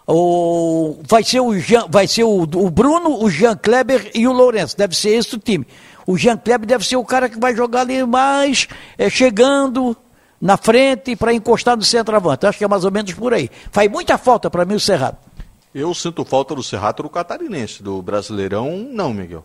[0.08, 4.32] o, vai ser, o, Jean, vai ser o, o Bruno, o Jean Kleber e o
[4.32, 4.78] Lourenço.
[4.78, 5.68] Deve ser esse o time.
[6.06, 8.68] O Jean Kleber deve ser o cara que vai jogar ali mais,
[8.98, 9.98] é, chegando
[10.40, 12.46] na frente para encostar no centroavante.
[12.46, 13.50] Acho que é mais ou menos por aí.
[13.70, 15.18] Faz muita falta para mim o Cerrado.
[15.76, 19.44] Eu sinto falta do Serrato no Catarinense, do Brasileirão, não, Miguel.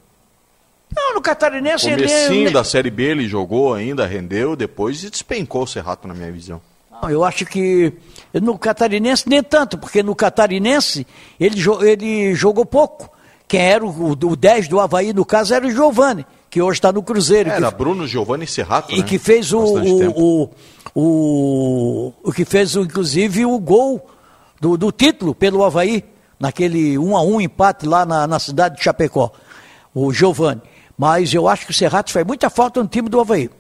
[0.95, 2.11] Não, no Catarinense ele...
[2.11, 2.51] ele...
[2.51, 6.61] da Série B ele jogou ainda, rendeu, depois despencou o Serrato na minha visão.
[6.91, 7.93] Não, eu acho que
[8.41, 11.07] no Catarinense nem tanto, porque no Catarinense
[11.39, 13.11] ele, ele jogou pouco.
[13.47, 16.91] Quem era o, o 10 do Havaí, no caso, era o Giovani, que hoje está
[16.91, 17.51] no Cruzeiro.
[17.51, 19.03] Era que, Bruno Giovani Serrato, E né?
[19.03, 20.51] que fez o, o, o,
[20.95, 24.09] o, o, que fez, inclusive, o gol
[24.59, 26.03] do, do título pelo Havaí,
[26.41, 29.31] naquele 1 a 1 empate lá na, na cidade de Chapecó,
[29.95, 30.63] o Giovani.
[30.97, 33.51] Mas eu acho que o Serrato faz muita falta no time do Havaí.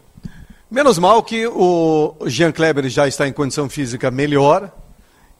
[0.72, 4.72] Menos mal que o Jean Kleber já está em condição física melhor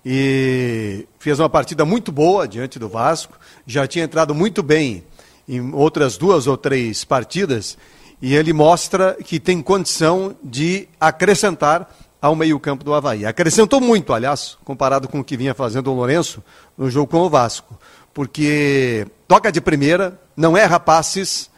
[0.05, 3.39] e fez uma partida muito boa diante do Vasco.
[3.67, 5.03] Já tinha entrado muito bem
[5.49, 7.79] em outras duas ou três partidas
[8.21, 11.91] e ele mostra que tem condição de acrescentar
[12.21, 13.25] ao meio-campo do Havaí.
[13.25, 16.45] Acrescentou muito, aliás, comparado com o que vinha fazendo o Lourenço
[16.77, 17.79] no jogo com o Vasco,
[18.13, 21.51] porque toca de primeira, não erra passes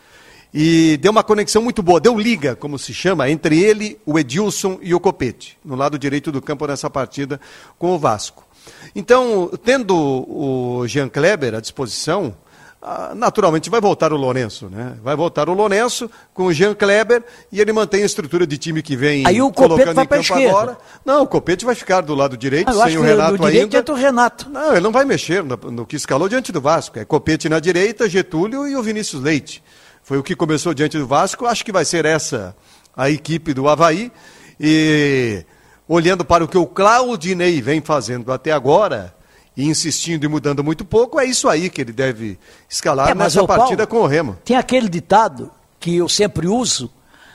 [0.57, 4.79] e deu uma conexão muito boa, deu liga, como se chama, entre ele, o Edilson
[4.81, 7.41] e o Copete, no lado direito do campo nessa partida
[7.77, 8.47] com o Vasco.
[8.95, 12.37] Então, tendo o Jean Kleber à disposição,
[12.81, 14.97] ah, naturalmente vai voltar o Lourenço, né?
[15.03, 18.81] Vai voltar o Lourenço com o Jean Kleber e ele mantém a estrutura de time
[18.81, 20.49] que vem Aí o colocando vai em campo esquerda.
[20.51, 20.79] agora.
[21.05, 23.79] Não, o Copete vai ficar do lado direito, ah, sem o Renato do ainda.
[23.79, 24.49] Entra o Renato.
[24.49, 26.97] Não, ele não vai mexer no, no, que escalou diante do Vasco.
[26.97, 29.61] É Copete na direita, Getúlio e o Vinícius Leite.
[30.05, 31.47] Foi o que começou diante do Vasco.
[31.47, 32.55] Acho que vai ser essa
[32.95, 34.13] a equipe do Havaí.
[34.61, 35.45] E
[35.89, 39.15] olhando para o que o Claudinei vem fazendo até agora,
[39.57, 43.47] e insistindo e mudando muito pouco, é isso aí que ele deve escalar é, nessa
[43.47, 44.37] partida Paulo, com o Remo.
[44.45, 45.51] Tem aquele ditado
[45.81, 46.91] que eu sempre uso,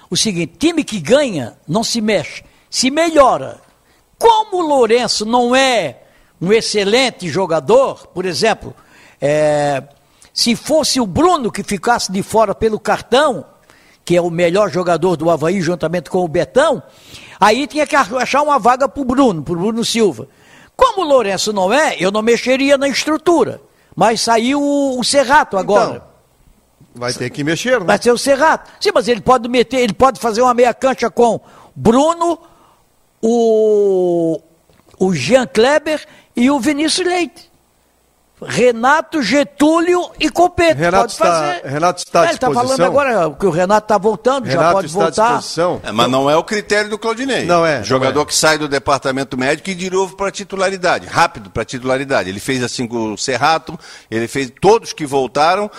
[0.09, 3.59] o seguinte, time que ganha não se mexe, se melhora.
[4.17, 6.03] Como o Lourenço não é
[6.39, 8.75] um excelente jogador, por exemplo,
[9.19, 9.81] é,
[10.39, 13.45] se fosse o Bruno que ficasse de fora pelo cartão,
[14.05, 16.81] que é o melhor jogador do Havaí juntamente com o Betão,
[17.37, 20.29] aí tinha que achar uma vaga para o Bruno, para o Bruno Silva.
[20.77, 23.59] Como o Lourenço não é, eu não mexeria na estrutura.
[23.93, 25.95] Mas saiu o, o Serrato agora.
[25.95, 26.01] Então,
[26.95, 27.85] vai ter que mexer, né?
[27.85, 28.71] Vai ser o Serrato.
[28.79, 31.41] Sim, mas ele pode meter, ele pode fazer uma meia cancha com
[31.75, 32.39] Bruno,
[33.21, 34.39] o,
[34.97, 36.01] o Jean Kleber
[36.33, 37.48] e o Vinícius Leite.
[38.41, 40.75] Renato, Getúlio e Copete.
[40.75, 41.65] Renato pode está, fazer.
[41.65, 44.71] Renato está à é, Ele está falando agora que o Renato está voltando, Renato já
[44.71, 45.23] pode está voltar.
[45.23, 45.81] À disposição.
[45.83, 47.45] É, mas não é o critério do Claudinei.
[47.45, 47.83] Não é.
[47.83, 48.25] Jogador é.
[48.25, 52.29] que sai do departamento médico e de novo para titularidade, rápido para titularidade.
[52.29, 53.77] Ele fez assim com o Serrato,
[54.09, 55.69] ele fez todos que voltaram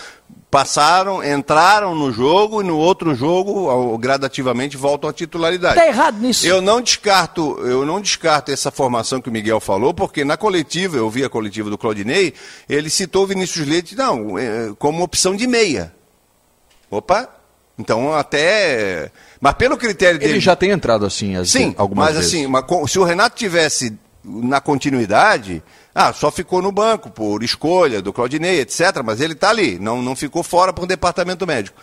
[0.51, 5.78] passaram, entraram no jogo e no outro jogo, gradativamente, voltam à titularidade.
[5.78, 6.44] Está errado nisso.
[6.44, 10.97] Eu não descarto, eu não descarto essa formação que o Miguel falou, porque na coletiva,
[10.97, 12.35] eu vi a coletiva do Claudinei,
[12.69, 15.94] ele citou o Vinícius Leite, não, é, como opção de meia.
[16.90, 17.28] Opa,
[17.78, 19.12] então até.
[19.40, 20.32] Mas pelo critério dele.
[20.32, 22.35] Ele já tem entrado assim, as, Sim, algumas mas vezes.
[22.35, 25.62] assim, mas, se o Renato tivesse na continuidade,
[25.95, 29.03] ah, só ficou no banco por escolha do Claudinei, etc.
[29.05, 31.81] Mas ele está ali, não, não ficou fora para o departamento médico.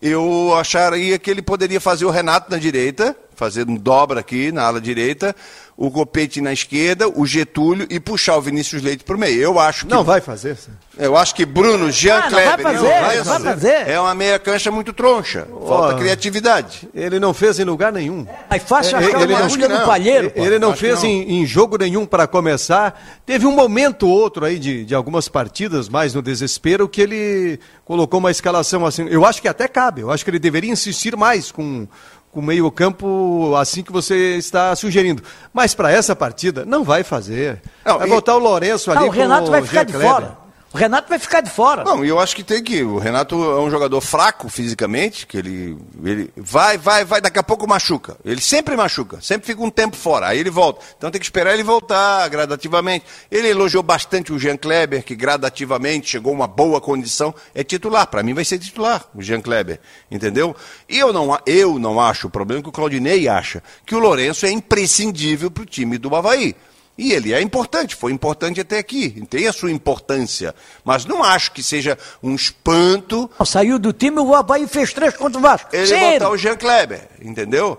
[0.00, 4.80] Eu acharia que ele poderia fazer o Renato na direita, fazendo dobra aqui na ala
[4.80, 5.36] direita,
[5.80, 9.40] o Copete na esquerda, o Getúlio e puxar o Vinícius Leite para o meio.
[9.40, 9.90] Eu acho que.
[9.90, 10.58] Não vai fazer.
[10.98, 13.88] Eu acho que Bruno, Jean ah, Kleber vai fazer, não, vai fazer.
[13.88, 15.48] é uma meia cancha muito troncha.
[15.66, 16.86] Falta oh, criatividade.
[16.94, 18.26] Ele não fez em lugar nenhum.
[18.50, 20.30] É fácil achar ele, uma não, no palheiro.
[20.36, 23.02] Ele, ele não fez em, em, jogo nenhum para começar.
[23.24, 27.58] Teve um momento ou outro aí de, de algumas partidas, mais no desespero, que ele
[27.86, 29.06] colocou uma escalação assim.
[29.08, 30.02] Eu acho que até cabe.
[30.02, 31.88] Eu acho que ele deveria insistir mais com
[32.32, 35.22] com o meio-campo assim que você está sugerindo.
[35.52, 37.60] Mas para essa partida, não vai fazer.
[37.84, 38.10] Não, vai e...
[38.10, 39.00] botar o Lourenço ali.
[39.00, 40.39] Não, o Renato vai ficar de fora.
[40.72, 41.82] O Renato vai ficar de fora.
[41.82, 42.80] Não, eu acho que tem que.
[42.84, 47.42] O Renato é um jogador fraco fisicamente, que ele, ele vai, vai, vai, daqui a
[47.42, 48.16] pouco machuca.
[48.24, 50.84] Ele sempre machuca, sempre fica um tempo fora, aí ele volta.
[50.96, 53.04] Então tem que esperar ele voltar gradativamente.
[53.28, 57.34] Ele elogiou bastante o Jean Kleber, que gradativamente chegou a uma boa condição.
[57.52, 59.80] É titular, para mim vai ser titular, o Jean Kleber.
[60.08, 60.54] Entendeu?
[60.88, 64.46] E eu não, eu não acho o problema que o Claudinei acha, que o Lourenço
[64.46, 66.54] é imprescindível para o time do Havaí.
[66.98, 70.54] E ele é importante, foi importante até aqui, tem a sua importância.
[70.84, 73.30] Mas não acho que seja um espanto.
[73.46, 75.74] Saiu do time, o Havaí fez três contra o Vasco.
[75.74, 77.78] Ele botar o Jean Kleber, entendeu?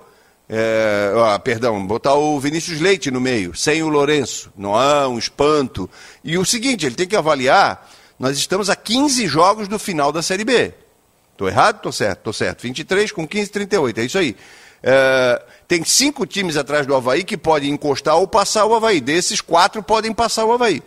[0.54, 4.52] é, ó, perdão, botar o Vinícius Leite no meio, sem o Lourenço.
[4.58, 5.90] Não há um espanto.
[6.22, 7.90] E o seguinte, ele tem que avaliar,
[8.20, 10.74] nós estamos a 15 jogos do final da Série B.
[11.32, 11.78] Estou errado?
[11.78, 12.64] Estou certo, estou certo.
[12.64, 14.36] 23 com 15, 38, é isso aí.
[14.84, 18.99] É, tem cinco times atrás do Havaí que podem encostar ou passar o Havaí.
[18.99, 20.84] Desses, quatro podem passar o Havaí.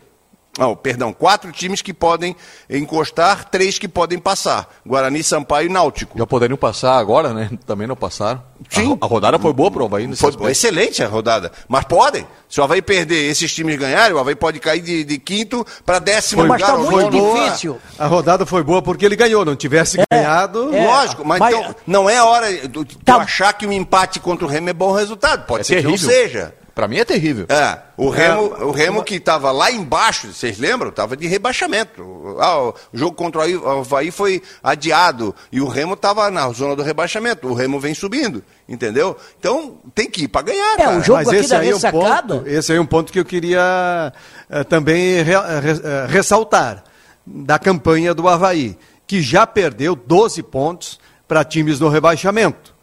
[0.58, 2.36] Não, perdão, quatro times que podem
[2.70, 4.68] encostar, três que podem passar.
[4.86, 6.16] Guarani, Sampaio e Náutico.
[6.18, 7.50] Já poderiam passar agora, né?
[7.66, 8.42] Também não passaram.
[8.70, 8.96] Sim.
[9.00, 10.48] A, a rodada foi boa para o Havaí Foi aspecto.
[10.48, 11.50] excelente a rodada.
[11.68, 12.26] Mas podem.
[12.48, 15.98] Se o Havaí perder esses times ganharem, o Havaí pode cair de, de quinto para
[15.98, 16.76] décimo Mas lugar.
[16.76, 17.78] tá ou muito difícil.
[17.98, 19.44] A rodada foi boa porque ele ganhou.
[19.44, 20.74] Não tivesse ganhado.
[20.74, 20.86] é.
[20.86, 23.16] Lógico, mas, Mas- então, não é hora de Tá.
[23.16, 25.46] achar que um empate contra o Remo é bom resultado.
[25.46, 25.96] Pode É ser terrível.
[25.96, 26.54] que não seja.
[26.74, 27.46] Para mim é terrível.
[27.48, 30.88] É, o Remo, o Remo que estava lá embaixo, vocês lembram?
[30.90, 32.36] Estava de rebaixamento.
[32.40, 36.82] Ah, o jogo contra o Havaí foi adiado e o Remo estava na zona do
[36.82, 37.46] rebaixamento.
[37.46, 39.16] O Remo vem subindo, entendeu?
[39.38, 40.98] Então tem que ir para ganhar, É, cara.
[40.98, 42.34] o jogo Mas aqui esse da aí, é um ressacada.
[42.38, 44.12] ponto, esse aí é um ponto que eu queria
[44.50, 46.82] eh, também re- re- eh, ressaltar
[47.24, 48.76] da campanha do Havaí,
[49.06, 50.98] que já perdeu 12 pontos
[51.28, 52.74] para times no rebaixamento.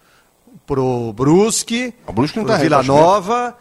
[0.65, 2.81] Pro Brusque, O Brusque não pro tá Vila.
[2.83, 3.53] Nova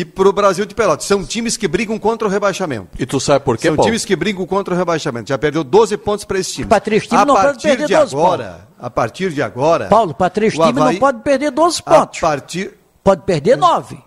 [0.00, 1.06] e pro Brasil de Pelotas.
[1.06, 2.88] São times que brigam contra o rebaixamento.
[2.98, 3.88] E tu sabe por quê, São Paulo?
[3.90, 5.28] times que brigam contra o rebaixamento.
[5.28, 6.68] Já perdeu 12 pontos para esses times.
[6.68, 10.14] Pra três times a não pode perder de 12 agora, a partir de agora, Paulo,
[10.14, 12.20] para três o times não Avaí- pode perder 12 a pontos.
[12.20, 12.72] partir
[13.02, 13.98] Pode perder 9.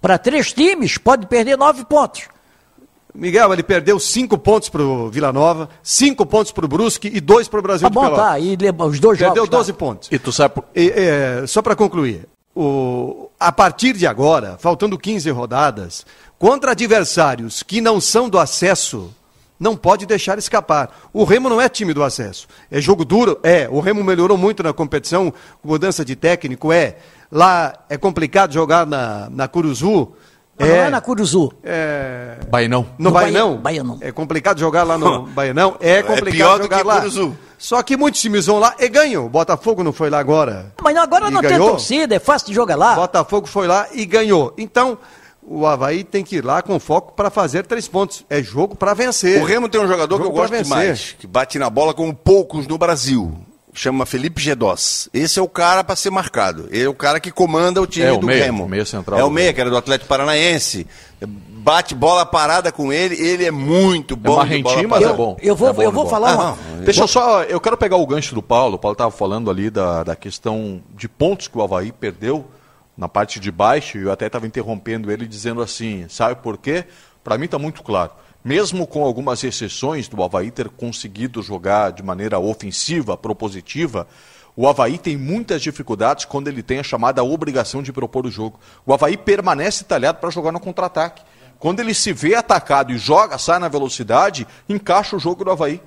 [0.00, 2.22] Para três times, pode perder 9 pontos.
[3.14, 7.18] Miguel, ele perdeu cinco pontos para o Vila Nova, cinco pontos para o Brusque e
[7.18, 8.24] dois para o Brasil Tá de bom, Pelotas.
[8.26, 8.38] tá.
[8.38, 9.50] E os dois Perdeu jogos.
[9.50, 9.56] tá.
[9.56, 10.08] 12 pontos.
[10.12, 10.64] E tu sabe por...
[10.76, 16.06] E, é, só para concluir, o- a partir de agora, faltando 15 rodadas,
[16.38, 19.12] contra adversários que não são do acesso,
[19.58, 20.90] não pode deixar escapar.
[21.12, 22.46] O Remo não é time do acesso.
[22.70, 23.38] É jogo duro?
[23.42, 23.68] É.
[23.70, 26.72] O Remo melhorou muito na competição, com mudança de técnico?
[26.72, 26.96] É.
[27.30, 30.12] Lá é complicado jogar na, na Curuzu?
[30.58, 31.52] Não é na Curuzu.
[31.62, 32.86] É, Bainão.
[32.98, 33.56] no No Baianão?
[33.58, 33.98] Baianão.
[34.00, 35.76] É complicado jogar lá no Baianão?
[35.80, 36.96] É complicado pior do jogar que lá.
[37.00, 37.36] Curuzu.
[37.58, 39.24] Só que muitos times vão lá e ganham.
[39.24, 40.72] O Botafogo não foi lá agora.
[40.82, 41.70] Mas agora E não tem ganhou?
[41.70, 42.94] torcida, é fácil de jogar lá.
[42.94, 44.52] Botafogo foi lá e ganhou.
[44.58, 44.98] Então,
[45.42, 48.24] o Havaí tem que ir lá com foco para fazer três pontos.
[48.28, 49.40] É jogo para vencer.
[49.40, 52.12] O Remo tem um jogador que eu Jogo gosto demais, que bate na bola como
[52.14, 53.34] poucos no Brasil.
[53.78, 55.06] Chama Felipe Gedós.
[55.12, 56.66] Esse é o cara para ser marcado.
[56.70, 58.64] Ele é o cara que comanda o time É, o do meia, Remo.
[58.64, 59.54] o meia central É o meia, Remo.
[59.54, 60.86] que era do Atlético Paranaense.
[61.26, 64.30] Bate bola parada com ele, ele é muito É bom.
[64.32, 65.36] de marrentinho, bola mas é bom.
[65.42, 66.44] Eu vou, É bom eu vou falar Ah, uma.
[66.76, 66.84] não.
[66.84, 68.76] Deixa eu só, eu quero pegar o gancho do Paulo.
[68.76, 72.46] O Paulo estava falando ali da, da questão de pontos que o Havaí perdeu
[72.96, 76.84] na parte de baixo, e eu até estava interrompendo ele dizendo assim, sabe por quê?
[77.22, 78.12] Para mim está muito claro.
[78.46, 84.06] Mesmo com algumas exceções do Havaí ter conseguido jogar de maneira ofensiva, propositiva,
[84.54, 88.60] o Havaí tem muitas dificuldades quando ele tem a chamada obrigação de propor o jogo.
[88.86, 91.24] O Havaí permanece talhado para jogar no contra-ataque.
[91.58, 95.82] Quando ele se vê atacado e joga, sai na velocidade, encaixa o jogo do Havaí.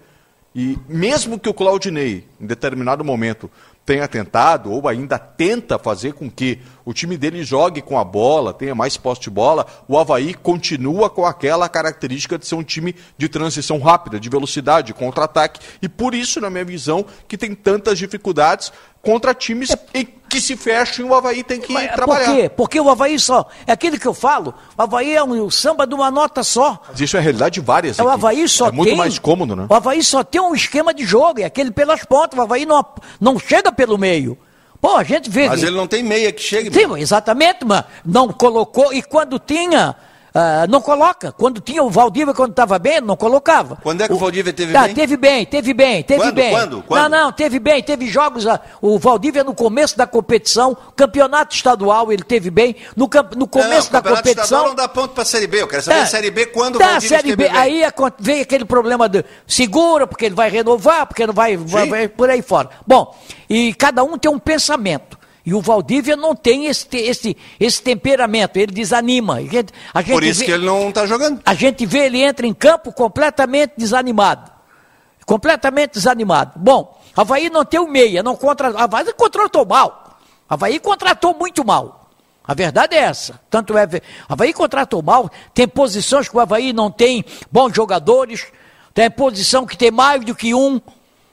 [0.53, 3.49] E mesmo que o Claudinei, em determinado momento,
[3.85, 6.59] tenha tentado ou ainda tenta fazer com que
[6.89, 11.07] o time dele jogue com a bola, tenha mais posse de bola, o Havaí continua
[11.07, 15.59] com aquela característica de ser um time de transição rápida, de velocidade, de contra-ataque.
[15.83, 20.57] E por isso, na minha visão, que tem tantas dificuldades contra times em que se
[20.57, 22.25] fecham e o Havaí tem que Mas trabalhar.
[22.25, 22.49] Por quê?
[22.49, 23.47] Porque o Havaí só.
[23.67, 24.55] É aquilo que eu falo.
[24.75, 26.81] O Havaí é um samba de uma nota só.
[26.89, 28.09] Mas isso é realidade de várias É, o.
[28.09, 28.97] Havaí só É muito tem.
[28.97, 29.67] mais cômodo, né?
[29.69, 32.37] O Havaí só tem um esquema de jogo, é aquele pelas pontas.
[32.37, 32.83] O Havaí não,
[33.21, 34.35] não chega pelo meio.
[34.81, 35.47] Pô, a gente vê.
[35.47, 36.73] Mas ele não tem meia que chegue.
[36.73, 38.93] Sim, exatamente, mas não colocou.
[38.93, 39.95] E quando tinha,
[40.33, 41.31] ah, não coloca.
[41.31, 43.77] Quando tinha o Valdívia, quando estava bem, não colocava.
[43.81, 44.95] Quando é que o Valdívia teve Tá, bem?
[44.95, 46.33] Teve bem, teve bem, teve Quando?
[46.35, 46.51] bem.
[46.51, 46.83] Quando?
[46.83, 47.01] Quando?
[47.11, 48.45] Não, não, teve bem, teve jogos.
[48.47, 52.75] ah, o Valdívia no começo da competição, campeonato estadual, ele teve bem.
[52.95, 54.67] No, no começo não, da o campeonato estadual competição.
[54.67, 55.61] não dá ponto pra Série B.
[55.61, 56.01] Eu quero saber É.
[56.03, 57.57] a Série B quando o Tá, Valdívia Série B, bem.
[57.57, 61.87] aí acon- vem aquele problema de segura, porque ele vai renovar, porque não vai, vai,
[61.89, 62.69] vai por aí fora.
[62.85, 63.15] Bom,
[63.49, 65.18] e cada um tem um pensamento.
[65.49, 69.37] E o Valdívia não tem esse, esse, esse temperamento, ele desanima.
[69.37, 71.41] A gente, a gente Por isso vê, que ele não tá jogando.
[71.43, 74.51] a gente vê ele entra em campo completamente desanimado.
[75.25, 76.51] Completamente desanimado.
[76.55, 78.67] Bom, Havaí não tem o meia, não contra.
[78.79, 80.19] Havaí contratou mal.
[80.47, 82.11] Havaí contratou muito mal.
[82.43, 83.41] A verdade é essa.
[83.49, 83.87] Tanto é.
[84.27, 85.31] Havaí contratou mal.
[85.51, 88.45] Tem posições que o Havaí não tem bons jogadores.
[88.93, 90.79] Tem posição que tem mais do que um.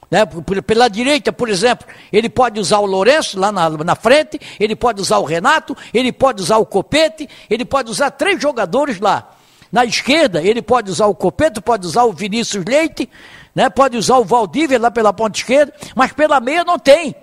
[0.09, 0.25] Né?
[0.65, 5.01] Pela direita, por exemplo, ele pode usar o Lourenço lá na, na frente, ele pode
[5.01, 9.33] usar o Renato, ele pode usar o Copete, ele pode usar três jogadores lá.
[9.71, 13.09] Na esquerda, ele pode usar o Copete, pode usar o Vinícius Leite,
[13.53, 13.69] né?
[13.69, 17.13] pode usar o Valdívia lá pela ponta esquerda, mas pela meia não tem.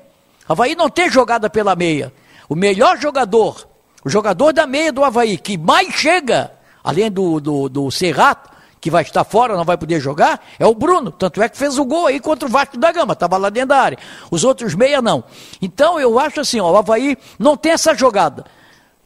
[0.47, 2.13] Havaí não tem jogada pela meia.
[2.47, 3.67] O melhor jogador,
[4.05, 6.53] o jogador da meia do Havaí, que mais chega,
[6.83, 8.51] além do, do, do Serrato,
[8.85, 11.11] que vai estar fora, não vai poder jogar, é o Bruno.
[11.11, 13.71] Tanto é que fez o gol aí contra o Vasco da Gama, estava lá dentro
[13.71, 13.99] da área.
[14.31, 15.25] Os outros meia não.
[15.63, 18.45] Então eu acho assim, ó, o Havaí não tem essa jogada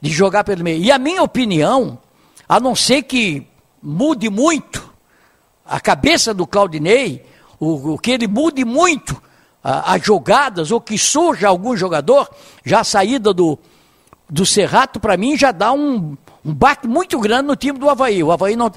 [0.00, 0.82] de jogar pelo meio.
[0.82, 1.96] E a minha opinião,
[2.48, 3.46] a não ser que
[3.80, 4.92] mude muito
[5.64, 7.24] a cabeça do Claudinei,
[7.60, 9.22] o, o que ele mude muito
[9.62, 12.28] as jogadas, ou que surja algum jogador,
[12.64, 13.56] já a saída do,
[14.28, 18.22] do Serrato, para mim, já dá um, um baque muito grande no time do Havaí.
[18.22, 18.70] O Havaí não.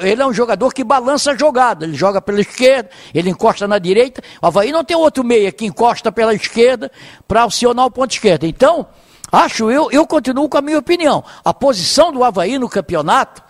[0.00, 1.84] Ele é um jogador que balança a jogada.
[1.84, 4.22] Ele joga pela esquerda, ele encosta na direita.
[4.40, 6.90] O Havaí não tem outro meia que encosta pela esquerda
[7.28, 8.44] para acionar o ponto esquerdo.
[8.44, 8.86] Então,
[9.30, 11.22] acho eu, eu continuo com a minha opinião.
[11.44, 13.42] A posição do Havaí no campeonato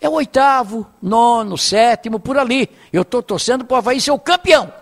[0.00, 2.70] é o oitavo, nono, sétimo, por ali.
[2.92, 4.72] Eu estou torcendo para o Havaí ser o campeão.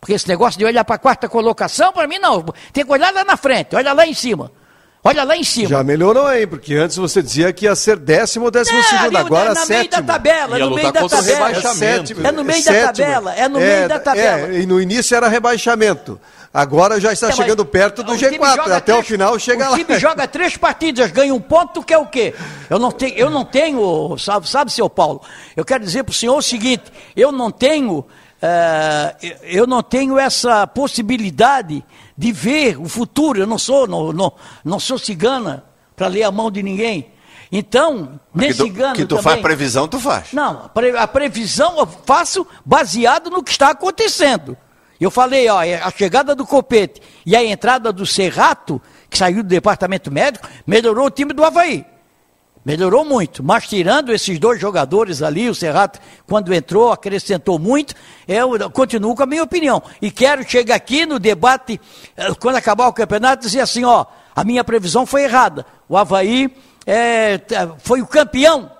[0.00, 2.42] Porque esse negócio de olhar para a quarta colocação, para mim não.
[2.72, 4.50] Tem que olhar lá na frente, olha lá em cima.
[5.02, 5.68] Olha lá em cima.
[5.68, 6.46] Já melhorou, hein?
[6.46, 9.78] Porque antes você dizia que ia ser décimo ou décimo é, segundo, agora é, sétimo.
[9.78, 11.50] meio da tabela, é no meio da tabela.
[11.50, 14.54] É, é no meio da tabela, é no é, meio da tabela.
[14.54, 16.20] É, e no início era rebaixamento.
[16.52, 19.76] Agora já está é, chegando perto do G4, até três, o final chega o lá.
[19.76, 22.34] O time joga três partidas, ganha um ponto, que é o quê?
[22.68, 25.22] Eu não tenho, eu não tenho sabe, sabe, seu Paulo?
[25.56, 26.84] Eu quero dizer para o senhor o seguinte,
[27.16, 28.04] eu não tenho
[28.42, 31.84] é, eu não tenho essa possibilidade
[32.20, 33.40] de ver o futuro.
[33.40, 34.30] Eu não sou, não, não,
[34.62, 35.64] não sou cigana
[35.96, 37.10] para ler a mão de ninguém.
[37.50, 40.30] Então, nem cigano Que tu também, faz previsão, tu faz.
[40.34, 44.54] Não, a previsão eu faço baseado no que está acontecendo.
[45.00, 49.42] Eu falei, ó, é a chegada do Copete e a entrada do Serrato, que saiu
[49.42, 51.86] do departamento médico, melhorou o time do Havaí.
[52.70, 57.96] Melhorou muito, mas tirando esses dois jogadores ali, o Serrato, quando entrou, acrescentou muito,
[58.28, 59.82] eu continuo com a minha opinião.
[60.00, 61.80] E quero chegar aqui no debate,
[62.16, 64.06] eh, quando acabar o campeonato, dizer assim, ó,
[64.36, 65.66] a minha previsão foi errada.
[65.88, 66.48] O Havaí
[66.86, 67.40] é,
[67.80, 68.70] foi o campeão.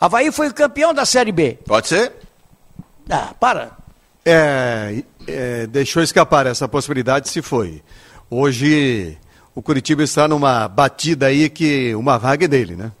[0.00, 1.58] Havaí foi o campeão da Série B.
[1.66, 2.12] Pode ser?
[3.10, 3.72] Ah, para.
[4.24, 7.82] É, é, deixou escapar essa possibilidade se foi.
[8.30, 9.18] Hoje
[9.52, 12.92] o Curitiba está numa batida aí que uma vaga é dele, né?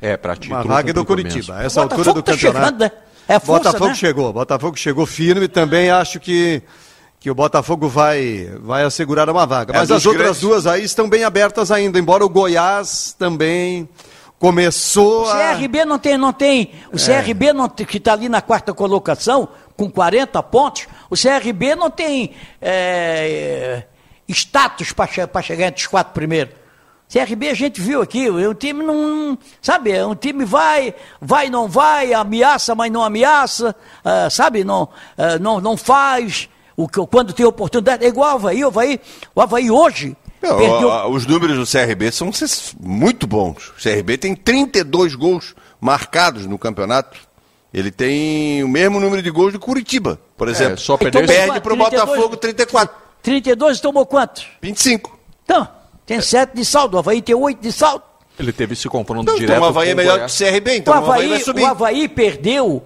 [0.00, 0.60] É, para título.
[0.60, 1.54] Uma vaga é do Curitiba.
[1.54, 1.66] Mesmo.
[1.66, 2.64] Essa altura do tá campeonato.
[2.64, 2.90] Chegando, né?
[3.28, 3.94] É força, Botafogo né?
[3.94, 6.62] chegou, Botafogo chegou firme e também acho que
[7.18, 9.72] que o Botafogo vai vai assegurar uma vaga.
[9.74, 10.40] É Mas as outras grandes...
[10.40, 13.88] duas aí estão bem abertas ainda, embora o Goiás também
[14.38, 17.22] começou o CRB não tem não tem o é.
[17.22, 22.32] CRB não que está ali na quarta colocação com 40 pontos o CRB não tem
[22.60, 23.84] é,
[24.28, 26.54] status para chegar entre os quatro primeiros.
[27.08, 32.12] CRB a gente viu aqui, o time não, sabe, o time vai, vai, não vai,
[32.12, 38.04] ameaça, mas não ameaça, uh, sabe, não, uh, não, não faz, o, quando tem oportunidade,
[38.04, 39.00] é igual o Havaí, o Havaí,
[39.34, 40.16] o Havaí hoje...
[40.42, 41.10] Não, perdeu...
[41.10, 42.30] Os números do CRB são
[42.78, 43.70] muito bons.
[43.70, 47.18] O CRB tem 32 gols marcados no campeonato.
[47.72, 50.74] Ele tem o mesmo número de gols do Curitiba, por é, exemplo.
[50.74, 51.22] É, só perdeu...
[51.22, 52.94] Então, perde para o Botafogo 34.
[53.22, 54.46] 32 tomou quantos?
[54.62, 55.18] 25.
[55.44, 55.68] Então,
[56.06, 58.04] tem 7 de saldo, o Havaí tem 8 de saldo.
[58.38, 59.56] Ele teve esse confronto não, direto.
[59.56, 61.62] Então o Havaí é melhor que o CRB, então o Havaí, o Havaí vai subir.
[61.62, 62.84] O Havaí perdeu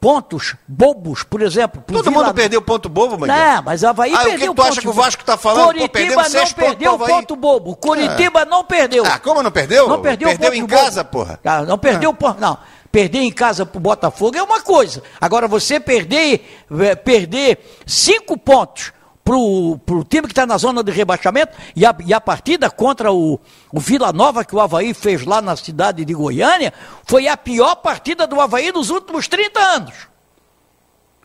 [0.00, 1.82] pontos bobos, por exemplo.
[1.86, 2.24] Todo Vila...
[2.24, 3.36] mundo perdeu ponto bobo, Miguel.
[3.36, 5.66] Não, mas o Havaí ah, perdeu o que tu acha que o Vasco está falando?
[5.66, 7.76] Curitiba Pô, não perdeu ponto bobo.
[7.76, 8.44] Curitiba ah.
[8.44, 9.04] não perdeu.
[9.06, 9.88] Ah, como não perdeu?
[9.88, 11.38] Não perdeu, perdeu em casa, porra.
[11.44, 12.14] Ah, não perdeu ah.
[12.14, 12.58] ponto, não.
[12.90, 15.02] Perder em casa pro Botafogo é uma coisa.
[15.20, 16.44] Agora você perder,
[16.80, 18.92] eh, perder cinco pontos
[19.24, 23.12] para o time que está na zona de rebaixamento e a, e a partida contra
[23.12, 23.38] o,
[23.72, 26.72] o Vila Nova que o Havaí fez lá na cidade de Goiânia
[27.04, 29.94] foi a pior partida do Havaí nos últimos 30 anos.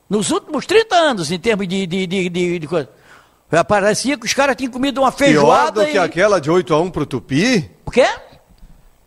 [0.10, 2.90] Nos últimos 30 anos, em termos de, de, de, de, de coisa.
[3.68, 5.82] Parecia que os caras tinham comido uma feijoada.
[5.82, 7.72] Pior do que aquela de 8 a 1 pro Tupi?
[7.86, 8.07] O quê?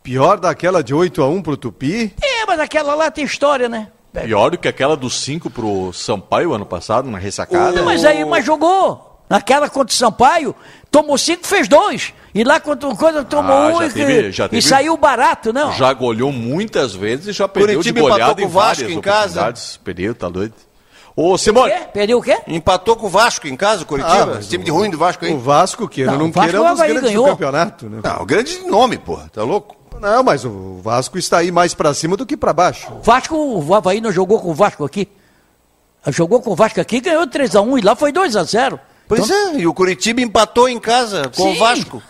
[0.03, 2.15] Pior daquela de 8 a 1 pro Tupi?
[2.21, 3.89] É, mas aquela lá tem história, né?
[4.13, 7.83] Pior do que aquela dos 5 pro Sampaio ano passado, na ressacada.
[7.83, 9.09] Mas aí, mas jogou.
[9.29, 10.55] Naquela contra o Sampaio,
[10.91, 12.13] tomou 5, fez 2.
[12.35, 15.73] E lá contra o coisa tomou ah, um e, teve, teve, e, saiu barato, não?
[15.73, 19.55] Já goleou muitas vezes e já perdeu Curitiba de goleada em várias em casa.
[19.85, 20.55] Perdeu, tá doido.
[21.15, 21.73] Ô, Simone.
[21.93, 22.39] Perdeu o quê?
[22.49, 24.39] Empatou com o Vasco em casa, Curitiba.
[24.39, 25.33] Ah, time de ruim do Vasco aí.
[25.33, 27.25] O Vasco, que não, não queira, é um dos grandes ganhou.
[27.27, 28.01] do campeonato, né?
[28.03, 29.31] Não, grande nome, porra.
[29.33, 29.77] Tá louco?
[30.01, 32.89] Não, mas o Vasco está aí mais para cima do que para baixo.
[33.03, 35.07] Vasco, o Havaí não jogou com o Vasco aqui.
[36.09, 38.81] Jogou com o Vasco aqui, ganhou 3x1 e lá foi 2x0.
[39.07, 39.55] Pois então...
[39.55, 41.53] é, e o Curitiba empatou em casa com Sim.
[41.53, 42.03] o Vasco.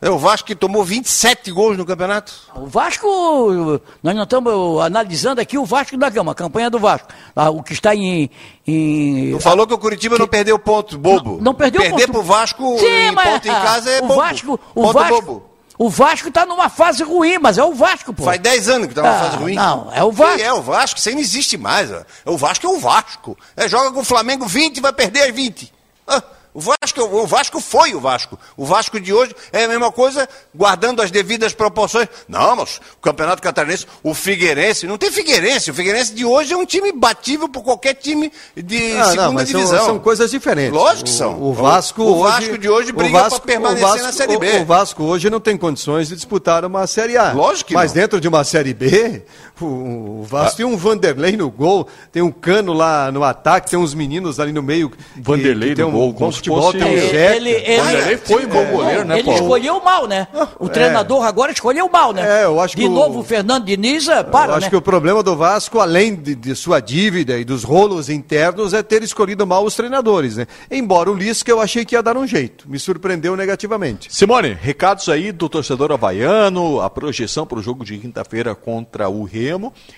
[0.00, 2.32] É o Vasco que tomou 27 gols no campeonato.
[2.54, 7.08] O Vasco, nós não estamos analisando aqui o Vasco da Gama, a campanha do Vasco.
[7.34, 8.30] Ah, o que está em.
[8.64, 10.20] em tu falou que o Curitiba que...
[10.20, 11.32] não perdeu ponto, bobo.
[11.32, 12.12] Não, não perdeu Perder ponto.
[12.12, 14.14] pro Vasco Sim, em mas, ponto em casa é o bobo.
[14.14, 15.57] Vasco, o ponto Vasco, bobo.
[15.78, 18.24] O Vasco está numa fase ruim, mas é o Vasco, pô.
[18.24, 19.54] Faz 10 anos que está numa Ah, fase ruim.
[19.54, 20.38] não, é o Vasco.
[20.38, 21.88] Sim, é o Vasco, isso aí não existe mais.
[21.92, 22.02] ó.
[22.26, 23.38] O Vasco é o Vasco.
[23.56, 25.72] É, joga com o Flamengo 20 e vai perder as 20.
[26.06, 26.20] Ah,
[26.54, 28.38] o Vasco, o Vasco foi o Vasco.
[28.56, 32.08] O Vasco de hoje é a mesma coisa, guardando as devidas proporções.
[32.28, 35.70] Não, mas o Campeonato Catarinense, o Figueirense, não tem Figueirense.
[35.70, 39.32] O Figueirense de hoje é um time batível por qualquer time de Ah, segunda não,
[39.34, 39.86] mas são, divisão.
[39.86, 40.72] são coisas diferentes.
[40.72, 41.42] Lógico que O- são.
[41.42, 44.38] O, Vasco O hoje, Vasco de hoje o briga pra permanecer o Vasco- na Série
[44.38, 44.58] B.
[44.58, 47.32] O, o Vasco hoje não tem condições de disputar uma Série A.
[47.32, 48.00] Lógico que Mas não.
[48.00, 49.22] dentro de uma Série B,
[49.64, 53.94] o, Vasco tem um Vanderlei no gol, tem um Cano lá no ataque, tem uns
[53.94, 54.90] meninos ali no meio.
[55.16, 57.36] Vanderlei que no um gol, bom futebol, tem um Ele- Jeca.
[57.36, 59.40] ele- ele- Vanderlei foi bom goleiro, né, Ele Paulo?
[59.40, 60.28] escolheu mal, né?
[60.58, 62.42] O treinador agora escolheu mal, né?
[62.42, 64.70] É, eu acho De que o- novo, o Fernando Diniz, é, para, Eu acho né?
[64.70, 68.82] que o problema do Vasco, além de, de sua dívida e dos rolos internos, é
[68.82, 70.46] ter escolhido mal os treinadores, né?
[70.70, 74.08] Embora o Lisca eu achei que ia dar um jeito, me surpreendeu negativamente.
[74.14, 79.24] Simone, recados aí do torcedor havaiano, a projeção para o jogo de quinta-feira contra o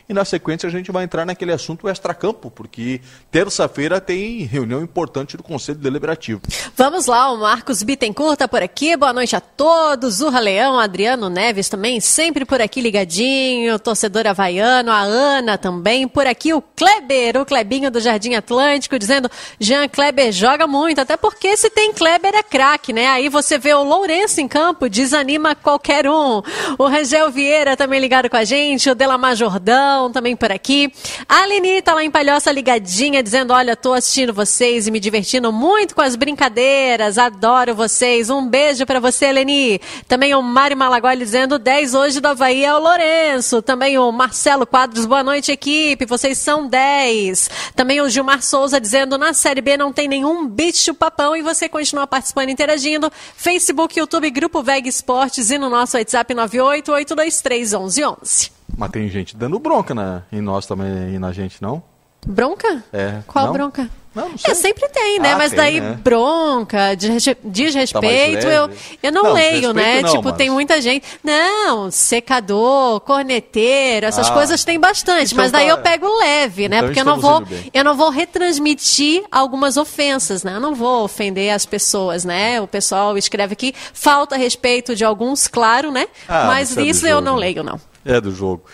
[0.09, 3.01] E na sequência a gente vai entrar naquele assunto extracampo, porque
[3.31, 6.41] terça-feira tem reunião importante do Conselho Deliberativo.
[6.77, 8.97] Vamos lá, o Marcos Bittencourt tá por aqui.
[8.97, 10.21] Boa noite a todos.
[10.21, 13.79] Urra Leão, Adriano Neves também, sempre por aqui ligadinho.
[13.79, 16.07] Torcedor havaiano, a Ana também.
[16.07, 21.17] Por aqui o Kleber, o Klebinho do Jardim Atlântico, dizendo: Jean Kleber joga muito, até
[21.17, 23.09] porque se tem Kleber é craque, né?
[23.09, 26.43] Aí você vê o Lourenço em campo, desanima qualquer um.
[26.79, 28.91] O Rangel Vieira também ligado com a gente.
[28.91, 30.93] O Delamar Jordão também por aqui.
[31.27, 35.51] A Aline tá lá em Palhoça ligadinha, dizendo: Olha, tô assistindo vocês e me divertindo
[35.51, 37.17] muito com as brincadeiras.
[37.17, 38.29] Adoro vocês.
[38.29, 39.81] Um beijo pra você, Leni.
[40.07, 43.63] Também o Mário Malagoli dizendo 10 hoje do Havaí é o Lourenço.
[43.63, 46.05] Também o Marcelo Quadros, boa noite, equipe.
[46.05, 47.49] Vocês são 10.
[47.75, 51.67] Também o Gilmar Souza dizendo na Série B não tem nenhum bicho papão e você
[51.67, 53.11] continua participando interagindo.
[53.35, 58.60] Facebook, YouTube, Grupo Veg Esportes e no nosso WhatsApp 988231111.
[58.77, 61.83] Mas tem gente dando bronca na, em nós também e na gente, não?
[62.27, 62.85] Bronca?
[62.93, 63.21] É.
[63.27, 63.53] Qual Não?
[63.53, 63.89] bronca?
[64.15, 64.51] Não, não sei.
[64.51, 65.33] É, sempre tem, né?
[65.35, 65.97] Ah, mas tem, daí né?
[66.03, 68.57] bronca, desrespe- desrespeito, leve.
[68.57, 68.71] eu,
[69.05, 70.03] eu não, Não, leio, né?
[70.03, 71.07] tipo, mas- tem muita gente.
[71.23, 74.33] Não, secador, corneteiro, essas Ah.
[74.35, 75.33] coisas tem bastante.
[75.33, 76.79] Então mas daí tá- eu pego leve, né?
[76.79, 77.43] Então Porque eu não vou,
[77.73, 80.57] eu não vou retransmitir algumas ofensas, né?
[80.57, 82.61] Eu não vou ofender as pessoas, né?
[82.61, 86.07] O pessoal escreve aqui, falta respeito de alguns, claro, né?
[86.29, 87.41] Ah, mas isso é eu não né?
[87.43, 87.81] leio, não.
[88.05, 88.65] É do jogo.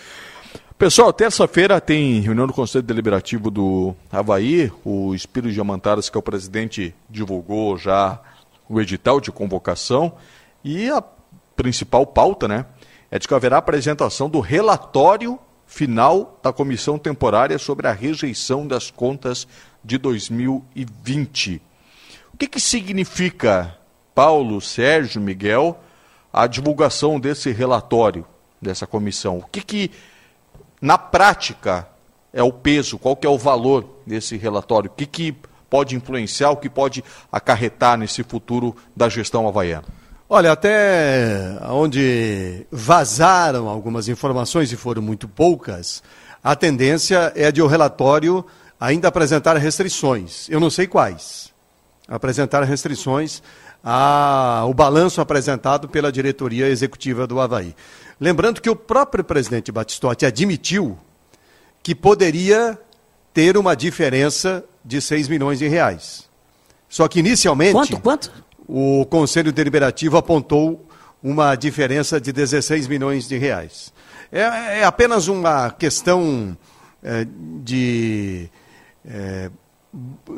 [0.77, 4.71] Pessoal, terça-feira tem reunião do Conselho Deliberativo do Havaí.
[4.85, 8.21] O Espírito Diamantaras, que é o presidente, divulgou já
[8.69, 10.13] o edital de convocação.
[10.63, 11.03] E a
[11.57, 12.65] principal pauta, né,
[13.11, 18.89] é de que haverá apresentação do relatório final da comissão temporária sobre a rejeição das
[18.89, 19.45] contas
[19.83, 21.61] de 2020.
[22.33, 23.77] O que, que significa,
[24.15, 25.77] Paulo, Sérgio, Miguel,
[26.31, 28.25] a divulgação desse relatório,
[28.61, 29.39] dessa comissão?
[29.39, 29.91] O que, que
[30.81, 31.87] na prática,
[32.31, 34.89] é o peso, qual que é o valor desse relatório?
[34.89, 35.35] O que, que
[35.69, 39.85] pode influenciar, o que pode acarretar nesse futuro da gestão havaiana?
[40.29, 46.03] Olha, até onde vazaram algumas informações e foram muito poucas,
[46.43, 48.45] a tendência é de o relatório
[48.79, 50.47] ainda apresentar restrições.
[50.49, 51.51] Eu não sei quais.
[52.07, 53.41] Apresentar restrições
[53.83, 57.73] ao balanço apresentado pela diretoria executiva do Havaí.
[58.19, 60.97] Lembrando que o próprio presidente Batistotti admitiu
[61.83, 62.77] que poderia
[63.33, 66.27] ter uma diferença de 6 milhões de reais.
[66.89, 68.31] Só que inicialmente Quanto, quanto?
[68.67, 70.85] o Conselho Deliberativo apontou
[71.21, 73.93] uma diferença de 16 milhões de reais.
[74.31, 76.57] É, é apenas uma questão
[77.03, 77.27] é,
[77.63, 78.49] de,
[79.05, 79.49] é,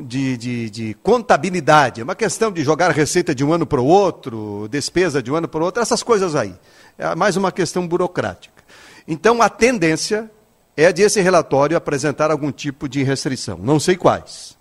[0.02, 3.86] de, de, de contabilidade, é uma questão de jogar receita de um ano para o
[3.86, 6.56] outro, despesa de um ano para o outro, essas coisas aí.
[6.98, 8.64] É mais uma questão burocrática.
[9.08, 10.30] Então, a tendência
[10.78, 13.58] é de esse relatório apresentar algum tipo de restrição.
[13.58, 14.58] Não sei quais.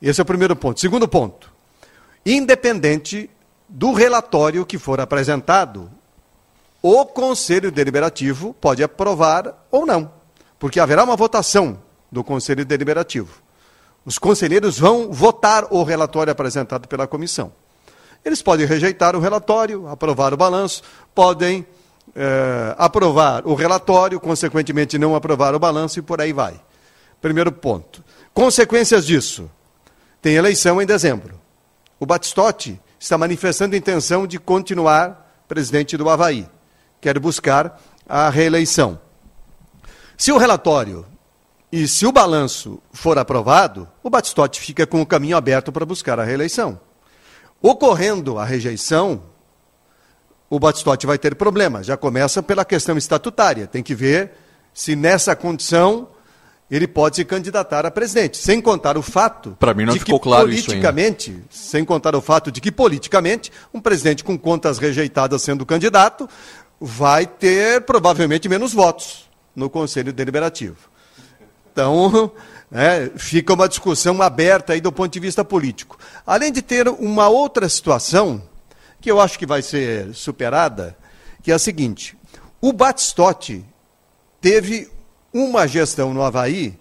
[0.00, 0.80] Esse é o primeiro ponto.
[0.80, 1.50] Segundo ponto
[2.24, 3.30] independente
[3.68, 5.90] do relatório que for apresentado,
[6.82, 10.10] o Conselho Deliberativo pode aprovar ou não,
[10.58, 11.78] porque haverá uma votação
[12.10, 13.42] do Conselho Deliberativo.
[14.04, 17.52] Os conselheiros vão votar o relatório apresentado pela comissão.
[18.24, 20.82] Eles podem rejeitar o relatório, aprovar o balanço,
[21.14, 21.66] podem
[22.14, 26.60] eh, aprovar o relatório, consequentemente não aprovar o balanço e por aí vai.
[27.20, 28.02] Primeiro ponto.
[28.32, 29.50] Consequências disso.
[30.20, 31.40] Tem eleição em dezembro.
[31.98, 36.48] O Batistotti está manifestando intenção de continuar presidente do Havaí.
[37.00, 39.00] Quer buscar a reeleição.
[40.16, 41.06] Se o relatório
[41.72, 46.18] e se o balanço for aprovado, o Batistotti fica com o caminho aberto para buscar
[46.18, 46.80] a reeleição.
[47.62, 49.22] Ocorrendo a rejeição,
[50.48, 51.82] o Batistotti vai ter problema.
[51.82, 53.68] Já começa pela questão estatutária.
[53.68, 54.32] Tem que ver
[54.74, 56.08] se nessa condição
[56.68, 58.38] ele pode se candidatar a presidente.
[58.38, 62.20] Sem contar o fato Para mim não ficou que claro isso politicamente, sem contar o
[62.20, 66.28] fato de que politicamente um presidente com contas rejeitadas sendo candidato
[66.80, 70.89] vai ter provavelmente menos votos no Conselho Deliberativo.
[71.72, 72.32] Então,
[72.70, 75.98] né, fica uma discussão aberta aí do ponto de vista político.
[76.26, 78.42] Além de ter uma outra situação,
[79.00, 80.96] que eu acho que vai ser superada,
[81.42, 82.16] que é a seguinte:
[82.60, 83.64] o Batistotti
[84.40, 84.90] teve
[85.32, 86.78] uma gestão no Havaí,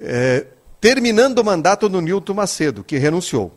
[0.00, 0.46] é,
[0.80, 3.52] terminando o mandato do Nilton Macedo, que renunciou.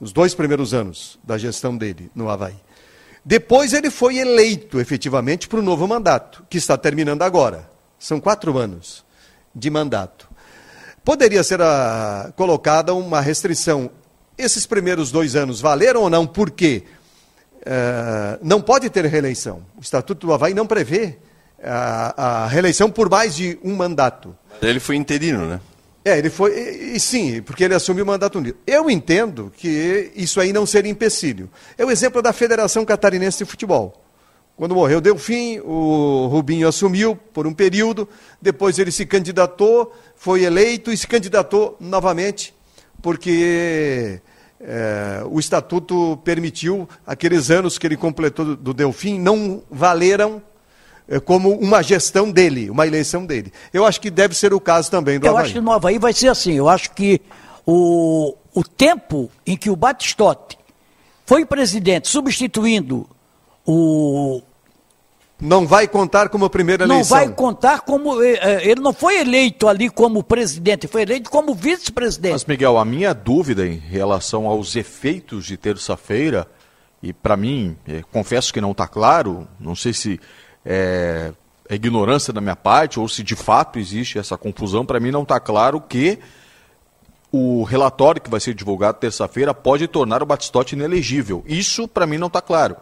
[0.00, 2.56] Os dois primeiros anos da gestão dele no Havaí.
[3.22, 7.68] Depois ele foi eleito efetivamente para o novo mandato, que está terminando agora.
[7.98, 9.04] São quatro anos
[9.54, 10.28] de mandato.
[11.04, 13.90] Poderia ser a, colocada uma restrição.
[14.36, 16.26] Esses primeiros dois anos valeram ou não?
[16.26, 16.84] Por quê?
[17.64, 19.62] É, não pode ter reeleição.
[19.76, 21.18] O Estatuto do Havaí não prevê
[21.62, 24.36] a, a reeleição por mais de um mandato.
[24.62, 25.60] Ele foi interino, né?
[26.04, 26.52] É, ele foi.
[26.52, 28.56] E, e sim, porque ele assumiu o mandato unido.
[28.66, 31.50] Eu entendo que isso aí não seria empecilho.
[31.76, 34.02] É o exemplo da Federação Catarinense de Futebol.
[34.60, 38.06] Quando morreu Delfim, o Rubinho assumiu por um período,
[38.42, 42.52] depois ele se candidatou, foi eleito e se candidatou novamente,
[43.00, 44.20] porque
[44.60, 50.42] é, o estatuto permitiu aqueles anos que ele completou do, do Delfim não valeram
[51.08, 53.54] é, como uma gestão dele, uma eleição dele.
[53.72, 55.44] Eu acho que deve ser o caso também do Eu Havaí.
[55.44, 56.52] acho que no Havaí vai ser assim.
[56.52, 57.22] Eu acho que
[57.64, 60.58] o, o tempo em que o Batistotti
[61.24, 63.08] foi presidente, substituindo
[63.64, 64.42] o.
[65.40, 67.16] Não vai contar como a primeira Não eleição.
[67.16, 68.22] vai contar como.
[68.22, 72.32] eh, eh, Ele não foi eleito ali como presidente, foi eleito como vice-presidente.
[72.32, 76.46] Mas, Miguel, a minha dúvida em relação aos efeitos de terça-feira,
[77.02, 80.20] e para mim, eh, confesso que não está claro, não sei se
[80.64, 81.32] é,
[81.68, 85.22] é ignorância da minha parte ou se de fato existe essa confusão, para mim não
[85.22, 86.18] está claro que
[87.32, 91.42] o relatório que vai ser divulgado terça-feira pode tornar o Batistotti inelegível.
[91.46, 92.76] Isso para mim não está claro.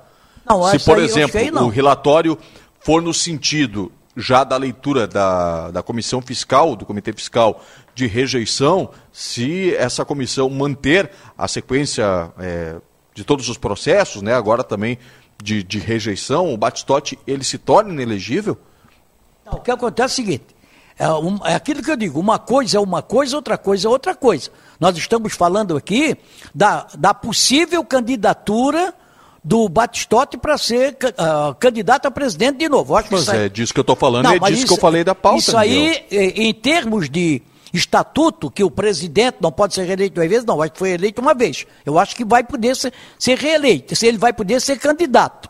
[0.48, 1.66] Não, se, por exemplo, não.
[1.66, 2.38] o relatório
[2.80, 7.62] for no sentido já da leitura da, da comissão fiscal, do comitê fiscal
[7.94, 12.76] de rejeição, se essa comissão manter a sequência é,
[13.14, 14.98] de todos os processos, né, agora também
[15.42, 18.56] de, de rejeição, o Batistotti ele se torna inelegível?
[19.46, 20.56] Não, o que acontece é o seguinte:
[20.98, 23.90] é, um- é aquilo que eu digo, uma coisa é uma coisa, outra coisa é
[23.90, 24.50] outra coisa.
[24.80, 26.16] Nós estamos falando aqui
[26.52, 28.92] da, da possível candidatura
[29.48, 32.92] do Batistotti para ser ah, candidato a presidente de novo.
[32.92, 34.66] Eu acho Mas isso aí- é disso que eu estou falando Não, e é disso
[34.66, 35.38] que eu falei da pauta.
[35.38, 36.02] Isso aí, Miguel.
[36.10, 37.40] eh, em termos de
[37.72, 41.22] estatuto, que o presidente não pode ser reeleito duas vezes, não, acho que foi eleito
[41.22, 41.66] uma vez.
[41.86, 45.48] Eu acho que vai poder ser, ser reeleito, se ele vai poder ser candidato.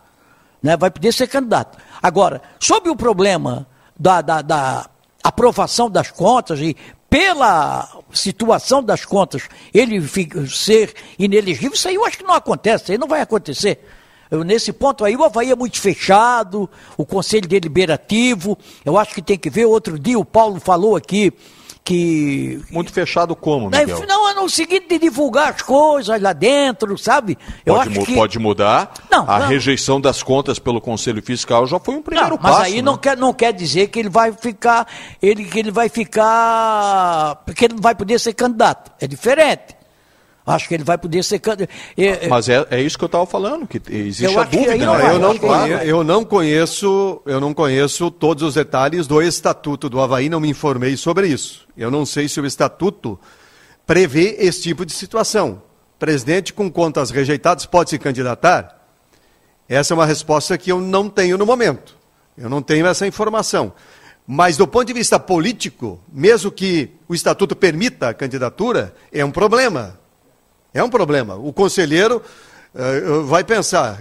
[0.62, 0.76] Né?
[0.76, 1.76] Vai poder ser candidato.
[2.00, 3.66] Agora, sobre o problema
[3.98, 4.88] da, da, da
[5.24, 6.76] aprovação das contas e
[7.08, 10.00] pela situação das contas ele
[10.48, 13.84] ser inelegível, isso aí eu acho que não acontece, isso aí não vai acontecer.
[14.30, 16.68] Eu, nesse ponto aí, o Havaí é muito fechado,
[16.98, 19.64] o Conselho Deliberativo, eu acho que tem que ver.
[19.64, 21.32] Outro dia o Paulo falou aqui
[21.88, 22.60] que.
[22.70, 24.04] Muito fechado como, Miguel?
[24.06, 27.38] não, é no seguinte de divulgar as coisas lá dentro, sabe?
[27.64, 28.14] Eu Pode, acho que...
[28.14, 28.92] pode mudar.
[29.10, 29.48] Não, a não.
[29.48, 32.66] rejeição das contas pelo Conselho Fiscal já foi um primeiro Não, mas passo.
[32.66, 32.82] aí né?
[32.82, 34.86] não, quer, não quer dizer que ele vai ficar,
[35.22, 38.92] ele, que ele vai ficar, porque ele não vai poder ser candidato.
[39.00, 39.77] É diferente.
[40.48, 41.70] Acho que ele vai poder ser candidato.
[41.96, 44.76] É, é, Mas é, é isso que eu estava falando, que existe Eu a dúvida.
[44.76, 45.18] né?
[45.18, 49.20] não Não, vai, eu, não eu não conheço, eu não conheço todos os detalhes do
[49.20, 51.66] estatuto do Havaí, não me informei sobre isso.
[51.76, 53.18] Eu não sei se o estatuto
[53.86, 55.62] prevê esse tipo de situação.
[55.98, 58.78] Presidente com contas rejeitadas pode se candidatar?
[59.68, 61.96] Essa é uma resposta que eu não tenho no momento.
[62.36, 63.72] Eu não tenho essa informação.
[64.26, 69.30] Mas do ponto de vista político, mesmo que o estatuto permita a candidatura, é um
[69.30, 69.98] problema.
[70.74, 71.34] É um problema.
[71.36, 72.22] O conselheiro
[72.74, 74.00] eh, vai pensar: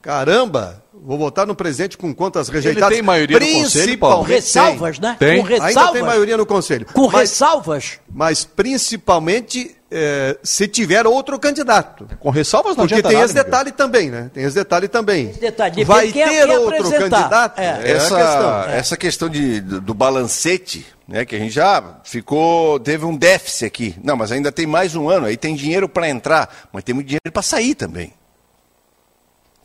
[0.00, 2.94] caramba, vou votar no presidente com contas rejeitadas.
[2.94, 4.16] tem maioria no conselho, Paulo?
[4.18, 5.16] com ressalvas, né?
[5.18, 5.40] Tem.
[5.42, 5.92] Com Ainda ressalvas.
[5.92, 6.86] tem maioria no conselho.
[6.92, 7.98] Com mas, ressalvas.
[8.12, 12.06] mas principalmente eh, se tiver outro candidato.
[12.20, 13.44] Com ressalvas não Porque tem nada, esse Miguel.
[13.44, 14.30] detalhe também, né?
[14.32, 15.30] Tem esse detalhe também.
[15.30, 17.10] Esse detalhe, Vai é- ter outro apresentar.
[17.10, 17.58] candidato?
[17.58, 17.64] É.
[17.64, 18.62] É a essa, questão.
[18.70, 23.64] essa questão de, do, do balancete, né, que a gente já ficou, teve um déficit
[23.64, 23.94] aqui.
[24.02, 27.08] Não, mas ainda tem mais um ano, aí tem dinheiro para entrar, mas tem muito
[27.08, 28.12] dinheiro para sair também.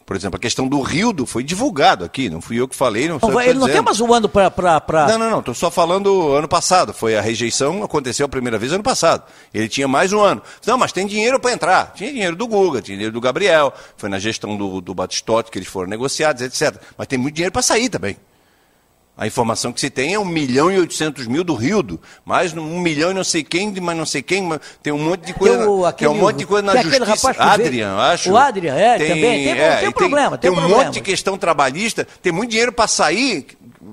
[0.10, 3.20] Por exemplo, a questão do Rildo foi divulgado aqui, não fui eu que falei, não
[3.22, 3.86] Não, ele não tem dizendo.
[3.86, 5.08] mais um ano pra, pra...
[5.08, 6.92] Não, não, não, estou só falando ano passado.
[6.96, 9.24] Foi a rejeição, aconteceu a primeira vez ano passado.
[9.54, 10.42] Ele tinha mais um ano.
[10.66, 11.94] Não, mas tem dinheiro para entrar.
[11.94, 15.60] Tinha dinheiro do Guga, tinha dinheiro do Gabriel, foi na gestão do, do Batistotti que
[15.60, 16.82] eles foram negociados, etc.
[16.98, 18.18] Mas tem muito dinheiro para sair também.
[19.22, 22.80] A informação que se tem é 1 milhão e 800 mil do Rildo, mais um
[22.80, 25.34] milhão e não sei quem, de mais não sei quem, mas tem um monte de
[25.34, 27.34] coisa, Tem o- tem um monte de coisa na tem justiça.
[27.34, 28.32] veio- Adrian, eu acho.
[28.32, 29.22] O Adrian, é, também.
[29.22, 30.84] Tem- tem e problema, tem um problema.
[30.86, 33.46] monte de questão trabalhista, tem muito dinheiro para sair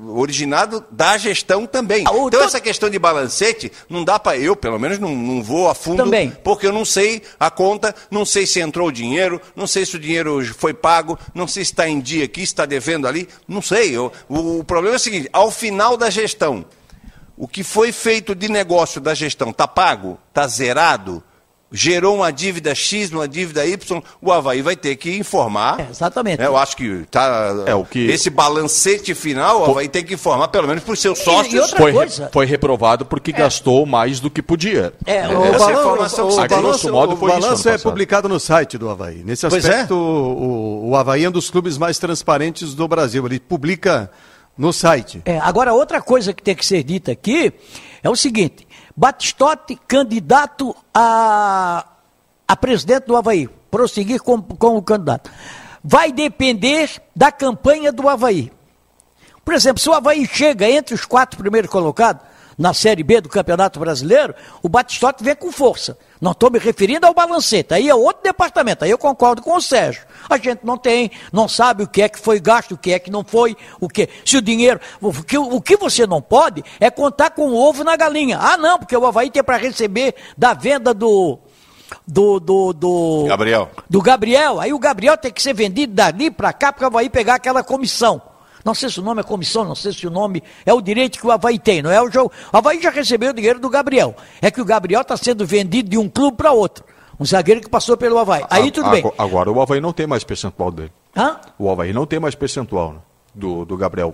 [0.09, 2.05] originado da gestão também.
[2.07, 5.69] Ah, então essa questão de balancete não dá para eu, pelo menos não, não vou
[5.71, 6.31] a fundo, Também.
[6.43, 9.97] porque eu não sei a conta, não sei se entrou o dinheiro, não sei se
[9.97, 13.29] o dinheiro foi pago, não sei se está em dia aqui, se está devendo ali,
[13.47, 13.97] não sei.
[13.97, 16.65] Eu- o, o problema é o seguinte: ao final da gestão,
[17.37, 21.23] o que foi feito de negócio da gestão está pago, está zerado,
[21.73, 25.81] gerou uma dívida X, uma dívida Y, o Havaí vai ter que informar.
[25.81, 26.39] É, exatamente.
[26.39, 26.47] né?
[26.47, 27.65] Eu acho que tá.
[27.67, 31.01] É, o que- Esse balancete final, o Havaí tem que informar, pelo menos para os
[31.01, 31.63] seus E- e sócios.
[31.63, 34.93] outra Foi, coisa- foi reprovado porque gastou mais do que podia.
[35.05, 36.49] É, O o- Essa balanço, informação que o tem.
[36.49, 39.23] balanço- modo, o balanço é publicado no site do Havaí.
[39.25, 39.49] Nesse é.
[39.49, 43.27] aspecto, o, o Havaí é um dos clubes mais transparentes do Brasil.
[43.27, 44.11] Ele publica
[44.57, 45.21] no site.
[45.25, 47.53] É, agora, outra coisa que tem que ser dita aqui
[48.03, 48.66] é o seguinte:
[48.97, 51.87] Batistotti, candidato a,
[52.49, 55.31] a presidente do Havaí, prosseguir com, com o candidato.
[55.85, 58.51] Vai depender da campanha do Havaí.
[59.45, 62.23] Por exemplo, se o Havaí chega entre os quatro primeiros colocados
[62.57, 65.99] na Série B do Campeonato Brasileiro, o Batistotti vem com força.
[66.21, 69.61] Não estou me referindo ao balancete, aí é outro departamento, aí eu concordo com o
[69.61, 70.03] Sérgio.
[70.29, 72.99] A gente não tem, não sabe o que é que foi gasto, o que é
[72.99, 74.09] que não foi, o que.
[74.25, 74.81] Se o dinheiro.
[75.01, 78.39] O que, o que você não pode é contar com o ovo na galinha.
[78.41, 81.39] Ah, não, porque o Havaí tem para receber da venda do.
[82.07, 83.25] Do, do, do.
[83.29, 83.71] Gabriel.
[83.89, 84.61] Do Gabriel.
[84.61, 87.63] Aí o Gabriel tem que ser vendido dali para cá para o Havaí pegar aquela
[87.63, 88.21] comissão.
[88.67, 91.21] Não sei se o nome é comissão, não sei se o nome é o direito
[91.21, 92.33] que o Havaí tem, não é o jogo.
[92.53, 94.17] O Havaí já recebeu o dinheiro do Gabriel.
[94.43, 96.85] É que o Gabriel está sendo vendido de um clube para outro.
[97.19, 98.45] Um zagueiro que passou pelo Havaí.
[98.51, 98.99] Aí tudo bem.
[98.99, 100.91] ago- Agora o Havaí não tem mais percentual dele.
[101.17, 101.39] Hã?
[101.57, 102.99] O Havaí não tem mais percentual né,
[103.33, 104.13] do, do Gabriel.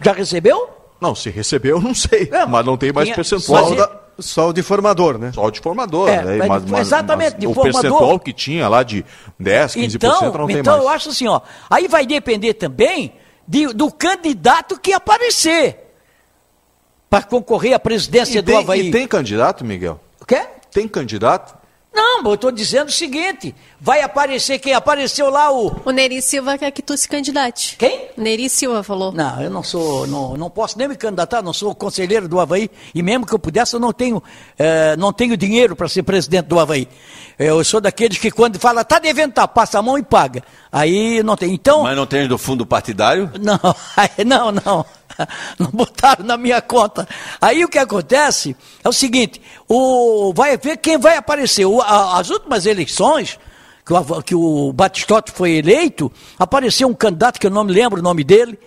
[0.00, 0.68] Já recebeu?
[1.00, 2.28] Não, se recebeu, não sei.
[2.32, 3.60] É, mas não tem mais tinha- percentual.
[3.62, 5.30] mas Só, o da- só o de formador, né?
[5.32, 6.08] Só de formador.
[6.08, 6.46] É, né?
[6.48, 7.80] mas- exatamente, de o formador.
[7.80, 9.04] percentual que tinha lá de
[9.38, 10.84] 10, 15% Então, não tem então mais.
[10.84, 11.40] eu acho assim, ó.
[11.70, 13.12] Aí vai depender também
[13.46, 15.78] de- do candidato que aparecer
[17.10, 18.88] para concorrer à presidência E do tem, Havaí.
[18.88, 20.00] e tem candidato, Miguel?
[20.20, 20.46] O quê?
[20.70, 21.56] Tem candidato?
[21.94, 23.54] Não, eu estou dizendo o seguinte:
[23.84, 25.74] vai aparecer quem apareceu lá o.
[25.84, 27.76] O Neri Silva quer que tu se candidate.
[27.76, 28.10] Quem?
[28.16, 29.10] Neri Silva falou.
[29.10, 32.70] Não, eu não sou, não, não posso nem me candidatar, não sou conselheiro do Havaí,
[32.94, 34.22] e mesmo que eu pudesse, eu não tenho,
[34.56, 36.86] eh, não tenho dinheiro para ser presidente do Havaí.
[37.36, 40.44] Eu sou daqueles que quando fala, tá devendo, tá, passa a mão e paga.
[40.70, 41.52] Aí não tem.
[41.52, 41.82] Então.
[41.82, 43.28] Mas não tem do fundo partidário?
[43.42, 43.58] Não,
[44.24, 44.86] não, não.
[45.58, 47.06] Não botaram na minha conta.
[47.38, 51.66] Aí o que acontece é o seguinte: o, vai ver quem vai aparecer.
[51.66, 53.38] O- a- as últimas eleições,
[53.84, 58.00] que o, que o Batistotti foi eleito, apareceu um candidato que eu não me lembro
[58.00, 58.58] o nome dele,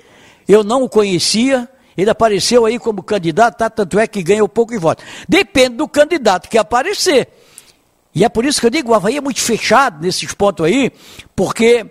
[0.47, 1.69] eu não o conhecia.
[1.97, 3.69] Ele apareceu aí como candidato, tá?
[3.69, 5.01] tanto é que ganhou pouco em voto.
[5.29, 7.29] Depende do candidato que aparecer.
[8.13, 10.91] E é por isso que eu digo, o Havaí é muito fechado nesses pontos aí,
[11.35, 11.85] porque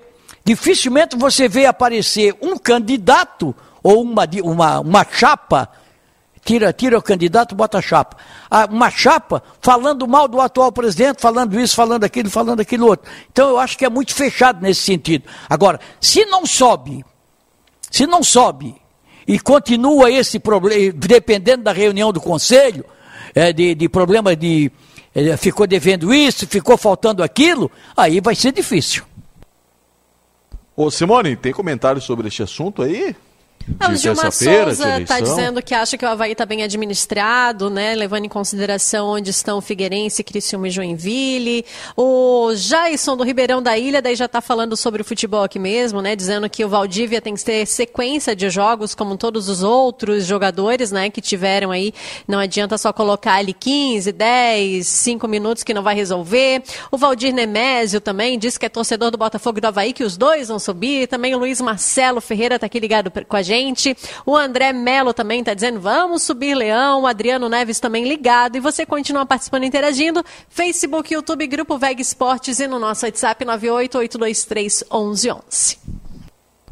[0.44, 5.70] dificilmente você vê aparecer um candidato ou uma, uma, uma chapa,
[6.44, 8.16] tira, tira o candidato, bota a chapa,
[8.50, 13.10] Ah, uma chapa falando mal do atual presidente, falando isso, falando aquilo, falando aquilo outro.
[13.32, 15.24] Então eu acho que é muito fechado nesse sentido.
[15.48, 17.04] Agora, se não sobe,
[17.90, 18.74] se não sobe
[19.26, 22.84] e continua esse problema, dependendo da reunião do conselho,
[23.34, 24.70] é, de, de problema de
[25.14, 29.04] é, ficou devendo isso, ficou faltando aquilo, aí vai ser difícil.
[30.76, 33.14] Ô, Simone, tem comentário sobre este assunto aí?
[33.80, 37.94] Ah, o Gilmar Souza está dizendo que acha que o Havaí está bem administrado, né?
[37.94, 41.64] Levando em consideração onde estão Figueirense, Criciúma e Joinville.
[41.96, 46.02] O Jason do Ribeirão da Ilha, daí já está falando sobre o futebol aqui mesmo,
[46.02, 46.14] né?
[46.14, 50.92] Dizendo que o Valdívia tem que ter sequência de jogos, como todos os outros jogadores,
[50.92, 51.08] né?
[51.08, 51.94] Que tiveram aí.
[52.28, 56.62] Não adianta só colocar ali 15, 10, 5 minutos que não vai resolver.
[56.90, 60.18] O Valdir Nemésio também disse que é torcedor do Botafogo e do Havaí, que os
[60.18, 61.08] dois vão subir.
[61.08, 63.53] Também o Luiz Marcelo Ferreira está aqui ligado com a gente.
[64.26, 67.02] O André Melo também está dizendo, vamos subir Leão.
[67.02, 68.56] O Adriano Neves também ligado.
[68.56, 70.22] E você continua participando e interagindo.
[70.48, 75.78] Facebook, YouTube, Grupo Veg Esportes e no nosso WhatsApp 988231111.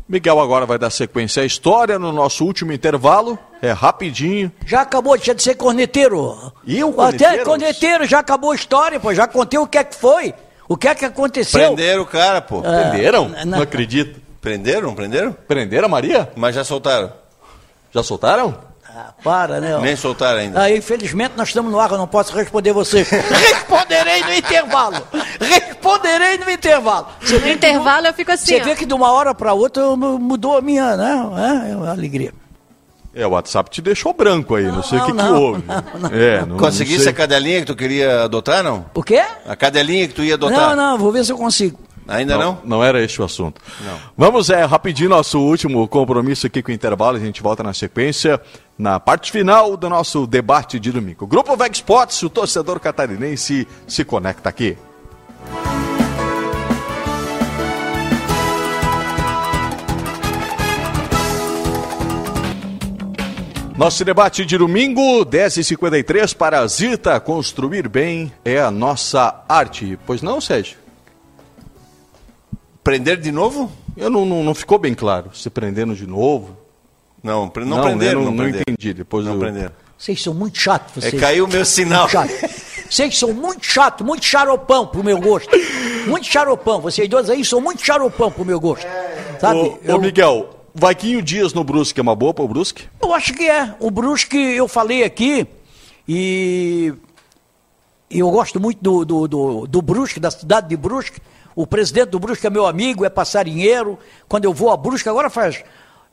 [0.09, 3.39] Miguel agora vai dar sequência à história no nosso último intervalo.
[3.63, 4.53] É rapidinho.
[4.67, 6.53] Já acabou, deixa de ser corneteiro.
[6.67, 7.45] E o Até corneteiro?
[7.45, 10.35] corneteiro, já acabou a história, pô, já contei o que é que foi.
[10.69, 11.61] O que é que aconteceu?
[11.61, 12.59] Prenderam o cara, pô.
[12.59, 13.29] Ah, Prenderam?
[13.29, 13.45] não.
[13.47, 14.21] Não acredito.
[14.43, 15.33] Prenderam, não prenderam?
[15.49, 16.31] Prenderam a Maria?
[16.37, 17.11] Mas já soltaram.
[17.95, 18.55] Já soltaram?
[18.95, 19.75] Ah, para, né?
[19.77, 19.81] ó.
[19.81, 20.61] Nem soltaram ainda.
[20.61, 23.03] Aí, infelizmente, nós estamos no ar, eu não posso responder você.
[23.09, 24.97] Responderei no intervalo.
[25.41, 27.07] Responderei no intervalo.
[27.21, 28.65] Você No vê que intervalo eu fico assim, Você ó.
[28.65, 31.65] vê que de uma hora para outra mu- mudou a minha, né?
[31.69, 32.35] É, é uma alegria.
[33.15, 35.63] É, o WhatsApp te deixou branco aí, não, sei o que, que houve.
[35.67, 36.11] não, não.
[36.19, 37.13] É, não, Conseguisse não sei.
[37.13, 38.87] a cadelinha que tu queria adotar, não?
[38.95, 39.23] O quê?
[39.47, 40.75] A cadelinha que tu ia adotar?
[40.75, 41.79] Não, não, vou ver se eu consigo.
[42.07, 42.59] Ainda não?
[42.65, 43.61] Não era este o assunto.
[43.81, 43.99] Não.
[44.17, 47.17] Vamos, é, rapidinho, nosso último compromisso aqui com o intervalo.
[47.17, 48.41] A gente volta na sequência,
[48.77, 51.27] na parte final do nosso debate de domingo.
[51.27, 54.77] Grupo Veg Sports, o torcedor catarinense se conecta aqui.
[63.77, 67.19] Nosso debate de domingo, 10h53, para Zita.
[67.19, 69.99] Construir bem é a nossa arte.
[70.07, 70.82] Pois não, Sérgio?
[72.83, 73.71] Prender de novo?
[73.97, 75.31] Eu não, não, não ficou bem claro.
[75.35, 76.57] Se prendendo de novo.
[77.23, 78.21] Não, pre- não, prenderam.
[78.21, 78.65] eu Não, não, não prenderam.
[78.69, 78.93] entendi.
[78.95, 79.39] Depois Não eu...
[79.39, 79.73] prenderam.
[79.97, 81.21] Vocês são muito chatos, É, vocês.
[81.23, 82.09] caiu o meu sinal.
[82.91, 85.51] Vocês são muito chato, muito xaropão pro meu gosto.
[86.09, 86.81] Muito xaropão.
[86.81, 88.85] Vocês dois aí são muito xaropão pro meu gosto.
[89.41, 89.61] Sabe?
[89.61, 92.89] Ô, eu, ô, Miguel, Vaquinho Dias no Brusque é uma boa para o Brusque?
[93.01, 93.77] eu acho que é.
[93.79, 95.47] O Brusque, eu falei aqui,
[96.09, 96.93] e
[98.11, 101.21] e eu gosto muito do, do, do, do Brusque, da cidade de Brusque.
[101.55, 103.99] O presidente do Brusque é meu amigo, é passarinheiro.
[104.29, 105.63] Quando eu vou a Brusque, agora faz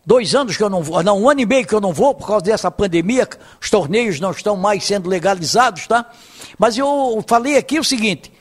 [0.06, 2.16] dois anos que eu não vou, não, um ano e meio que eu não vou
[2.16, 3.28] por causa dessa pandemia,
[3.62, 6.10] os torneios não estão mais sendo legalizados, tá?
[6.58, 8.32] Mas eu falei aqui o seguinte,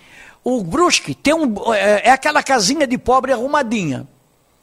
[0.43, 4.09] o Brusque tem um, é, é aquela casinha de pobre arrumadinha.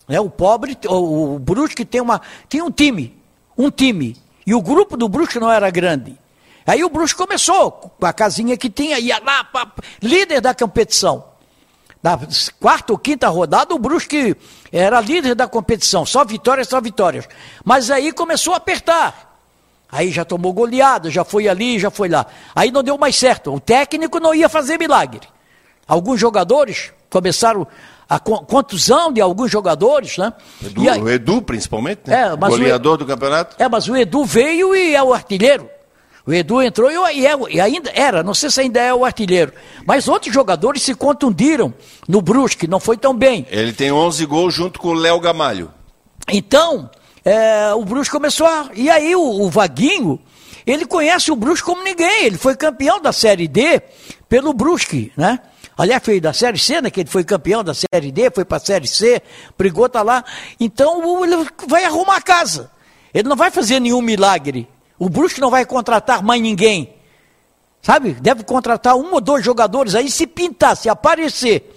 [0.08, 0.20] Né?
[0.20, 3.16] O pobre, o, o Brusque tem, uma, tem um time,
[3.58, 4.18] um time.
[4.46, 6.18] E o grupo do Brusque não era grande.
[6.66, 9.72] Aí o Brusque começou com a casinha que tinha, ia lá, pá,
[10.02, 11.35] líder da competição.
[12.06, 12.20] Na
[12.60, 14.36] quarta ou quinta rodada, o Brusque
[14.72, 17.28] era líder da competição, só vitórias, só vitórias.
[17.64, 19.40] Mas aí começou a apertar.
[19.92, 22.28] Aí já tomou goleada, já foi ali, já foi lá.
[22.56, 23.52] Aí não deu mais certo.
[23.52, 25.22] O técnico não ia fazer milagre.
[25.88, 27.66] Alguns jogadores começaram
[28.08, 30.32] a con- contusão de alguns jogadores, né?
[30.64, 32.22] Edu, aí- o Edu, principalmente, né?
[32.22, 33.56] É, mas o Goleador do campeonato.
[33.58, 35.68] é, mas o Edu veio e é o artilheiro.
[36.28, 39.06] O Edu entrou e, e é e ainda era, não sei se ainda é o
[39.06, 39.54] artilheiro.
[39.86, 41.74] Mas outros jogadores se contundiram
[42.08, 43.46] no Brusque, não foi tão bem.
[43.50, 45.72] Ele tem 11 gols junto com o Léo Gamalho.
[46.28, 46.90] Então,
[47.24, 48.72] é, o Brusque começou a.
[48.74, 50.20] E aí o, o Vaguinho,
[50.66, 52.26] ele conhece o Brusque como ninguém.
[52.26, 53.82] Ele foi campeão da Série D
[54.28, 55.40] pelo Brusque, né?
[55.78, 56.90] Aliás, foi da Série C, né?
[56.90, 59.22] Que ele foi campeão da Série D, foi para a Série C,
[59.58, 60.24] brigou, tá lá.
[60.60, 61.36] Então, ele
[61.68, 62.72] vai arrumar a casa.
[63.14, 64.68] Ele não vai fazer nenhum milagre.
[64.98, 66.96] O Brusque não vai contratar mais ninguém.
[67.82, 68.14] Sabe?
[68.14, 71.72] Deve contratar um ou dois jogadores aí, se pintar, se aparecer.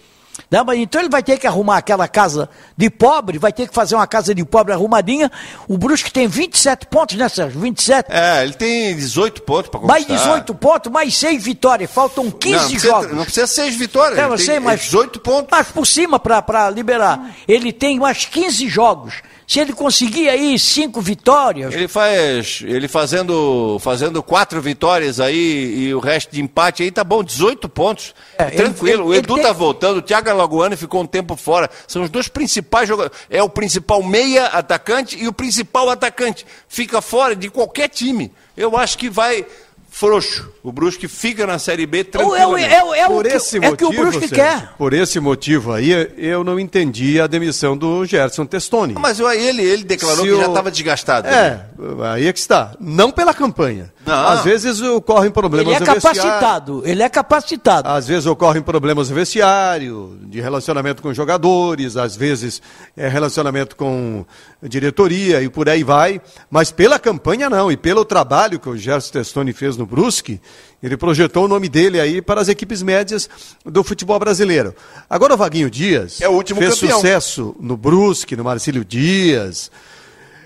[0.51, 0.61] Né?
[0.77, 4.07] Então ele vai ter que arrumar aquela casa de pobre, vai ter que fazer uma
[4.07, 5.31] casa de pobre arrumadinha.
[5.67, 7.61] O Brusque tem 27 pontos, né, Sérgio?
[7.61, 8.07] 27.
[8.11, 10.25] É, ele tem 18 pontos para mais conquistar.
[10.29, 11.91] 18 pontos, mais 6 vitórias.
[11.91, 13.17] Faltam 15 não, não precisa, jogos.
[13.17, 14.19] Não precisa seis vitórias.
[14.19, 14.81] É, eu sei, mas.
[14.83, 15.49] 18 pontos.
[15.51, 17.35] Mas por cima para liberar.
[17.47, 19.15] Ele tem mais 15 jogos.
[19.49, 21.73] Se ele conseguir aí 5 vitórias.
[21.75, 22.61] Ele faz.
[22.63, 27.67] Ele fazendo, fazendo quatro vitórias aí e o resto de empate aí, tá bom, 18
[27.67, 28.15] pontos.
[28.37, 28.93] É, Tranquilo.
[28.95, 31.71] ele- o ele Edu tem- tá voltando, o Thiago Alagoano ficou um tempo fora.
[31.87, 33.19] São os dois principais jogadores.
[33.31, 36.45] É o principal meia atacante e o principal atacante.
[36.69, 38.31] Fica fora de qualquer time.
[38.55, 39.47] Eu acho que vai
[39.91, 40.49] frouxo.
[40.63, 42.37] O Brusque fica na Série B É, o- tranquilo.
[42.37, 44.37] é, o- é, o- é o Por que, esse é que o motivo, Brusque Sérgio,
[44.37, 44.73] quer.
[44.77, 48.95] por esse motivo aí, eu não entendi a demissão do Gerson Testoni.
[48.99, 51.27] Mas eu- ele, ele declarou Se que já o- estava desgastado.
[51.29, 51.65] É,
[52.13, 52.73] aí é que está.
[52.79, 53.93] Não pela campanha.
[54.07, 54.29] Não.
[54.29, 56.21] Às vezes ocorrem problemas Ele é no vestiário.
[56.23, 56.83] capacitado.
[56.87, 57.89] Ele é capacitado.
[57.89, 62.63] Às vezes ocorrem problemas no vestiário, de relacionamento com jogadores, às vezes
[62.97, 64.25] é relacionamento com
[64.63, 66.21] diretoria e por aí vai.
[66.51, 70.41] Mas pela campanha não, e pelo trabalho que o Gerson Testoni fez no Brusque,
[70.83, 73.29] ele projetou o nome dele aí para as equipes médias
[73.65, 74.75] do futebol brasileiro.
[75.09, 76.97] Agora o Vaguinho Dias É o último fez campeão.
[77.01, 79.71] sucesso no Brusque, no Marcílio Dias,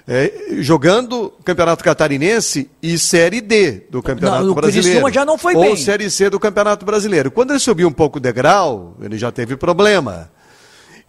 [0.07, 4.89] é, jogando Campeonato Catarinense e Série D do Campeonato Não, Brasileiro.
[4.89, 5.77] Criciúma já não foi ou bem.
[5.77, 7.31] Série C do Campeonato Brasileiro.
[7.31, 10.31] Quando ele subiu um pouco o degrau, ele já teve problema.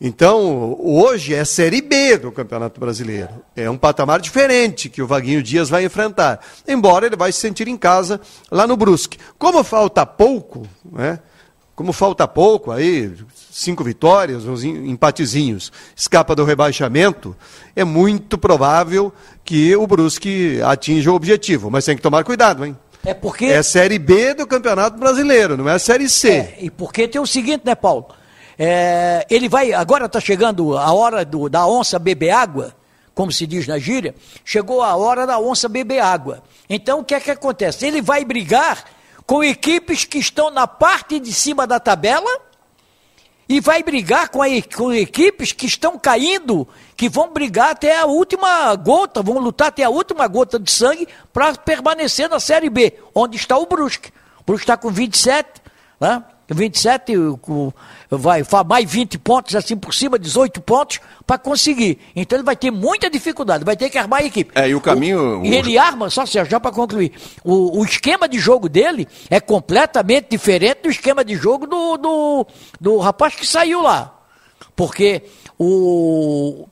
[0.06, 3.30] Então, hoje é Série B do Campeonato Brasileiro.
[3.56, 6.42] É um patamar diferente que o Vaguinho Dias vai enfrentar.
[6.68, 8.20] Embora ele vai se sentir em casa
[8.52, 9.18] lá no Brusque.
[9.40, 11.20] Como falta pouco, né?
[11.74, 13.14] Como falta pouco aí,
[13.50, 17.34] cinco vitórias, uns em- empatezinhos, escapa do rebaixamento,
[17.74, 19.12] é muito provável
[19.46, 21.72] que o Brusque atinja o objetivo.
[21.72, 22.78] Mas tem que tomar cuidado, hein?
[23.06, 23.46] É porque.
[23.46, 26.30] É Série B do Campeonato Brasileiro, não é Série C.
[26.30, 28.08] É, e porque tem o seguinte, né, Paulo?
[28.58, 29.74] É, ele vai.
[29.74, 32.76] Agora está chegando a hora do, da onça beber água,
[33.14, 34.16] como se diz na gíria.
[34.46, 36.44] Chegou a hora da onça beber água.
[36.70, 37.86] Então o que é que acontece?
[37.86, 38.86] Ele vai brigar
[39.26, 42.42] com equipes que estão na parte de cima da tabela
[43.48, 48.06] e vai brigar com, a, com equipes que estão caindo, que vão brigar até a
[48.06, 52.94] última gota, vão lutar até a última gota de sangue para permanecer na Série B,
[53.14, 54.12] onde está o Brusque.
[54.40, 55.62] O Brusque está com 27,
[56.00, 56.24] né?
[56.50, 57.14] 27,
[58.18, 62.00] vai mais 20 pontos assim por cima, 18 pontos para conseguir.
[62.16, 64.52] Então ele vai ter muita dificuldade, vai ter que armar a equipe.
[64.56, 65.42] É, e o caminho.
[65.42, 67.12] O, e ele arma, só já para concluir,
[67.44, 72.48] o, o, esquema de jogo dele é completamente diferente do esquema de jogo do, do,
[72.80, 74.20] do rapaz que saiu lá.
[74.76, 75.24] Porque
[75.58, 76.68] o,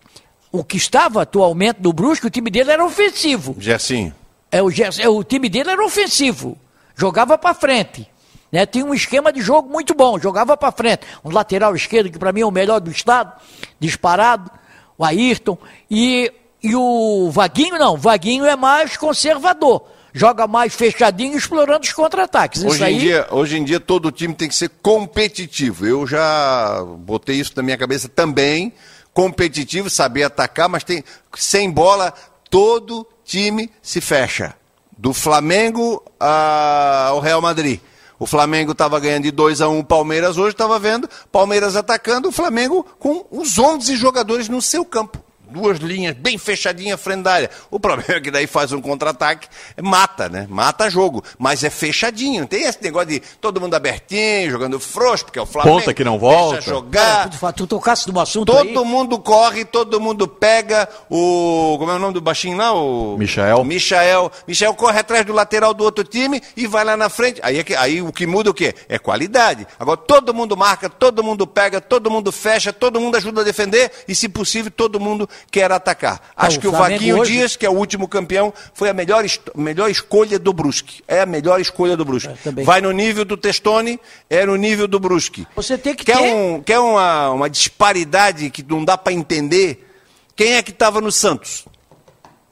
[0.52, 3.56] o que estava atualmente no Brusque, o time dele era ofensivo.
[3.60, 4.14] Gersinho.
[4.52, 6.58] É, o, é, o time dele era ofensivo.
[6.96, 8.08] Jogava para frente.
[8.52, 8.66] Né?
[8.66, 11.02] Tinha um esquema de jogo muito bom, jogava para frente.
[11.24, 13.32] Um lateral esquerdo, que para mim é o melhor do estado,
[13.80, 14.52] disparado,
[14.98, 15.58] o Ayrton.
[15.90, 19.84] E, e o Vaguinho, não, o Vaguinho é mais conservador.
[20.14, 22.64] Joga mais fechadinho, explorando os contra-ataques.
[22.66, 22.96] Hoje, aí...
[22.96, 25.86] em dia, hoje em dia, todo time tem que ser competitivo.
[25.86, 28.74] Eu já botei isso na minha cabeça também.
[29.14, 31.04] Competitivo, saber atacar, mas tem
[31.36, 32.14] sem bola,
[32.50, 34.54] todo time se fecha.
[34.98, 37.80] Do Flamengo ao Real Madrid.
[38.22, 41.76] O Flamengo estava ganhando de 2 a 1 um, o Palmeiras hoje, estava vendo Palmeiras
[41.76, 45.18] atacando, o Flamengo com os 11 jogadores no seu campo
[45.52, 47.50] duas linhas bem fechadinhas frente da área.
[47.70, 49.48] O problema é que daí faz um contra-ataque,
[49.82, 50.48] mata, né?
[50.50, 51.24] Mata jogo.
[51.38, 52.48] Mas é fechadinho.
[52.48, 55.80] Tem esse negócio de todo mundo abertinho, jogando frouxo, porque é o Flamengo.
[55.80, 56.56] Ponta que não volta.
[56.56, 57.28] Deixa jogar.
[57.28, 58.86] É, tu, tocasse no assunto Todo aí.
[58.86, 61.76] mundo corre, todo mundo pega o...
[61.78, 62.74] Como é o nome do baixinho lá?
[62.74, 63.18] O...
[63.18, 63.64] Michael.
[63.64, 64.32] Michael.
[64.48, 67.40] Michael corre atrás do lateral do outro time e vai lá na frente.
[67.44, 68.74] Aí, é que, aí o que muda o quê?
[68.88, 69.68] É qualidade.
[69.80, 73.92] Agora todo mundo marca, todo mundo pega, todo mundo fecha, todo mundo ajuda a defender
[74.08, 76.22] e, se possível, todo mundo quer atacar.
[76.36, 77.32] Acho que o Vaguinho hoje...
[77.32, 81.04] Dias, que é o último campeão, foi a melhor, melhor escolha do Brusque.
[81.08, 82.34] É a melhor escolha do Brusque.
[82.64, 84.00] Vai no nível do Testoni,
[84.30, 85.48] é no nível do Brusque.
[85.56, 86.34] Você tem que quer ter...
[86.34, 89.88] Um, quer uma, uma disparidade que não dá para entender?
[90.36, 91.66] Quem é que estava no Santos?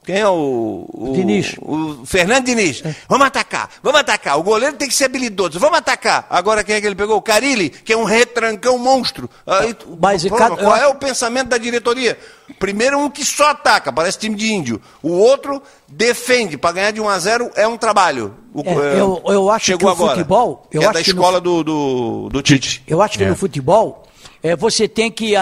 [0.04, 0.88] Quem é o.
[0.92, 1.56] O Diniz.
[1.60, 2.82] O Fernando Diniz.
[2.84, 2.94] É.
[3.08, 4.38] Vamos atacar, vamos atacar.
[4.38, 6.26] O goleiro tem que ser habilidoso, vamos atacar.
[6.30, 7.16] Agora quem é que ele pegou?
[7.16, 9.28] O Carilli, que é um retrancão monstro.
[9.46, 10.74] Aí, Mas, qual eu...
[10.74, 12.18] é o pensamento da diretoria?
[12.58, 14.80] Primeiro um que só ataca, parece time de índio.
[15.02, 18.34] O outro defende, para ganhar de 1 a 0 é um trabalho.
[18.54, 20.12] O, é, eu, eu acho que o agora.
[20.12, 20.66] futebol.
[20.72, 21.62] Eu é acho da escola no...
[21.62, 22.82] do, do, do Tite.
[22.86, 23.36] Eu acho que no é.
[23.36, 24.06] futebol,
[24.42, 25.34] é, você tem que.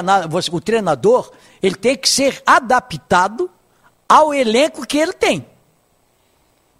[0.51, 1.31] O treinador,
[1.63, 3.49] ele tem que ser adaptado
[4.09, 5.47] ao elenco que ele tem.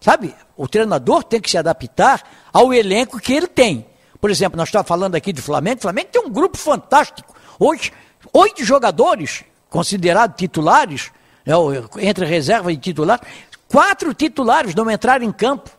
[0.01, 0.35] Sabe?
[0.57, 2.23] O treinador tem que se adaptar
[2.53, 3.87] ao elenco que ele tem.
[4.21, 5.79] Por exemplo, nós estamos falando aqui do Flamengo.
[5.79, 7.35] O Flamengo tem um grupo fantástico.
[7.59, 7.93] Hoje,
[8.33, 11.11] oito jogadores considerados titulares,
[11.45, 11.55] né,
[11.99, 13.21] entre reserva e titular,
[13.69, 15.78] quatro titulares não entraram em campo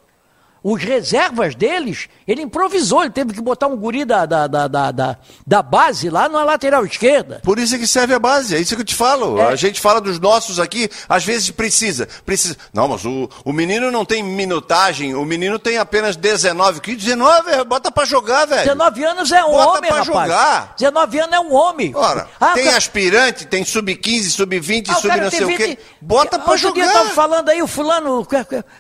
[0.64, 5.18] os reservas deles, ele improvisou, ele teve que botar um guri da, da, da, da,
[5.46, 7.42] da base lá na lateral esquerda.
[7.44, 9.40] Por isso é que serve a base, é isso que eu te falo.
[9.40, 9.48] É.
[9.48, 12.08] A gente fala dos nossos aqui, às vezes precisa.
[12.26, 12.58] precisa.
[12.74, 16.82] Não, mas o, o menino não tem minutagem, o menino tem apenas 19.
[16.82, 17.64] Que 19?
[17.66, 18.64] Bota pra jogar, velho.
[18.64, 20.06] 19 anos é um bota homem, pra rapaz.
[20.06, 20.74] jogar.
[20.78, 21.92] 19 anos é um homem.
[21.96, 22.78] Ora, ah, tem cara...
[22.78, 25.54] aspirante, tem sub-15, sub-20, ah, sub não sei 20...
[25.54, 25.78] o quê.
[26.02, 26.84] Bota pra Outro jogar.
[26.84, 28.28] dia tava falando aí, o fulano,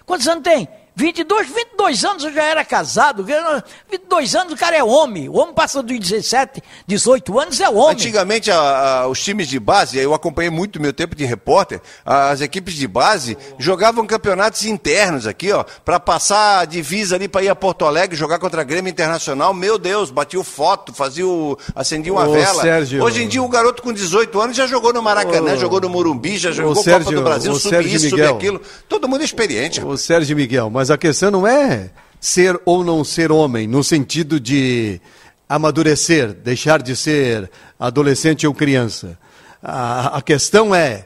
[0.05, 0.67] quantos anos tem?
[0.99, 3.23] 22, 22 anos eu já era casado.
[3.23, 5.29] 22 anos o cara é homem.
[5.29, 7.91] O homem passa dos 17, 18 anos é homem.
[7.91, 11.79] Antigamente, a, a, os times de base, eu acompanhei muito o meu tempo de repórter,
[12.05, 17.43] as equipes de base jogavam campeonatos internos aqui, ó, para passar a divisa ali para
[17.43, 19.53] ir a Porto Alegre, jogar contra a Grêmio Internacional.
[19.53, 22.61] Meu Deus, batia foto, fazia o, acendia uma Ô, vela.
[22.61, 23.01] Sérgio...
[23.01, 25.87] Hoje em dia, o garoto com 18 anos já jogou no Maracanã, Ô, jogou no
[25.87, 28.61] Morumbi, já jogou Sérgio, Copa do Brasil, sub isso, sub aquilo.
[28.89, 29.81] Todo mundo é experiente.
[29.81, 33.83] O Sérgio Miguel, mas mas a questão não é ser ou não ser homem, no
[33.83, 34.99] sentido de
[35.47, 37.49] amadurecer, deixar de ser
[37.79, 39.17] adolescente ou criança.
[39.61, 41.05] A, a questão é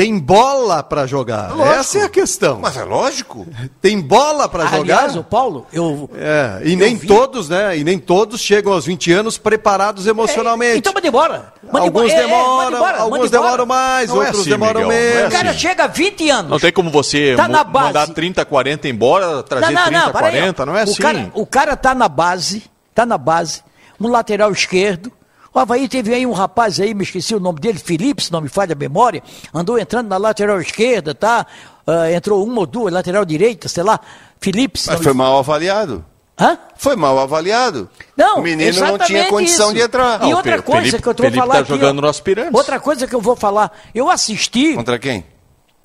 [0.00, 1.52] tem bola para jogar.
[1.58, 2.58] É Essa é a questão.
[2.58, 3.46] Mas é lógico.
[3.82, 4.78] Tem bola para jogar.
[4.78, 6.08] Aliás, o Paulo, eu.
[6.14, 7.06] É, e eu nem vi.
[7.06, 7.76] todos, né?
[7.76, 10.72] E nem todos chegam aos 20 anos preparados emocionalmente.
[10.72, 11.52] É, então manda embora.
[11.62, 12.22] Manda alguns embora.
[12.22, 15.14] demoram, é, embora, alguns demoram mais, não é outros assim, demoram Miguel, menos.
[15.14, 15.34] É assim.
[15.34, 16.50] O cara chega a 20 anos.
[16.50, 17.86] Não tem como você tá na base.
[17.88, 21.02] mandar 30, 40 embora, trazer não, não, 30, não, 40, não é o assim.
[21.02, 22.62] Cara, o cara tá na base,
[22.94, 23.62] tá na base,
[24.00, 25.12] um lateral esquerdo,
[25.52, 28.40] O Havaí teve aí um rapaz aí, me esqueci o nome dele, Felipe, se não
[28.40, 29.20] me falha a memória,
[29.52, 31.44] andou entrando na lateral esquerda, tá?
[31.86, 33.98] Uh, entrou uma ou duas, lateral direita, sei lá,
[34.40, 34.78] Felipe.
[34.86, 36.04] Mas foi mal avaliado.
[36.38, 36.56] Hã?
[36.76, 37.90] Foi mal avaliado.
[38.16, 39.74] Não, o menino não tinha condição isso.
[39.74, 40.24] de entrar.
[40.24, 42.54] E outra coisa Felipe, que eu vou falar tá aqui, jogando ó, no Aspirantes.
[42.54, 45.26] Outra coisa que eu vou falar, eu assisti, Contra quem?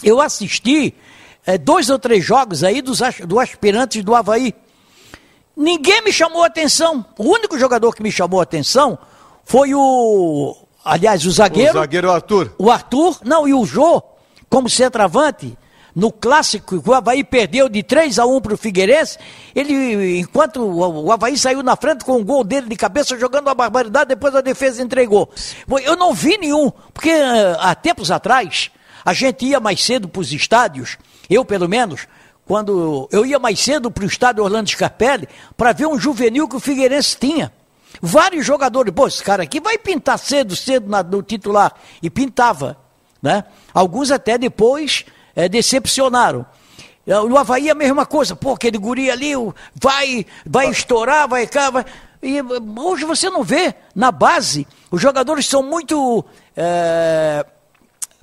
[0.03, 0.93] eu assisti
[1.45, 4.53] é, dois ou três jogos aí dos, do aspirantes do Havaí.
[5.57, 7.03] Ninguém me chamou a atenção.
[7.17, 8.97] O único jogador que me chamou a atenção
[9.45, 12.53] foi o, aliás, o O zagueiro, zagueiro Arthur.
[12.57, 14.01] o Arthur, não, e o Jô,
[14.49, 15.57] como centroavante,
[15.95, 19.17] no clássico, o Havaí perdeu de 3 a 1 para o Figueirense,
[19.55, 23.55] ele, enquanto o Havaí saiu na frente com o gol dele de cabeça, jogando uma
[23.55, 25.29] barbaridade, depois a defesa entregou.
[25.83, 28.71] Eu não vi nenhum, porque eh, há tempos atrás,
[29.05, 30.97] a gente ia mais cedo para os estádios,
[31.29, 32.07] eu pelo menos,
[32.45, 36.57] quando eu ia mais cedo para o estádio Orlando Scarpelli, para ver um juvenil que
[36.57, 37.53] o Figueirense tinha.
[38.01, 41.73] Vários jogadores, pô, esse cara aqui vai pintar cedo, cedo na- no titular.
[42.01, 42.77] E pintava.
[43.21, 43.43] Né?
[43.73, 45.05] Alguns até depois
[45.35, 46.45] eh, decepcionaram.
[47.07, 49.31] Eh, No Havaí a mesma coisa, pô, aquele guri ali
[49.75, 51.85] vai, vai estourar, vai cá, vai.
[52.21, 56.23] E hoje você não vê na base, os jogadores são muito
[56.55, 57.45] eh,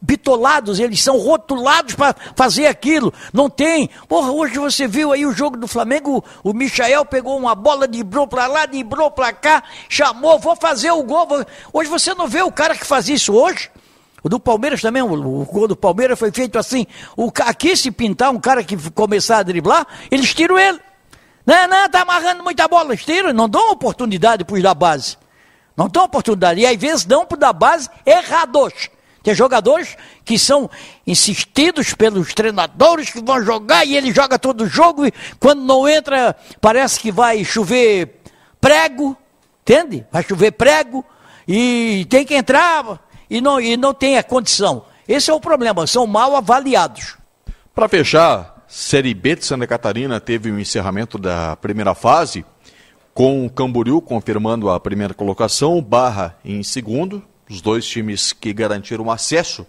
[0.02, 3.14] bitolados, eles são rotulados para fazer aquilo.
[3.32, 3.88] Não tem.
[4.08, 8.26] Porra, hoje você viu aí o jogo do Flamengo, o Michael pegou uma bola, driblou
[8.26, 11.26] para lá, driblou para cá, chamou, vou fazer o gol.
[11.26, 13.70] vou- Hoje você não vê o cara que faz isso hoje.
[14.24, 16.86] O do Palmeiras também, o, o gol do Palmeiras foi feito assim.
[17.16, 20.78] O, aqui, se pintar um cara que começar a driblar, eles tiram ele.
[21.44, 22.90] Não, não, tá amarrando muita bola.
[22.92, 25.16] Eles tiram, não dão oportunidade para os da base.
[25.76, 26.60] Não dão oportunidade.
[26.60, 28.90] E às vezes dão para da base errados.
[29.22, 30.68] Tem jogadores que são
[31.06, 35.88] insistidos pelos treinadores que vão jogar e ele joga todo o jogo e quando não
[35.88, 38.20] entra parece que vai chover
[38.60, 39.16] prego,
[39.62, 40.04] entende?
[40.10, 41.04] Vai chover prego
[41.46, 43.00] e tem que entrar
[43.30, 44.84] e não, e não tem a condição.
[45.06, 47.16] Esse é o problema, são mal avaliados.
[47.74, 52.44] Para fechar, Série B de Santa Catarina teve o encerramento da primeira fase,
[53.14, 59.10] com o Camboriú confirmando a primeira colocação, Barra em segundo, os dois times que garantiram
[59.10, 59.66] acesso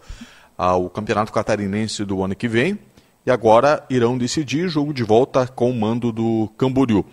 [0.58, 2.80] ao Campeonato Catarinense do ano que vem,
[3.26, 7.06] e agora irão decidir jogo de volta com o mando do Camboriú.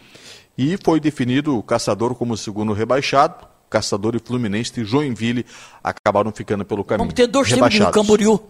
[0.56, 5.46] E foi definido o Caçador como segundo rebaixado, Caçador e Fluminense e Joinville
[5.82, 7.04] acabaram ficando pelo caminho.
[7.04, 7.94] Vamos ter dois times do rebaixados.
[7.94, 8.40] Camboriú.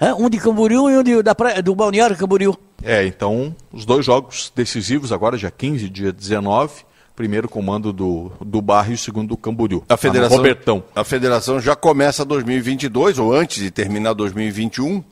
[0.00, 2.56] É, um de Camboriú e um de, da praia, do Balneário Camboriú.
[2.82, 6.85] É, então, os dois jogos decisivos agora, dia 15 e dia 19.
[7.16, 9.82] Primeiro comando do, do Barra e o segundo do Camboriú.
[9.88, 10.84] A federação, Robertão.
[10.94, 15.02] a federação já começa 2022, ou antes de terminar 2021,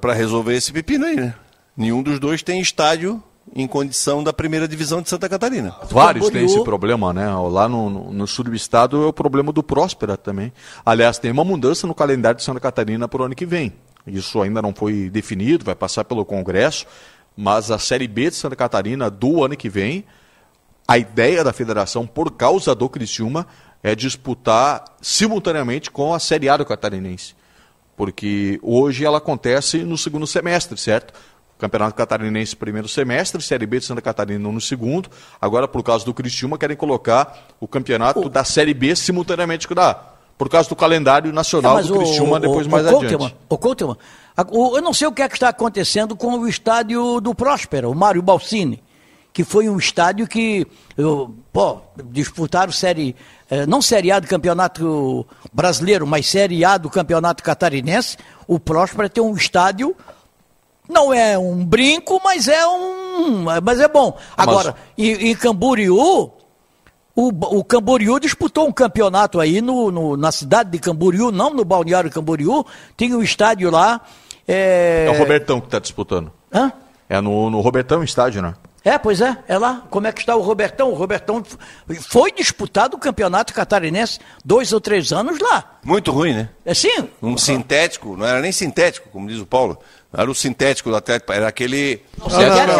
[0.00, 1.34] para resolver esse pepino aí, né?
[1.76, 3.22] Nenhum dos dois tem estádio
[3.54, 5.74] em condição da primeira divisão de Santa Catarina.
[5.90, 7.32] Vários têm esse problema, né?
[7.32, 10.52] Lá no, no, no sul do estado é o problema do Próspera também.
[10.84, 13.72] Aliás, tem uma mudança no calendário de Santa Catarina para o ano que vem.
[14.06, 16.86] Isso ainda não foi definido, vai passar pelo Congresso,
[17.36, 20.04] mas a Série B de Santa Catarina do ano que vem,
[20.86, 23.46] a ideia da federação, por causa do Criciúma,
[23.82, 27.34] é disputar simultaneamente com a Série A do Catarinense.
[27.96, 31.14] Porque hoje ela acontece no segundo semestre, certo?
[31.58, 35.08] Campeonato Catarinense primeiro semestre, Série B de Santa Catarina no segundo.
[35.40, 40.10] Agora, por causa do Criciúma, querem colocar o campeonato da Série B simultaneamente com da
[40.36, 43.06] por causa do calendário nacional do Criciúma depois mais adiante.
[43.16, 43.96] Couteman, o Couteman,
[44.50, 47.88] o- eu não sei o que é que está acontecendo com o estádio do Próspera,
[47.88, 48.82] o Mário Balsini,
[49.34, 50.64] que foi um estádio que,
[50.96, 53.14] eu, pô, disputaram série,
[53.50, 58.16] eh, não série A do Campeonato Brasileiro, mas série A do Campeonato Catarinense.
[58.46, 59.94] O Próspera tem um estádio,
[60.88, 64.16] não é um brinco, mas é um, mas é bom.
[64.36, 66.30] Agora, em, em Camboriú,
[67.16, 67.28] o,
[67.58, 72.10] o Camboriú disputou um campeonato aí no, no- na cidade de Camboriú, não no Balneário
[72.10, 72.64] Camboriú.
[72.96, 74.00] Tem um estádio lá.
[74.46, 76.30] É, É o Robertão que está disputando.
[76.52, 76.72] Hã?
[77.08, 78.54] É no, no Robertão estádio, né?
[78.84, 79.82] É, pois é, é lá.
[79.88, 80.90] Como é que está o Robertão?
[80.90, 81.42] O Robertão
[82.02, 85.78] foi disputado o campeonato catarinense dois ou três anos lá.
[85.82, 86.48] Muito ruim, né?
[86.66, 87.08] É sim?
[87.22, 89.78] Um sintético, não era nem sintético, como diz o Paulo.
[90.16, 92.00] Era o sintético do Atlético, era aquele.
[92.18, 92.28] Não,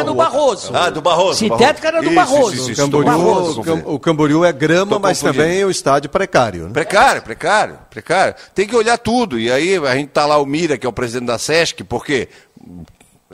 [0.00, 0.70] é do Barroso.
[0.76, 1.38] Ah, do Barroso.
[1.38, 2.54] Sintética era do Isso, Barroso.
[2.54, 5.66] isso, O isso, do Camboriú, Barroso, o Cam- o Camboriú é grama, mas também é
[5.66, 6.66] o estádio precário.
[6.66, 6.70] Né?
[6.72, 8.34] Precário, precário, precário.
[8.54, 9.36] Tem que olhar tudo.
[9.38, 12.28] E aí a gente tá lá o Mira, que é o presidente da SESC, porque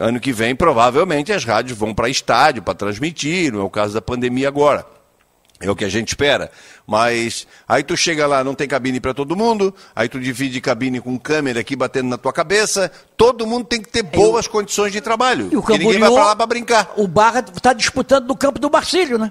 [0.01, 3.95] ano que vem provavelmente as rádios vão para estádio para transmitir, não é o caso
[3.95, 4.87] da pandemia agora.
[5.63, 6.51] É o que a gente espera.
[6.87, 11.03] Mas aí tu chega lá, não tem cabine para todo mundo, aí tu divide cabine
[11.03, 12.91] com câmera aqui batendo na tua cabeça.
[13.15, 15.51] Todo mundo tem que ter boas condições de trabalho.
[15.53, 16.93] E o porque ninguém vai Camboriú, para lá para brincar.
[16.97, 19.31] o Barra está disputando no campo do Barcílio, né?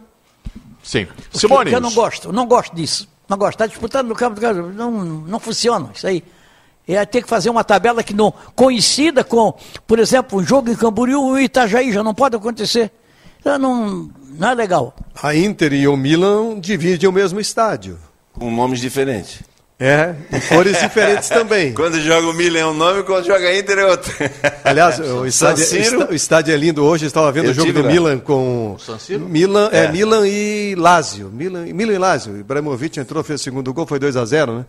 [0.83, 1.07] Sim.
[1.33, 1.71] Simone.
[1.71, 3.09] Eu não gosto, eu não gosto disso.
[3.27, 4.71] Não gosta, está disputando no campo do.
[4.71, 6.23] Não, não funciona isso aí.
[6.95, 9.53] É ter que fazer uma tabela que não coincida com,
[9.85, 12.91] por exemplo, um jogo em Camboriú e Itajaí, já não pode acontecer.
[13.39, 14.95] Então, não, não é legal.
[15.21, 17.97] A Inter e o Milan dividem o mesmo estádio.
[18.33, 19.41] Com nomes diferentes.
[19.81, 21.73] É, e cores diferentes também.
[21.73, 24.13] Quando joga o Milan é um nome, quando joga Inter é outro.
[24.65, 25.63] Aliás, o estádio,
[26.09, 27.05] o estádio é lindo hoje.
[27.05, 27.87] Estava vendo Eu o jogo do lá.
[27.87, 28.75] Milan com
[29.29, 29.85] Milan, é.
[29.85, 29.91] é.
[29.91, 31.29] Milan e Lazio.
[31.31, 32.37] Milan, Milan e Lazio.
[32.37, 34.65] Ibrahimovic entrou, fez o segundo gol, foi 2 a 0, né?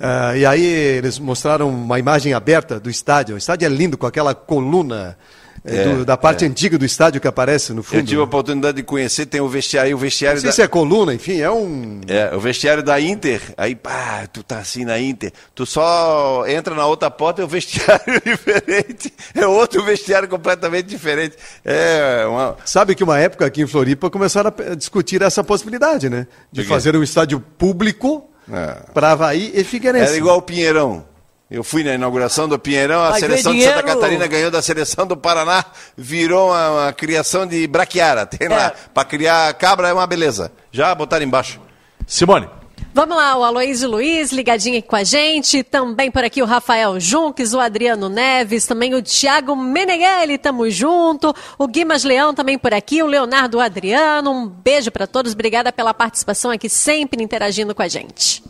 [0.00, 3.34] Uh, e aí eles mostraram uma imagem aberta do estádio.
[3.34, 5.16] O estádio é lindo com aquela coluna
[5.62, 6.48] é, do, da parte é.
[6.48, 8.00] antiga do estádio que aparece no fundo.
[8.00, 10.54] Eu tive a oportunidade de conhecer, tem o vestiário, o vestiário Não sei da...
[10.54, 12.00] se é coluna, enfim, é um...
[12.08, 16.74] É, o vestiário da Inter, aí pá, tu tá assim na Inter, tu só entra
[16.74, 21.36] na outra porta, é um vestiário diferente, é outro vestiário completamente diferente.
[21.62, 22.56] É uma...
[22.64, 26.26] Sabe que uma época aqui em Floripa começaram a discutir essa possibilidade, né?
[26.50, 28.92] De fazer um estádio público é.
[28.92, 30.08] para Havaí e Figueirense.
[30.08, 31.04] Era igual o Pinheirão.
[31.50, 35.04] Eu fui na inauguração do Pinheirão, a Vai seleção de Santa Catarina ganhou da seleção
[35.04, 35.64] do Paraná,
[35.96, 38.24] virou uma, uma criação de braquiara.
[38.24, 38.50] Tem é.
[38.50, 40.52] lá, para criar cabra é uma beleza.
[40.70, 41.60] Já botaram embaixo.
[42.06, 42.59] Simone.
[42.92, 46.98] Vamos lá, o Aloysio Luiz ligadinho aqui com a gente, também por aqui o Rafael
[46.98, 52.74] Junques, o Adriano Neves, também o Thiago Meneghelli, tamo junto, o Guimas Leão também por
[52.74, 57.82] aqui, o Leonardo Adriano, um beijo para todos, obrigada pela participação aqui, sempre interagindo com
[57.82, 58.42] a gente.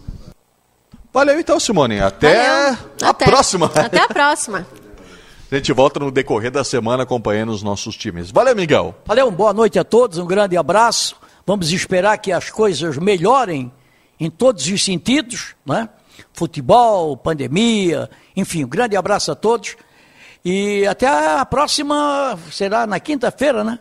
[1.12, 2.00] Valeu então, Simone.
[2.00, 2.78] Até Valeu.
[3.02, 3.24] a Até.
[3.26, 3.66] próxima.
[3.74, 4.66] Até a próxima.
[5.52, 8.30] A gente volta no decorrer da semana acompanhando os nossos times.
[8.30, 8.94] Valeu, Miguel.
[9.04, 11.16] Valeu, boa noite a todos, um grande abraço.
[11.44, 13.72] Vamos esperar que as coisas melhorem
[14.20, 15.88] em todos os sentidos, né?
[16.32, 19.76] Futebol, pandemia, enfim, um grande abraço a todos.
[20.44, 23.78] E até a próxima, será na quinta-feira, né?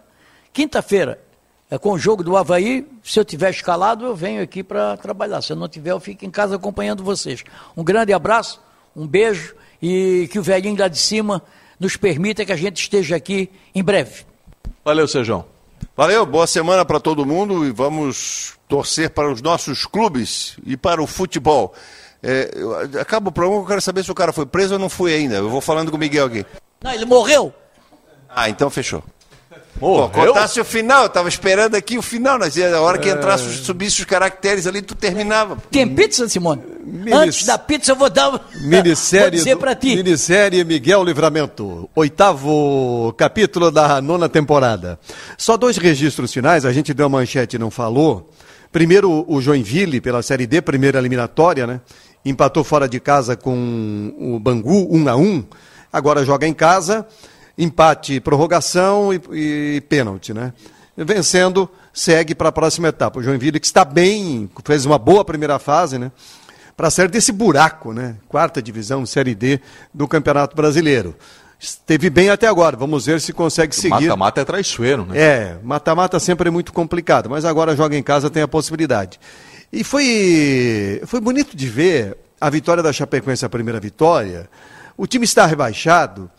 [0.54, 1.22] Quinta-feira
[1.70, 5.42] é, com o jogo do Havaí, se eu tiver escalado, eu venho aqui para trabalhar.
[5.42, 7.44] Se eu não tiver, eu fico em casa acompanhando vocês.
[7.78, 8.60] Um grande abraço,
[8.96, 11.44] um beijo e que o velhinho lá de cima
[11.80, 14.26] nos permita que a gente esteja aqui em breve.
[14.84, 15.59] Valeu, Sejão.
[16.00, 21.04] Valeu, boa semana para todo mundo e vamos torcer para os nossos clubes e para
[21.04, 21.74] o futebol.
[22.24, 22.50] É,
[23.02, 25.36] acaba o programa, eu quero saber se o cara foi preso ou não foi ainda.
[25.36, 26.46] Eu vou falando com o Miguel aqui.
[26.82, 27.54] Não, ele morreu.
[28.30, 29.04] Ah, então fechou.
[29.80, 33.50] Pô, contasse o final, eu tava esperando aqui o final, mas a hora que entrasse,
[33.58, 35.58] subisse os caracteres ali, tu terminava.
[35.72, 36.62] Tem pizza, Simone?
[36.84, 37.14] Minis...
[37.14, 39.96] Antes da pizza eu vou dar minissérie, vou dizer pra ti.
[39.96, 45.00] Minissérie Miguel Livramento, oitavo capítulo da nona temporada.
[45.38, 48.30] Só dois registros finais, a gente deu a manchete e não falou.
[48.72, 51.80] Primeiro o Joinville, pela Série D, primeira eliminatória, né?
[52.26, 55.44] Empatou fora de casa com o Bangu, 1 um a 1 um.
[55.92, 57.08] Agora joga em casa
[57.60, 60.54] empate, prorrogação e, e pênalti, né?
[60.96, 63.20] Vencendo, segue para a próxima etapa.
[63.20, 66.12] O Joinville que está bem, fez uma boa primeira fase, né?
[66.76, 68.16] Para sair desse buraco, né?
[68.30, 69.60] Quarta divisão, Série D
[69.94, 71.14] do Campeonato Brasileiro.
[71.60, 74.08] Esteve bem até agora, vamos ver se consegue seguir.
[74.08, 75.20] Mata-mata é traiçoeiro, né?
[75.20, 79.20] É, mata-mata sempre é muito complicado, mas agora joga em casa, tem a possibilidade.
[79.72, 84.50] E foi, foi bonito de ver a vitória da Chapecoense, a primeira vitória.
[84.96, 86.32] O time está rebaixado,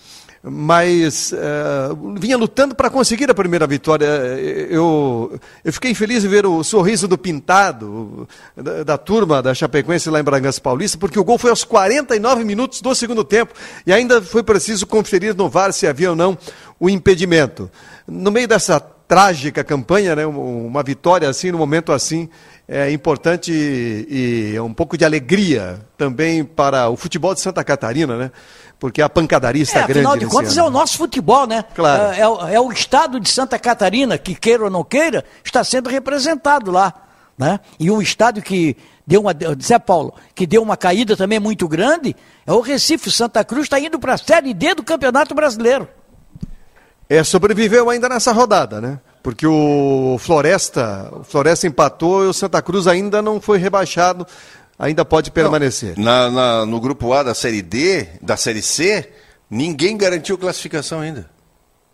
[0.42, 4.06] mas uh, vinha lutando para conseguir a primeira vitória.
[4.06, 8.26] Eu, eu fiquei feliz em ver o sorriso do pintado
[8.56, 12.44] da, da, turma da Chapecoense lá em Bragança Paulista, porque o gol foi aos 49
[12.44, 13.52] minutos do segundo tempo
[13.86, 16.38] e ainda foi preciso conferir no VAR se havia ou não
[16.78, 17.70] o impedimento.
[18.08, 22.28] No meio dessa trágica campanha, né, uma vitória assim, num momento assim,
[22.72, 28.16] é importante e, e um pouco de alegria também para o futebol de Santa Catarina,
[28.16, 28.30] né?
[28.78, 30.06] porque a pancadaria está é, grande.
[30.06, 30.66] Afinal de contas, ano.
[30.66, 31.64] é o nosso futebol, né?
[31.74, 32.14] Claro.
[32.14, 35.90] É, é, é, o estado de Santa Catarina, que queira ou não queira, está sendo
[35.90, 36.94] representado lá.
[37.36, 37.58] Né?
[37.78, 38.76] E um estado que
[39.06, 39.34] deu uma.
[39.60, 42.14] Zé Paulo, que deu uma caída também muito grande,
[42.46, 43.10] é o Recife.
[43.10, 45.88] Santa Cruz está indo para a Série D do Campeonato Brasileiro.
[47.08, 49.00] É, sobreviveu ainda nessa rodada, né?
[49.22, 54.26] Porque o Floresta, o Floresta empatou e o Santa Cruz ainda não foi rebaixado
[54.80, 55.98] ainda pode permanecer.
[55.98, 59.10] Na, na, no grupo A da Série D, da Série C,
[59.50, 61.28] ninguém garantiu classificação ainda.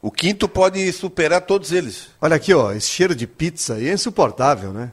[0.00, 2.08] O quinto pode superar todos eles.
[2.20, 4.92] Olha aqui, ó, esse cheiro de pizza aí é insuportável, né?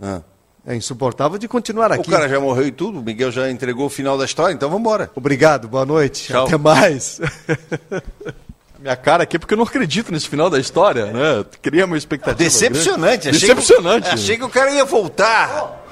[0.00, 0.22] Ah.
[0.66, 2.08] É insuportável de continuar aqui.
[2.08, 4.68] O cara já morreu e tudo, o Miguel já entregou o final da história, então
[4.68, 5.10] vamos embora.
[5.14, 6.28] Obrigado, boa noite.
[6.28, 6.46] Tchau.
[6.46, 7.20] Até mais.
[8.80, 11.44] Minha cara aqui, porque eu não acredito nesse final da história, né?
[11.60, 12.38] Cria uma expectativa.
[12.38, 14.08] Decepcionante, achei Decepcionante.
[14.08, 15.82] Que, achei que o cara ia voltar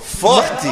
[0.00, 0.68] forte.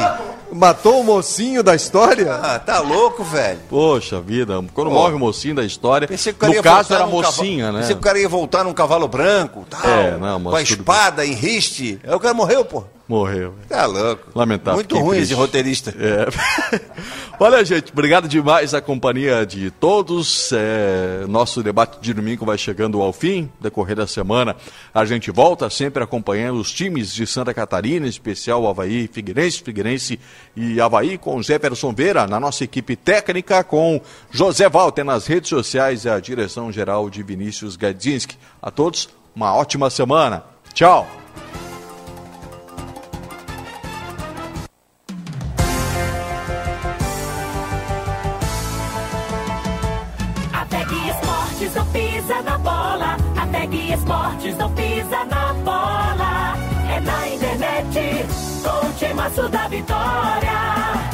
[0.51, 2.31] Matou o mocinho da história?
[2.33, 3.59] Ah, tá louco, velho.
[3.67, 4.93] Poxa vida, quando Pô.
[4.93, 6.07] morre o mocinho da história.
[6.07, 7.79] Pensei que o cara no ia caso voltar era mocinha, cavalo- né?
[7.81, 10.63] Pensei que o cara ia voltar num cavalo branco, tal, É, não, mas com a
[10.63, 11.99] tudo espada em riste.
[12.07, 12.83] Aí o cara morreu, pô.
[13.07, 13.53] Morreu.
[13.69, 14.31] Tá louco.
[14.33, 14.75] Lamentável.
[14.75, 15.23] Muito ruim triste.
[15.23, 15.95] esse roteirista.
[15.99, 16.81] É.
[17.39, 20.51] Olha, gente, obrigado demais a companhia de todos.
[20.51, 24.55] É, nosso debate de domingo vai chegando ao fim, decorrer da semana.
[24.91, 30.19] A gente volta sempre acompanhando os times de Santa Catarina, em especial Havaí, Figueirense, Figueirense
[30.55, 34.01] e Havaí, com Jefferson Vera, na nossa equipe técnica, com
[34.31, 38.35] José Walter nas redes sociais e a direção geral de Vinícius Gadzinski.
[38.59, 40.43] A todos, uma ótima semana.
[40.73, 41.07] Tchau.
[52.25, 53.17] Pisa na bola.
[53.37, 56.55] A Tec Esportes não pisa na bola.
[56.89, 58.25] É na internet,
[58.63, 61.04] com o timaço da vitória.